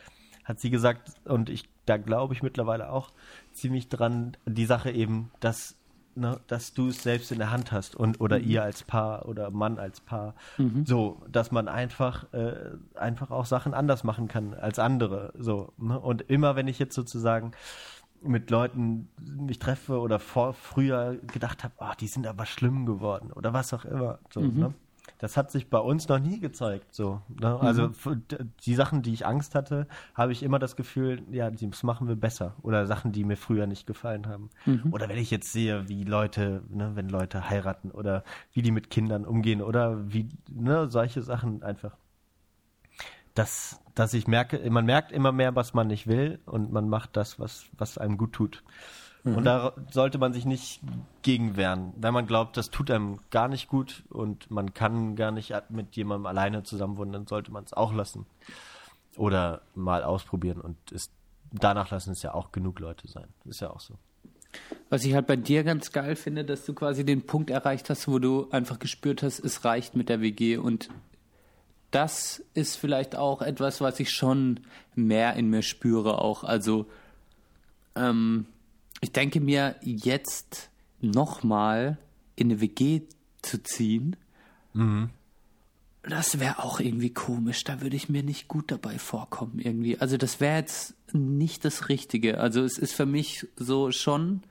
[0.44, 3.10] hat sie gesagt, und ich, da glaube ich mittlerweile auch
[3.52, 5.76] ziemlich dran, die Sache eben, dass,
[6.14, 9.50] ne, dass du es selbst in der Hand hast und oder ihr als Paar oder
[9.50, 10.34] Mann als Paar.
[10.84, 12.54] So, dass man einfach, äh,
[12.94, 15.32] einfach auch Sachen anders machen kann als andere.
[15.38, 15.98] So, ne?
[15.98, 17.52] Und immer wenn ich jetzt sozusagen
[18.24, 23.32] mit Leuten mich treffe oder vor, früher gedacht habe, oh, die sind aber schlimm geworden
[23.32, 24.18] oder was auch immer.
[24.32, 24.74] So, ne?
[25.22, 26.94] Das hat sich bei uns noch nie gezeigt.
[26.94, 27.58] So, ne?
[27.60, 31.50] Also f- d- die Sachen, die ich Angst hatte, habe ich immer das Gefühl, ja,
[31.50, 32.56] das machen wir besser.
[32.62, 34.50] Oder Sachen, die mir früher nicht gefallen haben.
[34.90, 38.90] Oder wenn ich jetzt sehe, wie Leute, ne, wenn Leute heiraten oder wie die mit
[38.90, 41.96] Kindern umgehen oder wie, ne, solche Sachen einfach
[43.34, 47.16] dass, dass ich merke, man merkt immer mehr, was man nicht will und man macht
[47.16, 48.62] das, was, was einem gut tut.
[49.24, 50.80] Und da sollte man sich nicht
[51.22, 51.92] gegen wehren.
[51.96, 55.94] Wenn man glaubt, das tut einem gar nicht gut und man kann gar nicht mit
[55.94, 58.26] jemandem alleine zusammenwohnen, dann sollte man es auch lassen.
[59.16, 61.10] Oder mal ausprobieren und es,
[61.52, 63.28] danach lassen es ja auch genug Leute sein.
[63.44, 63.94] Ist ja auch so.
[64.90, 68.08] Was ich halt bei dir ganz geil finde, dass du quasi den Punkt erreicht hast,
[68.08, 70.90] wo du einfach gespürt hast, es reicht mit der WG und
[71.92, 74.60] das ist vielleicht auch etwas, was ich schon
[74.94, 76.42] mehr in mir spüre auch.
[76.42, 76.86] Also
[77.94, 78.46] ähm,
[79.02, 81.98] ich denke mir jetzt nochmal
[82.36, 83.02] in eine WG
[83.42, 84.16] zu ziehen,
[86.02, 87.64] das wäre auch irgendwie komisch.
[87.64, 89.98] Da würde ich mir nicht gut dabei vorkommen irgendwie.
[89.98, 92.38] Also das wäre jetzt nicht das Richtige.
[92.38, 94.42] Also es ist für mich so schon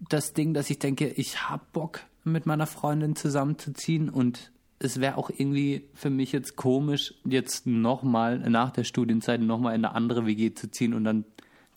[0.00, 5.16] das Ding, dass ich denke, ich hab Bock mit meiner Freundin zusammenzuziehen und es wäre
[5.16, 10.24] auch irgendwie für mich jetzt komisch, jetzt nochmal nach der Studienzeit nochmal in eine andere
[10.26, 11.24] WG zu ziehen und dann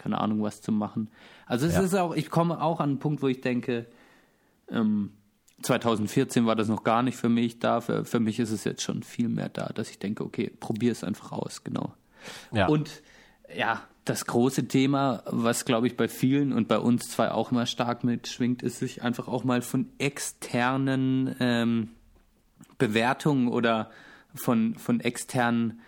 [0.02, 1.10] keine Ahnung was zu machen.
[1.46, 1.82] Also es Ja.
[1.82, 3.86] ist auch, ich komme auch an einen Punkt, wo ich denke,
[4.70, 5.12] ähm,
[5.62, 7.82] 2014 war das noch gar nicht für mich da.
[7.82, 10.92] Für, für mich ist es jetzt schon viel mehr da, dass ich denke, okay, probier
[10.92, 11.94] es einfach aus, genau.
[12.52, 12.68] Ja.
[12.68, 13.04] Und
[13.56, 17.68] ja, das große Thema, was glaube ich bei vielen und bei uns zwei auch immer
[17.68, 21.90] stark mitschwingt, ist sich einfach auch mal von externen ähm,
[22.80, 23.92] Bewertungen oder
[24.34, 25.82] von, von externen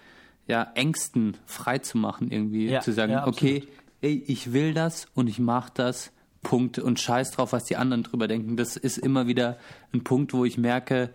[0.46, 3.64] ja, Ängsten frei zu machen, irgendwie Ja, zu sagen, ja, okay,
[4.04, 6.12] ey, ich will das und ich mache das,
[6.44, 8.58] Punkt und scheiß drauf, was die anderen drüber denken.
[8.58, 9.58] Das ist immer wieder
[9.94, 11.10] ein Punkt, wo ich merke,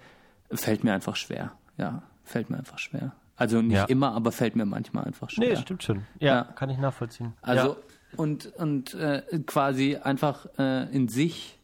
[0.50, 1.52] fällt mir einfach schwer.
[1.76, 3.12] Ja, fällt mir einfach schwer.
[3.36, 3.84] Also nicht Ja.
[3.84, 5.50] immer, aber fällt mir manchmal einfach schwer.
[5.50, 6.06] Nee, stimmt schon.
[6.18, 6.42] Ja, Ja.
[6.44, 7.34] kann ich nachvollziehen.
[7.42, 7.76] Also ja.
[8.16, 11.58] und und äh, quasi einfach äh, in sich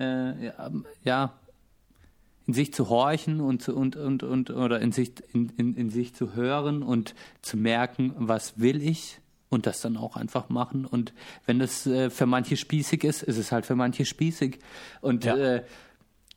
[0.00, 0.70] äh, ja,
[1.04, 1.32] ja
[2.46, 5.90] in sich zu horchen und zu, und und und oder in sich in, in, in
[5.90, 9.20] sich zu hören und zu merken, was will ich
[9.54, 11.12] und das dann auch einfach machen und
[11.46, 14.58] wenn das äh, für manche spießig ist, ist es halt für manche spießig
[15.00, 15.36] und Ja.
[15.36, 15.62] äh,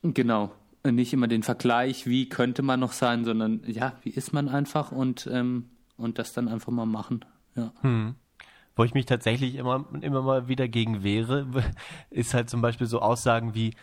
[0.03, 0.51] genau
[0.83, 4.91] nicht immer den Vergleich, wie könnte man noch sein, sondern ja, wie ist man einfach
[4.93, 5.65] und ähm,
[5.97, 7.25] und das dann einfach mal machen.
[7.55, 7.73] Ja.
[8.75, 11.47] Wo ich mich tatsächlich immer, immer mal wieder gegen wehre,
[12.11, 13.73] ist halt zum Beispiel so Aussagen wie,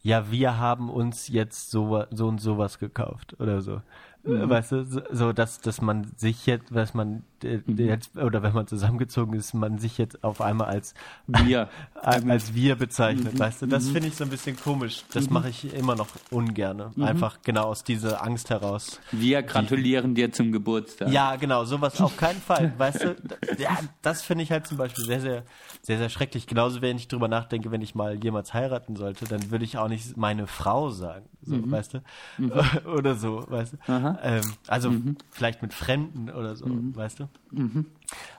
[0.00, 3.82] ja, wir haben uns jetzt so, so und sowas gekauft oder so.
[4.22, 8.52] Weißt du, so, so dass, dass man sich jetzt, dass man äh, jetzt, oder wenn
[8.52, 10.94] man zusammengezogen ist, man sich jetzt auf einmal als
[11.26, 11.68] Wir.
[11.94, 13.66] als, wir bezeichnet, weißt du?
[13.66, 15.04] Das finde ich so ein bisschen komisch.
[15.12, 16.90] Das mache ich immer noch ungerne.
[17.00, 19.00] Einfach genau aus dieser Angst heraus.
[19.12, 21.10] Wir gratulieren dir zum Geburtstag.
[21.10, 23.16] Ja, genau, sowas auf keinen Fall, weißt du?
[23.58, 25.42] Ja, das finde ich halt zum Beispiel sehr, sehr,
[25.82, 26.46] sehr, sehr schrecklich.
[26.46, 29.88] Genauso, wenn ich drüber nachdenke, wenn ich mal jemals heiraten sollte, dann würde ich auch
[29.88, 32.02] nicht meine Frau sagen, so, weißt du?
[32.88, 33.78] Oder so, weißt du?
[34.22, 34.92] Ähm, also
[35.30, 37.28] vielleicht mit Fremden oder so, weißt du?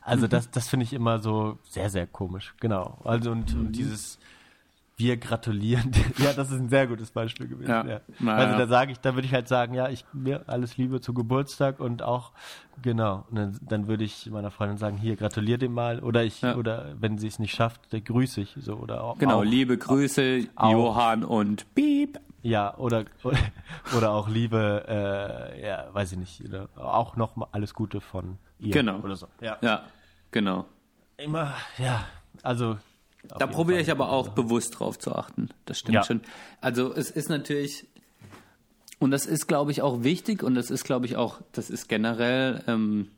[0.01, 2.53] Also das, das finde ich immer so sehr, sehr komisch.
[2.59, 2.99] Genau.
[3.03, 4.19] Also und, und dieses
[4.97, 5.91] wir gratulieren.
[6.17, 7.69] ja, das ist ein sehr gutes Beispiel gewesen.
[7.69, 7.85] Ja.
[7.85, 7.99] Ja.
[8.33, 8.57] Also ja.
[8.57, 11.79] da sage ich, da würde ich halt sagen, ja, ich mir alles Liebe zu Geburtstag
[11.79, 12.31] und auch
[12.81, 13.25] genau.
[13.29, 16.95] Und dann, dann würde ich meiner Freundin sagen, hier gratulier dem mal oder ich oder
[16.99, 20.47] wenn sie es nicht schafft, dann grüße ich so oder auch, Genau, auch liebe Grüße,
[20.55, 20.71] auch.
[20.71, 22.19] Johann und Piep.
[22.41, 23.37] ja oder oder,
[23.97, 28.37] oder auch Liebe, äh, ja, weiß ich nicht, oder auch noch mal alles Gute von
[28.65, 28.99] ihr Genau.
[28.99, 29.27] oder so.
[29.41, 29.57] Ja.
[29.61, 29.85] Ja,
[30.31, 30.65] genau.
[31.17, 32.05] Immer, ja,
[32.43, 32.77] also
[33.39, 35.49] Da probiere ich aber auch bewusst drauf zu achten.
[35.65, 36.03] Das stimmt Ja.
[36.03, 36.21] schon.
[36.61, 37.87] Also es ist natürlich,
[38.99, 41.87] und das ist, glaube ich, auch wichtig und das ist, glaube ich, auch, das ist
[41.87, 43.09] generell ähm,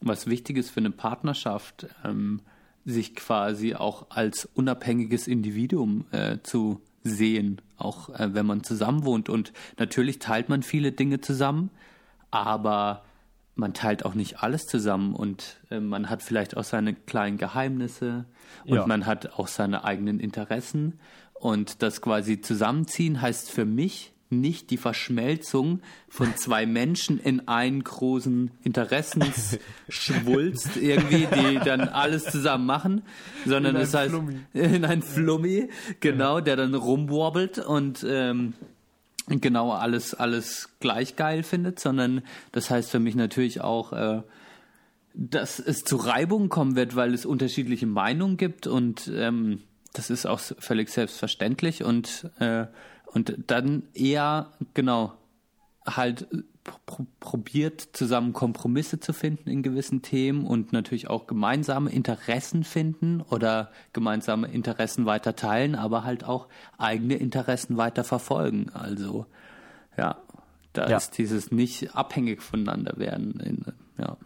[0.00, 2.40] was Wichtiges für eine Partnerschaft, ähm,
[2.84, 9.28] sich quasi auch als unabhängiges Individuum äh, zu sehen, auch äh, wenn man zusammen wohnt.
[9.28, 11.70] Und natürlich teilt man viele Dinge zusammen,
[12.30, 13.02] aber
[13.60, 18.24] man teilt auch nicht alles zusammen und äh, man hat vielleicht auch seine kleinen Geheimnisse
[18.64, 18.86] und Ja.
[18.86, 20.98] man hat auch seine eigenen Interessen.
[21.34, 27.82] Und das quasi zusammenziehen heißt für mich nicht die Verschmelzung von zwei Menschen in einen
[27.82, 33.02] großen Interessensschwulst irgendwie, die dann alles zusammen machen,
[33.46, 34.40] sondern es heißt Flummi.
[34.52, 35.68] in ein Flummi,
[36.00, 38.54] genau, der dann rumwobbelt und ähm,
[39.26, 42.22] genau alles, alles gleich geil findet, sondern
[42.52, 44.22] das heißt für mich natürlich auch, äh,
[45.14, 50.26] dass es zu Reibungen kommen wird, weil es unterschiedliche Meinungen gibt und ähm, das ist
[50.26, 52.66] auch völlig selbstverständlich und, äh,
[53.06, 55.14] und dann eher, genau,
[55.84, 56.28] halt
[56.86, 63.20] pr probiert, zusammen Kompromisse zu finden in gewissen Themen und natürlich auch gemeinsame Interessen finden
[63.22, 66.48] oder gemeinsame Interessen weiter teilen, aber halt auch
[66.78, 68.70] eigene Interessen weiter verfolgen.
[68.74, 69.26] Also,
[69.96, 70.16] ja,
[70.72, 70.96] da Ja.
[70.96, 73.40] ist dieses nicht abhängig voneinander werden.
[73.40, 73.64] In,
[73.98, 74.16] ja,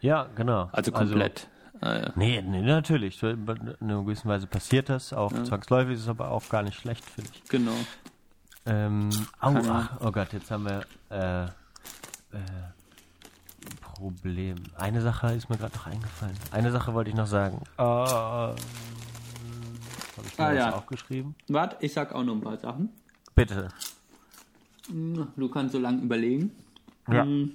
[0.00, 0.68] Ja, genau.
[0.72, 1.48] also komplett.
[1.82, 3.22] äh, Nee, nee, natürlich.
[3.22, 3.48] In
[3.80, 5.12] einer gewissen Weise passiert das.
[5.12, 7.44] Auch zwangsläufig ist es aber auch gar nicht schlecht, finde ich.
[7.48, 7.72] genau.
[8.66, 9.08] Ähm,
[9.40, 11.48] au, ach, oh Gott, jetzt haben wir äh,
[12.32, 12.38] äh,
[13.80, 14.56] Problem.
[14.76, 16.36] Eine Sache ist mir gerade noch eingefallen.
[16.50, 17.62] Eine Sache wollte ich noch sagen.
[17.76, 18.56] Äh, Habe
[20.24, 20.72] ich mir Ah, das ja.
[20.74, 21.34] aufgeschrieben?
[21.48, 22.88] Warte, ich sag auch noch ein paar Sachen.
[23.34, 23.68] Bitte.
[24.88, 26.50] Du kannst so lange überlegen.
[27.10, 27.24] Ja.
[27.24, 27.54] Mm.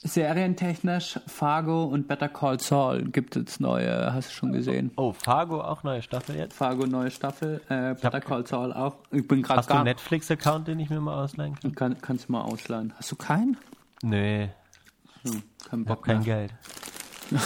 [0.00, 4.92] Serientechnisch Fargo und Better Call Saul gibt es neue, hast du schon gesehen?
[4.96, 6.54] Oh, Fargo auch neue Staffel jetzt?
[6.54, 8.98] Fargo neue Staffel, äh, Better Call Saul auch.
[9.10, 11.74] Ich bin gerade Hast du einen Netflix-Account, den ich mir mal ausleihen kann?
[11.74, 12.94] kann, kannst du mal ausleihen.
[12.96, 13.56] Hast du keinen?
[14.02, 14.50] Nee,
[15.24, 16.22] Hm, kein ich hab Bock kein.
[16.22, 16.54] Geld.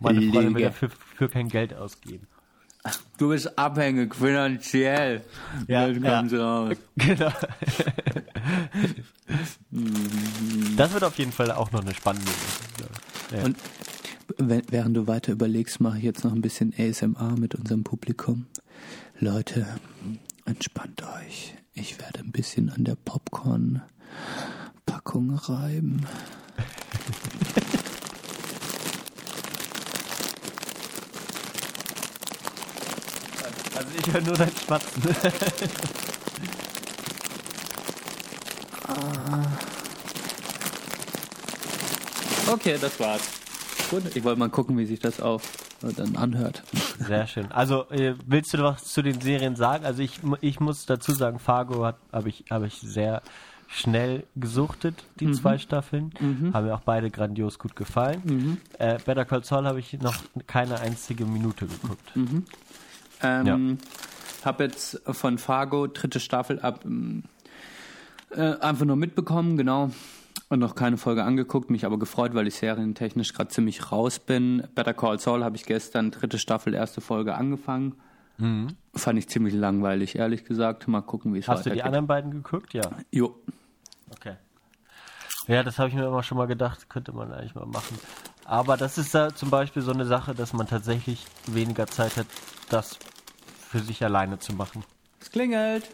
[0.00, 2.26] Meine Freundin will dafür für kein Geld ausgeben.
[3.18, 5.22] Du bist abhängig finanziell.
[5.66, 6.44] Ja, Jetzt ja.
[6.44, 6.76] raus.
[6.96, 7.30] Genau.
[10.76, 12.30] das wird auf jeden Fall auch noch eine spannende.
[13.32, 13.44] Ja.
[13.44, 13.56] Und
[14.38, 18.46] während du weiter überlegst, mache ich jetzt noch ein bisschen ASMR mit unserem Publikum.
[19.18, 19.66] Leute,
[20.44, 21.54] entspannt euch.
[21.74, 26.06] Ich werde ein bisschen an der Popcorn-Packung reiben.
[33.74, 35.02] Also ich höre nur dein Schmatzen.
[42.48, 43.22] Okay, das war's.
[43.90, 45.42] Gut, ich wollte mal gucken, wie sich das auf
[45.82, 46.62] äh, dann anhört.
[46.98, 47.50] Sehr schön.
[47.52, 49.84] Also äh, willst du was zu den Serien sagen?
[49.84, 53.22] Also ich, ich muss dazu sagen, Fargo habe ich, hab ich sehr
[53.68, 56.12] schnell gesuchtet, die zwei Staffeln.
[56.52, 58.60] Haben mir auch beide grandios gut gefallen.
[58.78, 60.14] Äh, Better Call Saul habe ich noch
[60.46, 62.12] keine einzige Minute geguckt.
[63.22, 63.78] Ähm,
[64.44, 67.24] Hab jetzt von Fargo dritte Staffel ab ähm,
[68.30, 69.90] äh, einfach nur mitbekommen, genau.
[70.48, 74.62] Und noch keine Folge angeguckt, mich aber gefreut, weil ich serientechnisch gerade ziemlich raus bin.
[74.74, 77.96] Better Call Saul habe ich gestern dritte Staffel, erste Folge angefangen.
[78.94, 80.86] Fand ich ziemlich langweilig, ehrlich gesagt.
[80.88, 81.86] Mal gucken, wie es Hast du die weitergeht.
[81.86, 82.74] anderen beiden geguckt?
[82.74, 82.90] Ja.
[83.10, 83.34] Jo.
[84.10, 84.36] Okay.
[85.48, 87.98] Ja, das habe ich mir immer schon mal gedacht, könnte man eigentlich mal machen.
[88.44, 92.26] Aber das ist da zum Beispiel so eine Sache, dass man tatsächlich weniger Zeit hat,
[92.68, 92.98] das
[93.68, 94.84] für sich alleine zu machen.
[95.18, 95.88] Es klingelt.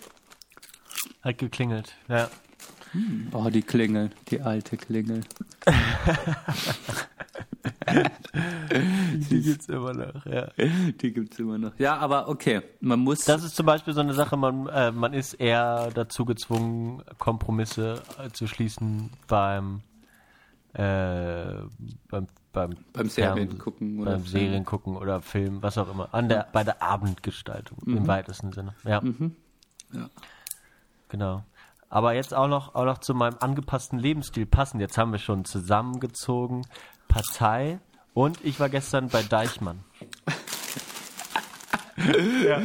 [1.22, 2.28] Hat geklingelt, ja.
[3.32, 5.22] Oh, die Klingel, die alte Klingel.
[9.30, 10.48] Die gibt's immer noch, ja.
[10.56, 11.72] Die gibt's immer noch.
[11.78, 13.24] Ja, aber okay, man muss.
[13.24, 18.02] Das ist zum Beispiel so eine Sache, man, äh, man ist eher dazu gezwungen, Kompromisse
[18.18, 19.80] äh, zu schließen beim,
[20.74, 21.54] äh,
[22.08, 24.30] beim, beim, Beim Serien gucken oder beim Film.
[24.44, 26.08] Serien gucken oder Film, was auch immer.
[26.12, 27.96] An der, bei der Abendgestaltung Mhm.
[27.98, 28.74] im weitesten Sinne.
[28.84, 29.02] Ja.
[29.92, 30.08] Ja.
[31.12, 31.44] Genau.
[31.88, 34.80] Aber jetzt auch noch, auch noch zu meinem angepassten Lebensstil passen.
[34.80, 36.66] Jetzt haben wir schon zusammengezogen,
[37.06, 37.78] Partei
[38.14, 39.84] und ich war gestern bei Deichmann.
[42.46, 42.60] ja.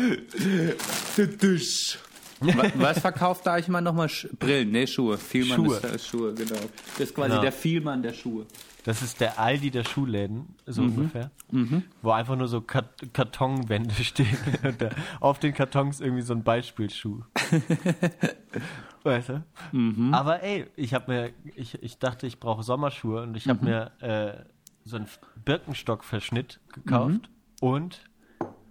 [2.76, 4.10] Was verkauft Deichmann nochmal?
[4.40, 5.18] Brillen, ne, Schuhe.
[5.18, 5.78] Vielmann Schuhe.
[5.78, 6.60] Ist, ist Schuhe, genau.
[6.98, 7.42] Das ist quasi genau.
[7.42, 8.46] der Vielmann der Schuhe.
[8.84, 10.98] Das ist der Aldi der Schuhläden, so mhm.
[10.98, 11.32] ungefähr.
[11.52, 11.84] Mhm.
[12.02, 14.38] Wo einfach nur so Kart Kartonwände stehen.
[14.64, 14.78] und
[15.20, 17.24] auf den Kartons irgendwie so ein Beispielschuh.
[19.04, 19.44] weißt du?
[19.72, 20.14] Mhm.
[20.14, 23.66] Aber ey, ich habe mir, ich, ich dachte, ich brauche Sommerschuhe und ich habe mhm.
[23.66, 24.46] mir äh,
[24.84, 25.08] so einen
[25.44, 27.30] Birkenstock-Verschnitt gekauft
[27.62, 27.68] mhm.
[27.68, 28.02] und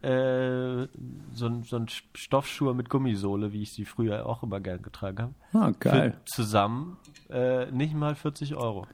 [0.03, 0.87] äh,
[1.33, 5.35] so, ein, so ein Stoffschuhe mit Gummisohle, wie ich sie früher auch immer gern getragen
[5.53, 5.65] habe.
[5.65, 6.13] Ah, geil.
[6.13, 6.97] Für zusammen
[7.29, 8.87] äh, nicht mal 40 Euro.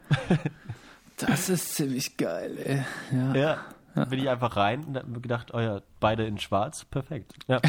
[1.18, 2.84] Das ist ziemlich geil, ey.
[3.12, 3.34] Ja.
[3.34, 3.58] ja.
[3.94, 4.04] Ja.
[4.06, 7.34] Bin ich einfach rein und habe gedacht, oh ja, beide in schwarz, perfekt.
[7.48, 7.60] Ja,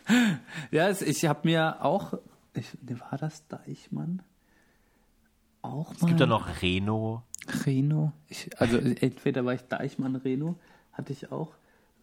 [0.70, 2.14] ja ich habe mir auch,
[2.54, 2.66] ich,
[3.10, 4.22] war das Deichmann?
[5.62, 7.22] Auch es gibt ja noch Reno.
[7.64, 8.12] Reno.
[8.28, 10.56] Ich, also entweder war ich Deichmann Reno,
[10.92, 11.54] hatte ich auch.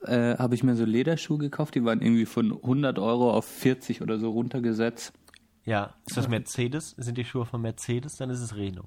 [0.03, 4.01] Äh, habe ich mir so Lederschuhe gekauft, die waren irgendwie von 100 Euro auf 40
[4.01, 5.11] oder so runtergesetzt.
[5.65, 6.95] Ja, ist das Mercedes?
[6.97, 8.15] Sind die Schuhe von Mercedes?
[8.15, 8.85] Dann ist es Reno.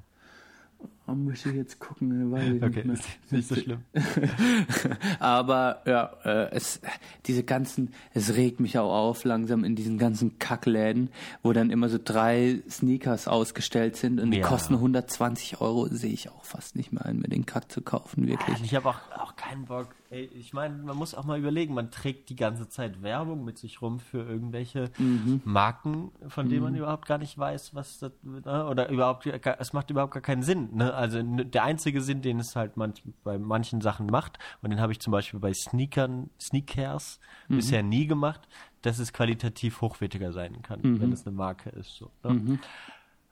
[1.12, 3.82] Oh, muss ich jetzt gucken, weil ich okay, nicht, ist nicht so schlimm.
[5.20, 6.80] Aber ja, äh, es,
[7.26, 11.10] diese ganzen, es regt mich auch auf langsam in diesen ganzen Kackläden,
[11.43, 14.47] wo dann immer so drei Sneakers ausgestellt sind und die ja.
[14.47, 18.26] kosten 120 Euro, sehe ich auch fast nicht mehr ein, mir den Kack zu kaufen,
[18.26, 18.62] wirklich.
[18.62, 19.89] Ich habe auch, auch keinen Bock.
[20.12, 23.56] Ey, ich meine, man muss auch mal überlegen, man trägt die ganze Zeit Werbung mit
[23.56, 25.40] sich rum für irgendwelche mhm.
[25.44, 26.64] Marken, von denen mhm.
[26.64, 30.43] man überhaupt gar nicht weiß, was das, ne, oder überhaupt, es macht überhaupt gar keinen
[30.43, 30.93] Sinn, ne?
[31.02, 34.92] Also der einzige Sinn, den es halt manch, bei manchen Sachen macht, und den habe
[34.92, 37.18] ich zum Beispiel bei Sneakern, Sneakers
[37.48, 37.56] mhm.
[37.56, 38.46] bisher nie gemacht,
[38.82, 41.00] dass es qualitativ hochwertiger sein kann, mhm.
[41.00, 41.96] wenn es eine Marke ist.
[41.96, 42.34] So, ne?
[42.34, 42.58] Mhm.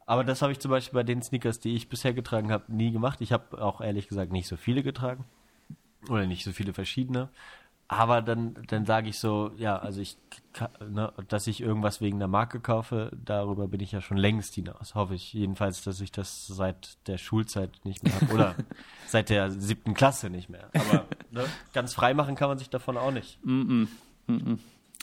[0.04, 2.90] Aber das habe ich zum Beispiel bei den Sneakers, die ich bisher getragen habe, nie
[2.90, 3.20] gemacht.
[3.20, 5.24] Ich habe auch ehrlich gesagt nicht so viele getragen.
[6.08, 7.28] Oder nicht so viele verschiedene.
[7.92, 10.16] Aber dann, dann sage ich so, ja, also ich,
[10.88, 14.94] ne, dass ich irgendwas wegen der Marke kaufe, darüber bin ich ja schon längst hinaus.
[14.94, 18.54] Hoffe ich jedenfalls, dass ich das seit der Schulzeit nicht mehr habe oder
[19.08, 20.70] seit der siebten Klasse nicht mehr.
[20.72, 23.44] Aber ne, ganz frei machen kann man sich davon auch nicht.
[23.44, 23.88] Mm -mm.
[24.28, 24.58] Mm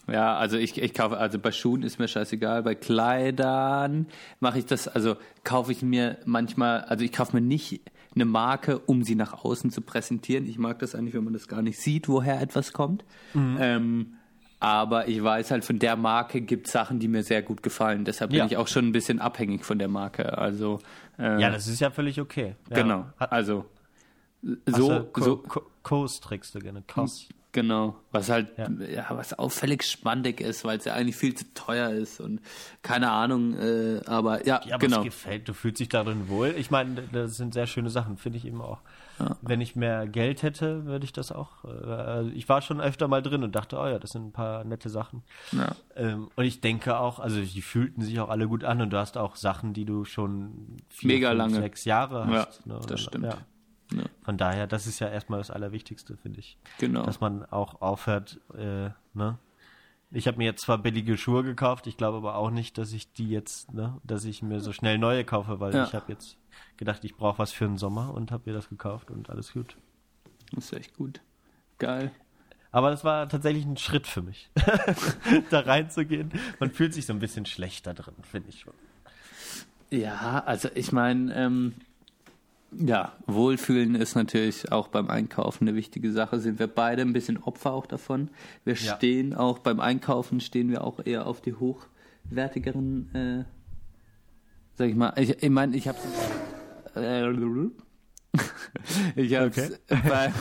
[0.10, 4.08] ja, also ich, ich kaufe, also bei Schuhen ist mir scheißegal, bei Kleidern
[4.40, 7.82] mache ich das, also kaufe ich mir manchmal, also ich kaufe mir nicht
[8.16, 10.46] eine Marke, um sie nach außen zu präsentieren.
[10.46, 13.04] Ich mag das eigentlich, wenn man das gar nicht sieht, woher etwas kommt.
[13.34, 13.58] Mhm.
[13.60, 14.14] Ähm,
[14.60, 18.06] aber ich weiß halt, von der Marke gibt es Sachen, die mir sehr gut gefallen.
[18.06, 18.46] Deshalb bin ja.
[18.46, 20.38] ich auch schon ein bisschen abhängig von der Marke.
[20.38, 20.80] Also
[21.20, 22.56] äh, ja, das ist ja völlig okay.
[22.70, 22.82] Ja.
[22.82, 23.06] Genau.
[23.18, 23.66] Also
[24.66, 25.44] so, Co so
[25.84, 26.84] Kos trägst du gerne.
[26.88, 27.30] Kos.
[27.58, 31.44] Genau, was halt, ja, ja was auffällig spandig ist, weil es ja eigentlich viel zu
[31.56, 32.40] teuer ist und
[32.84, 35.00] keine Ahnung, äh, aber ja, ja aber genau.
[35.00, 36.54] Es gefällt, du fühlst dich darin wohl.
[36.56, 38.78] Ich meine, das sind sehr schöne Sachen, finde ich eben auch.
[39.18, 39.38] Ja.
[39.42, 41.66] Wenn ich mehr Geld hätte, würde ich das auch.
[41.66, 44.64] Äh, ich war schon öfter mal drin und dachte, oh ja, das sind ein paar
[44.64, 45.24] nette Sachen.
[45.52, 45.72] Ja.
[45.96, 48.98] Ähm, und ich denke auch, also die fühlten sich auch alle gut an und du
[48.98, 51.56] hast auch Sachen, die du schon vier, Mega fünf, lange.
[51.56, 52.62] sechs Jahre hast.
[52.68, 52.82] Ja, ne?
[52.88, 53.26] das stimmt.
[53.26, 53.40] Ja.
[53.92, 54.04] Ja.
[54.24, 56.58] Von daher, das ist ja erstmal das Allerwichtigste, finde ich.
[56.80, 57.04] Genau.
[57.04, 59.40] Dass man auch aufhört, äh, ne?
[60.10, 63.12] Ich habe mir jetzt zwar billige Schuhe gekauft, ich glaube aber auch nicht, dass ich
[63.12, 65.84] die jetzt, ne, dass ich mir so schnell neue kaufe, weil ja.
[65.84, 66.38] ich habe jetzt
[66.78, 69.76] gedacht, ich brauche was für den Sommer und habe mir das gekauft und alles gut.
[70.54, 71.20] Das ist echt gut.
[71.78, 72.12] Geil.
[72.72, 74.50] Aber das war tatsächlich ein Schritt für mich,
[75.50, 76.32] da reinzugehen.
[76.60, 78.74] Man fühlt sich so ein bisschen schlechter drin, finde ich schon.
[79.90, 81.74] Ja, also ich meine, ähm,
[82.72, 86.40] ja, Wohlfühlen ist natürlich auch beim Einkaufen eine wichtige Sache.
[86.40, 88.30] Sind wir beide ein bisschen Opfer auch davon.
[88.66, 88.96] Wir ja.
[88.96, 93.44] stehen auch beim Einkaufen stehen wir auch eher auf die hochwertigeren, äh,
[94.74, 95.14] sag ich mal.
[95.18, 95.98] Ich, ich meine, ich habe
[96.96, 97.30] äh,
[99.16, 99.70] ich habe okay.
[99.88, 100.32] bei,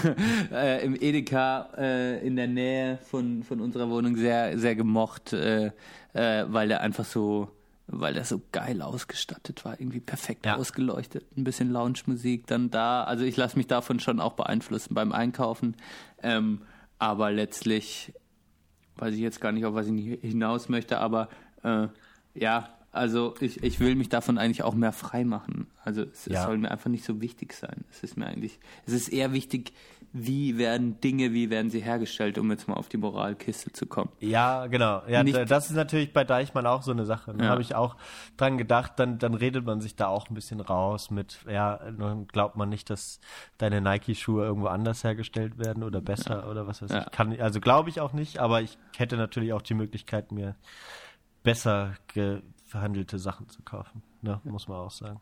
[0.52, 5.70] äh, im Edeka äh, in der Nähe von, von unserer Wohnung sehr, sehr gemocht, äh,
[6.12, 7.55] äh weil der einfach so
[7.88, 10.56] weil der so geil ausgestattet war, irgendwie perfekt ja.
[10.56, 13.04] ausgeleuchtet, ein bisschen Lounge-Musik dann da.
[13.04, 15.76] Also ich lasse mich davon schon auch beeinflussen beim Einkaufen.
[16.22, 16.62] Ähm,
[16.98, 18.12] aber letztlich
[18.96, 21.28] weiß ich jetzt gar nicht, auf was ich hinaus möchte, aber
[21.62, 21.88] äh,
[22.34, 25.66] ja, also ich, ich will mich davon eigentlich auch mehr frei machen.
[25.84, 26.40] Also es, ja.
[26.40, 27.84] es soll mir einfach nicht so wichtig sein.
[27.90, 29.74] Es ist mir eigentlich, es ist eher wichtig,
[30.12, 34.10] wie werden Dinge, wie werden sie hergestellt, um jetzt mal auf die Moralkiste zu kommen.
[34.20, 35.02] Ja, genau.
[35.06, 37.34] Ja, Nicht, das ist natürlich bei Deichmann auch so eine Sache.
[37.34, 37.50] Da ja.
[37.50, 37.96] habe ich auch
[38.36, 42.26] dran gedacht, dann, dann redet man sich da auch ein bisschen raus mit, ja, dann
[42.28, 43.20] glaubt man nicht, dass
[43.58, 46.46] deine Nike-Schuhe irgendwo anders hergestellt werden oder besser ja.
[46.46, 47.02] oder was weiß ja.
[47.02, 47.10] ich.
[47.10, 50.56] Kann, also glaube ich auch nicht, aber ich hätte natürlich auch die Möglichkeit, mir
[51.42, 51.94] besser
[52.64, 54.40] verhandelte Sachen zu kaufen, ne?
[54.44, 55.20] muss man auch sagen.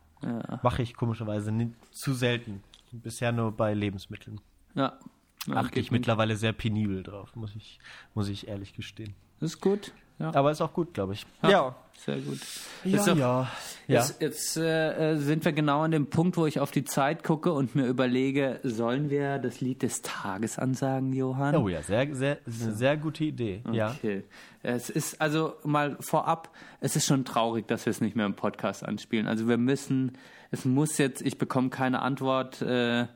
[0.62, 2.62] Mache ich komischerweise nicht, zu selten.
[2.92, 4.40] Bisher nur bei Lebensmitteln.
[4.74, 4.98] Ja.
[5.46, 7.78] ja Achte ich mittlerweile sehr penibel drauf, muss ich,
[8.14, 9.14] muss ich ehrlich gestehen.
[9.40, 9.92] Das ist gut.
[10.20, 10.32] Ja.
[10.32, 11.26] Aber ist auch gut, glaube ich.
[11.42, 12.38] Ja, sehr gut.
[12.84, 13.50] Ja, Ist doch- ja.
[13.88, 17.24] Jetzt, jetzt äh, äh, sind wir genau an dem Punkt, wo ich auf die Zeit
[17.24, 21.56] gucke und mir überlege, sollen wir das Lied des Tages ansagen, Johann?
[21.56, 23.62] Oh ja, sehr, sehr, eine sehr gute Idee.
[23.72, 23.90] Ja.
[23.90, 24.22] Okay.
[24.62, 28.34] Es ist also mal vorab, es ist schon traurig, dass wir es nicht mehr im
[28.34, 29.26] Podcast anspielen.
[29.26, 30.12] Also wir müssen,
[30.52, 33.06] es muss jetzt, ich bekomme keine Antwort äh,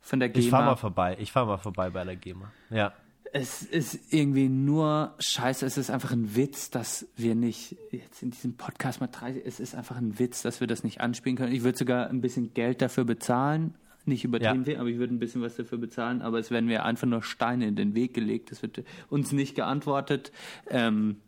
[0.00, 0.44] von der GEMA.
[0.44, 1.16] Ich fahr mal vorbei.
[1.20, 2.50] Ich fahr mal vorbei bei der GEMA.
[2.70, 2.92] Ja.
[3.32, 5.64] Es ist irgendwie nur scheiße.
[5.64, 9.40] Es ist einfach ein Witz, dass wir nicht jetzt in diesem Podcast mal drei.
[9.44, 11.52] Es ist einfach ein Witz, dass wir das nicht anspielen können.
[11.54, 13.74] Ich würde sogar ein bisschen Geld dafür bezahlen.
[14.04, 14.80] Nicht übertrieben Ja.
[14.80, 16.22] aber ich würde ein bisschen was dafür bezahlen.
[16.22, 18.50] Aber es werden mir einfach nur Steine in den Weg gelegt.
[18.50, 20.32] Es wird uns nicht geantwortet.
[20.68, 21.20] Ähm,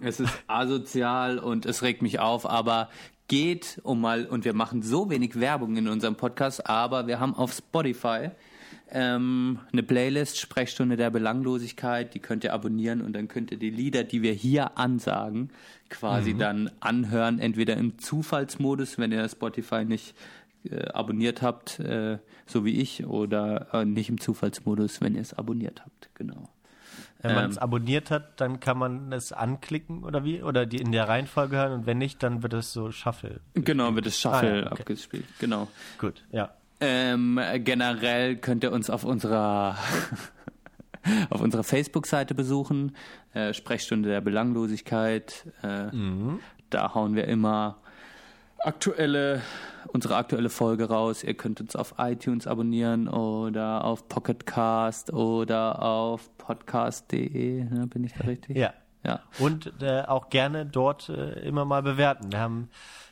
[0.00, 2.88] es ist asozial und es regt mich auf, aber
[3.28, 7.34] geht um mal, und wir machen so wenig Werbung in unserem Podcast, aber wir haben
[7.34, 8.30] auf Spotify
[8.90, 13.70] ähm, eine Playlist, Sprechstunde der Belanglosigkeit, die könnt ihr abonnieren und dann könnt ihr die
[13.70, 15.50] Lieder, die wir hier ansagen,
[15.88, 20.14] quasi dann anhören, entweder im Zufallsmodus, wenn ihr Spotify nicht
[20.64, 25.32] äh, abonniert habt, äh, so wie ich, oder äh, nicht im Zufallsmodus, wenn ihr es
[25.32, 26.51] abonniert habt, genau.
[27.22, 27.50] Wenn man Ähm.
[27.50, 30.42] es abonniert hat, dann kann man es anklicken oder wie?
[30.42, 33.40] Oder die in der Reihenfolge hören und wenn nicht, dann wird es so Shuffle.
[33.54, 34.80] Genau, wird das Shuffle Ah, ja, okay.
[34.82, 35.68] abgespielt, genau.
[35.98, 36.50] Gut, ja.
[36.80, 39.76] Ähm, generell könnt ihr uns auf unserer
[41.30, 42.96] auf unserer Facebook-Seite besuchen,
[43.34, 45.46] äh, Sprechstunde der Belanglosigkeit.
[45.62, 45.90] Äh,
[46.70, 47.78] Da hauen wir immer
[48.64, 49.42] aktuelle
[49.92, 51.22] unsere aktuelle Folge raus.
[51.22, 57.64] Ihr könnt uns auf iTunes abonnieren oder auf Pocketcast oder auf podcast.de.
[57.64, 58.56] Ne, bin ich da richtig?
[58.56, 58.72] Ja.
[59.04, 59.20] Ja.
[59.40, 62.30] Und äh, auch gerne dort äh, immer mal bewerten.
[62.30, 62.70] Wir haben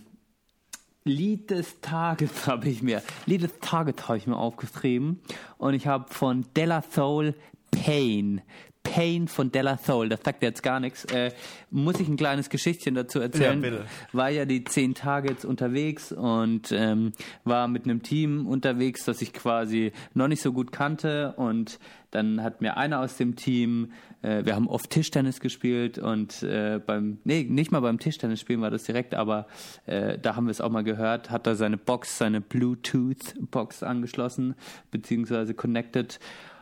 [1.07, 3.02] Lied des Tages habe ich mir.
[3.27, 5.22] Lied des Tages habe ich mir aufgeschrieben.
[5.57, 7.36] Und ich habe von Della Soul
[7.72, 8.41] Pain.
[8.82, 11.06] Pain von Della Soul, das sagt jetzt gar nichts.
[11.06, 11.32] Äh,
[11.72, 13.61] muss ich ein kleines Geschichtchen dazu erzählen?
[13.61, 13.86] Ja, bitte.
[14.14, 17.14] War ja die zehn Tage jetzt unterwegs und ähm,
[17.44, 21.34] war mit einem Team unterwegs, das ich quasi noch nicht so gut kannte.
[21.36, 21.80] Und
[22.16, 26.80] dann hat mir einer aus dem Team, äh, wir haben oft Tischtennis gespielt und äh,
[26.84, 29.48] beim, nee, nicht mal beim Tischtennis spielen war das direkt, aber
[29.86, 34.56] äh, da haben wir es auch mal gehört, hat er seine Box, seine Bluetooth-Box angeschlossen,
[34.92, 36.20] beziehungsweise connected.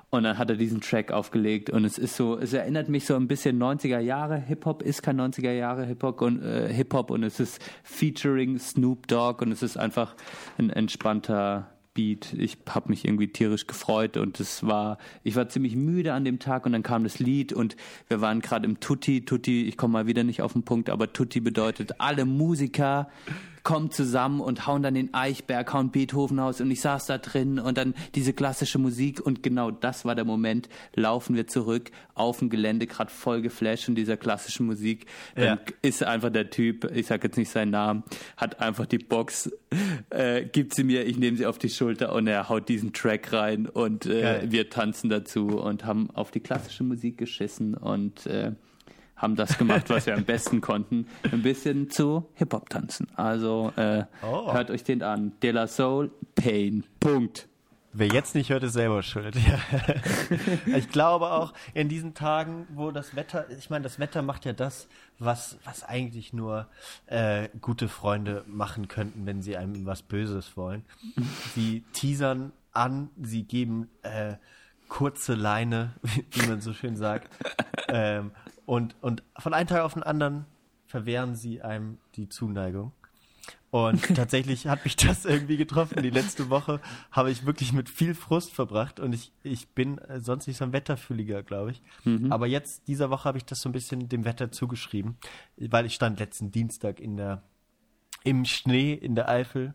[0.09, 3.15] Und dann hat er diesen Track aufgelegt und es ist so, es erinnert mich so
[3.15, 4.38] ein bisschen 90er Jahre.
[4.38, 9.43] Hip-Hop ist kein 90er Jahre Hip-Hop und, äh, Hip-Hop und es ist featuring Snoop Dogg
[9.43, 10.15] und es ist einfach
[10.59, 12.33] ein entspannter Beat.
[12.33, 16.39] Ich habe mich irgendwie tierisch gefreut und es war, ich war ziemlich müde an dem
[16.39, 17.75] Tag und dann kam das Lied und
[18.07, 19.25] wir waren gerade im Tutti.
[19.25, 23.09] Tutti, ich komme mal wieder nicht auf den Punkt, aber Tutti bedeutet alle Musiker
[23.64, 27.60] kommen zusammen und hauen dann den Eichberg, hauen Beethoven aus und ich saß da drin
[27.60, 32.40] und dann diese klassische Musik und genau das war der Moment, laufen wir zurück auf
[32.40, 35.06] dem Gelände, gerade voll geflasht von dieser klassischen Musik.
[35.35, 35.60] Dann Ja.
[35.81, 38.03] ist einfach der Typ, ich sag jetzt nicht seinen Namen,
[38.35, 39.49] hat einfach die Box,
[40.10, 43.31] äh, gibt sie mir, ich nehme sie auf die Schulter und er haut diesen Track
[43.31, 48.52] rein und äh, wir tanzen dazu und haben auf die klassische Musik geschissen und äh,
[49.23, 53.07] haben das gemacht, was wir am besten konnten, ein bisschen zu Hip-Hop tanzen.
[53.15, 54.53] Also äh, Oh.
[54.53, 55.31] hört euch den an.
[55.41, 56.83] De La Soul, Pain.
[56.99, 57.47] Punkt.
[57.95, 59.35] Wer jetzt nicht hört, ist selber schuld.
[59.35, 59.59] Ja.
[60.77, 64.51] ich glaube auch in diesen Tagen, wo das Wetter, ich meine, das Wetter macht ja
[64.53, 64.87] das,
[65.19, 66.67] was, was eigentlich nur
[67.05, 70.83] äh, gute Freunde machen könnten, wenn sie einem was Böses wollen.
[71.55, 74.33] Sie teasern an, sie geben äh,
[74.89, 75.93] kurze Leine,
[76.31, 77.29] wie man so schön sagt.
[77.87, 78.31] Ähm,
[78.65, 80.45] Und, und von einem Tag auf den anderen
[80.85, 82.94] verwehren sie einem die Zuneigung.
[83.72, 86.03] Und tatsächlich hat mich das irgendwie getroffen.
[86.03, 86.80] Die letzte Woche
[87.11, 90.64] habe ich wirklich mit viel Frust verbracht und ich, ich bin äh, sonst nicht so
[90.64, 91.81] ein Wetterfühliger, glaube ich.
[92.30, 95.18] Aber jetzt, dieser Woche, habe ich das so ein bisschen dem Wetter zugeschrieben,
[95.57, 97.41] weil ich stand letzten Dienstag in der,
[98.23, 99.73] im Schnee in der Eifel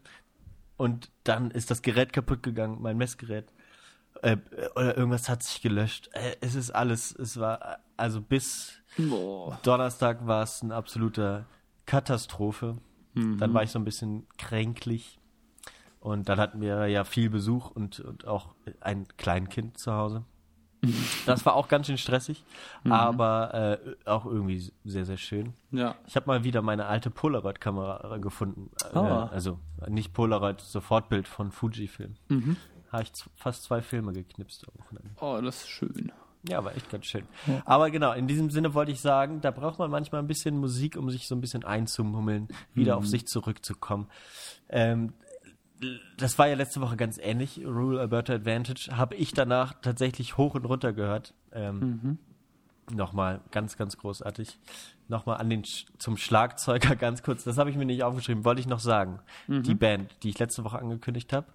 [0.76, 3.52] und dann ist das Gerät kaputt gegangen, mein Messgerät.
[4.22, 4.36] Äh,
[4.76, 6.08] oder irgendwas hat sich gelöscht.
[6.12, 9.58] Äh, es ist alles, es war, äh, also bis Boah.
[9.62, 11.44] Donnerstag war es eine absolute
[11.86, 12.78] Katastrophe.
[13.14, 15.18] Dann war ich so ein bisschen kränklich.
[16.00, 20.24] Und dann hatten wir ja viel Besuch und, und auch ein Kleinkind zu Hause.
[21.26, 22.44] Das war auch ganz schön stressig,
[22.88, 23.52] aber
[23.82, 25.54] äh, auch irgendwie sehr, sehr schön.
[25.72, 25.96] Ja.
[26.06, 28.70] Ich habe mal wieder meine alte Polaroid-Kamera gefunden.
[28.94, 29.26] Äh, Ah.
[29.26, 29.58] also
[29.88, 32.14] nicht Polaroid, Sofortbild von Fujifilm.
[32.28, 32.56] Mhm.
[32.92, 34.66] Habe ich fast zwei Filme geknipst.
[35.20, 36.12] Oh, das ist schön.
[36.46, 37.24] Ja, war echt ganz schön.
[37.64, 40.96] Aber genau, in diesem Sinne wollte ich sagen, da braucht man manchmal ein bisschen Musik,
[40.96, 44.08] um sich so ein bisschen einzumummeln, wieder auf sich zurückzukommen.
[44.68, 45.12] Ähm,
[46.16, 50.54] das war ja letzte Woche ganz ähnlich, Rule Alberta Advantage, habe ich danach tatsächlich hoch
[50.54, 51.34] und runter gehört.
[51.52, 52.18] Ähm,
[52.90, 54.58] Nochmal, ganz, ganz großartig.
[55.08, 58.60] Nochmal an den Sch zum Schlagzeuger ganz kurz, das habe ich mir nicht aufgeschrieben, wollte
[58.60, 59.20] ich noch sagen.
[59.62, 61.46] Die Band, die ich letzte Woche angekündigt habe,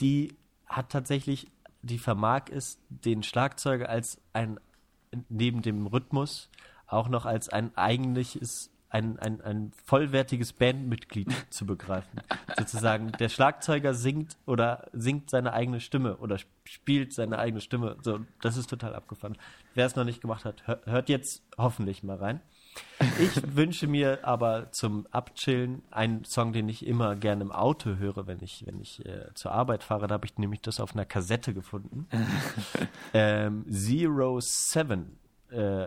[0.00, 0.34] die
[0.66, 1.48] hat tatsächlich,
[1.82, 4.58] die vermag es, den Schlagzeuger als ein,
[5.28, 6.48] neben dem Rhythmus,
[6.86, 12.20] auch noch als ein eigentliches, ein, ein, ein vollwertiges Bandmitglied zu begreifen.
[12.56, 17.96] Sozusagen, der Schlagzeuger singt oder singt seine eigene Stimme oder sp- spielt seine eigene Stimme.
[18.02, 19.36] So, das ist total abgefahren.
[19.74, 22.40] Wer es noch nicht gemacht hat, hör, hört jetzt hoffentlich mal rein.
[23.20, 28.26] Ich wünsche mir aber zum Abchillen einen Song, den ich immer gerne im Auto höre,
[28.26, 30.06] wenn ich, wenn ich äh, zur Arbeit fahre.
[30.06, 32.06] Da habe ich nämlich das auf einer Kassette gefunden.
[33.14, 35.18] ähm, Zero Seven.
[35.50, 35.86] Äh,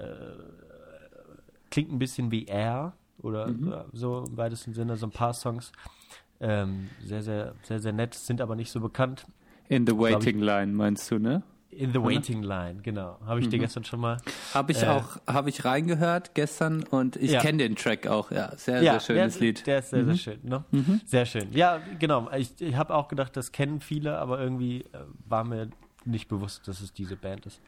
[1.69, 5.71] klingt ein bisschen wie Air oder äh, so im weitesten Sinne, so ein paar Songs.
[6.39, 9.25] Ähm, sehr, sehr, sehr, sehr nett, sind aber nicht so bekannt.
[9.69, 11.43] In the ich- waiting line meinst du, ne?
[11.71, 13.17] In the Waiting Line, genau.
[13.25, 14.17] Habe ich dir gestern schon mal.
[14.53, 14.87] Habe ich Äh.
[14.87, 17.39] auch, habe ich reingehört gestern und ich Ja.
[17.41, 18.55] kenne den Track auch, ja.
[18.57, 19.65] Sehr, sehr schönes der, Lied.
[19.67, 20.39] Der ist sehr, sehr schön.
[20.43, 20.63] Ne?
[21.05, 21.51] Sehr schön.
[21.53, 22.29] Ja, genau.
[22.33, 25.69] Ich, ich habe auch gedacht, das kennen viele, aber irgendwie äh, war mir
[26.03, 27.61] nicht bewusst, dass es diese Band ist.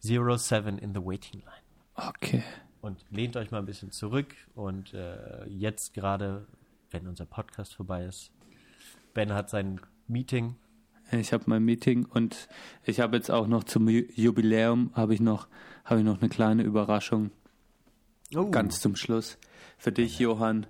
[0.00, 2.08] Zero Seven in the Waiting Line.
[2.08, 2.42] Okay.
[2.80, 6.46] Und lehnt euch mal ein bisschen zurück und äh, jetzt gerade,
[6.90, 8.30] wenn unser Podcast vorbei ist,
[9.14, 10.56] Ben hat sein Meeting.
[11.12, 12.48] Ich habe mein Meeting und
[12.84, 15.46] ich habe jetzt auch noch zum Ju- Jubiläum habe ich noch
[15.84, 17.30] habe ich noch eine kleine Überraschung
[18.34, 18.50] Oh.
[18.50, 19.38] ganz zum Schluss
[19.78, 20.66] für dich Johann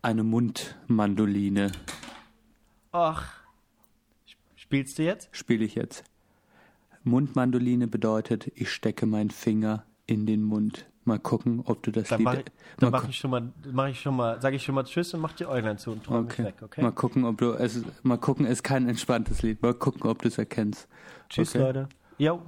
[0.00, 1.72] eine Mundmandoline
[2.92, 3.34] Ach.
[4.56, 5.28] Spielst du jetzt?
[5.32, 6.04] spiele ich jetzt.
[7.04, 10.86] Mundmandoline bedeutet, ich stecke meinen Finger in den Mund.
[11.08, 12.44] Mal gucken, ob du das Dann Lied mache ich,
[12.80, 15.20] dann mach ich schon mal, mach ich schon mal, sage ich schon mal Tschüss und
[15.20, 16.44] mach die Äuglein zu und träume mich Okay.
[16.44, 16.82] weg, okay?
[16.82, 17.80] Mal gucken, ob du es.
[18.02, 19.62] Mal gucken, es ist kein entspanntes Lied.
[19.62, 20.86] Mal gucken, ob du es erkennst.
[21.30, 21.64] Tschüss, okay.
[21.64, 21.88] Leute.
[22.18, 22.42] Jo,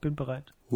[0.00, 0.54] bin bereit.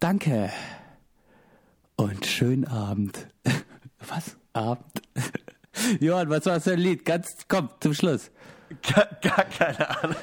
[0.00, 0.50] Danke.
[1.96, 3.28] Und schönen Abend.
[4.08, 4.36] Was?
[4.52, 5.02] Abend?
[6.22, 7.04] Johann, was war das für ein Lied?
[7.04, 8.30] Ganz, komm, zum Schluss.
[8.82, 10.16] Gar, gar keine Ahnung.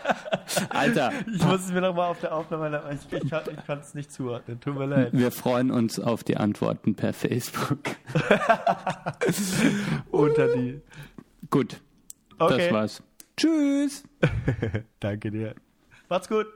[0.70, 3.30] Alter, Ich muss es mir nochmal auf der Aufnahme, ich, ich, ich
[3.66, 4.60] kann es nicht zuordnen.
[4.60, 5.10] Tut mir leid.
[5.12, 7.78] wir freuen uns auf die Antworten per Facebook.
[10.10, 10.80] Unter die.
[11.50, 11.80] Gut,
[12.38, 12.58] Okay.
[12.64, 13.02] das war's.
[13.36, 14.02] Tschüss.
[15.00, 15.54] Danke dir.
[16.08, 16.46] Macht's gut.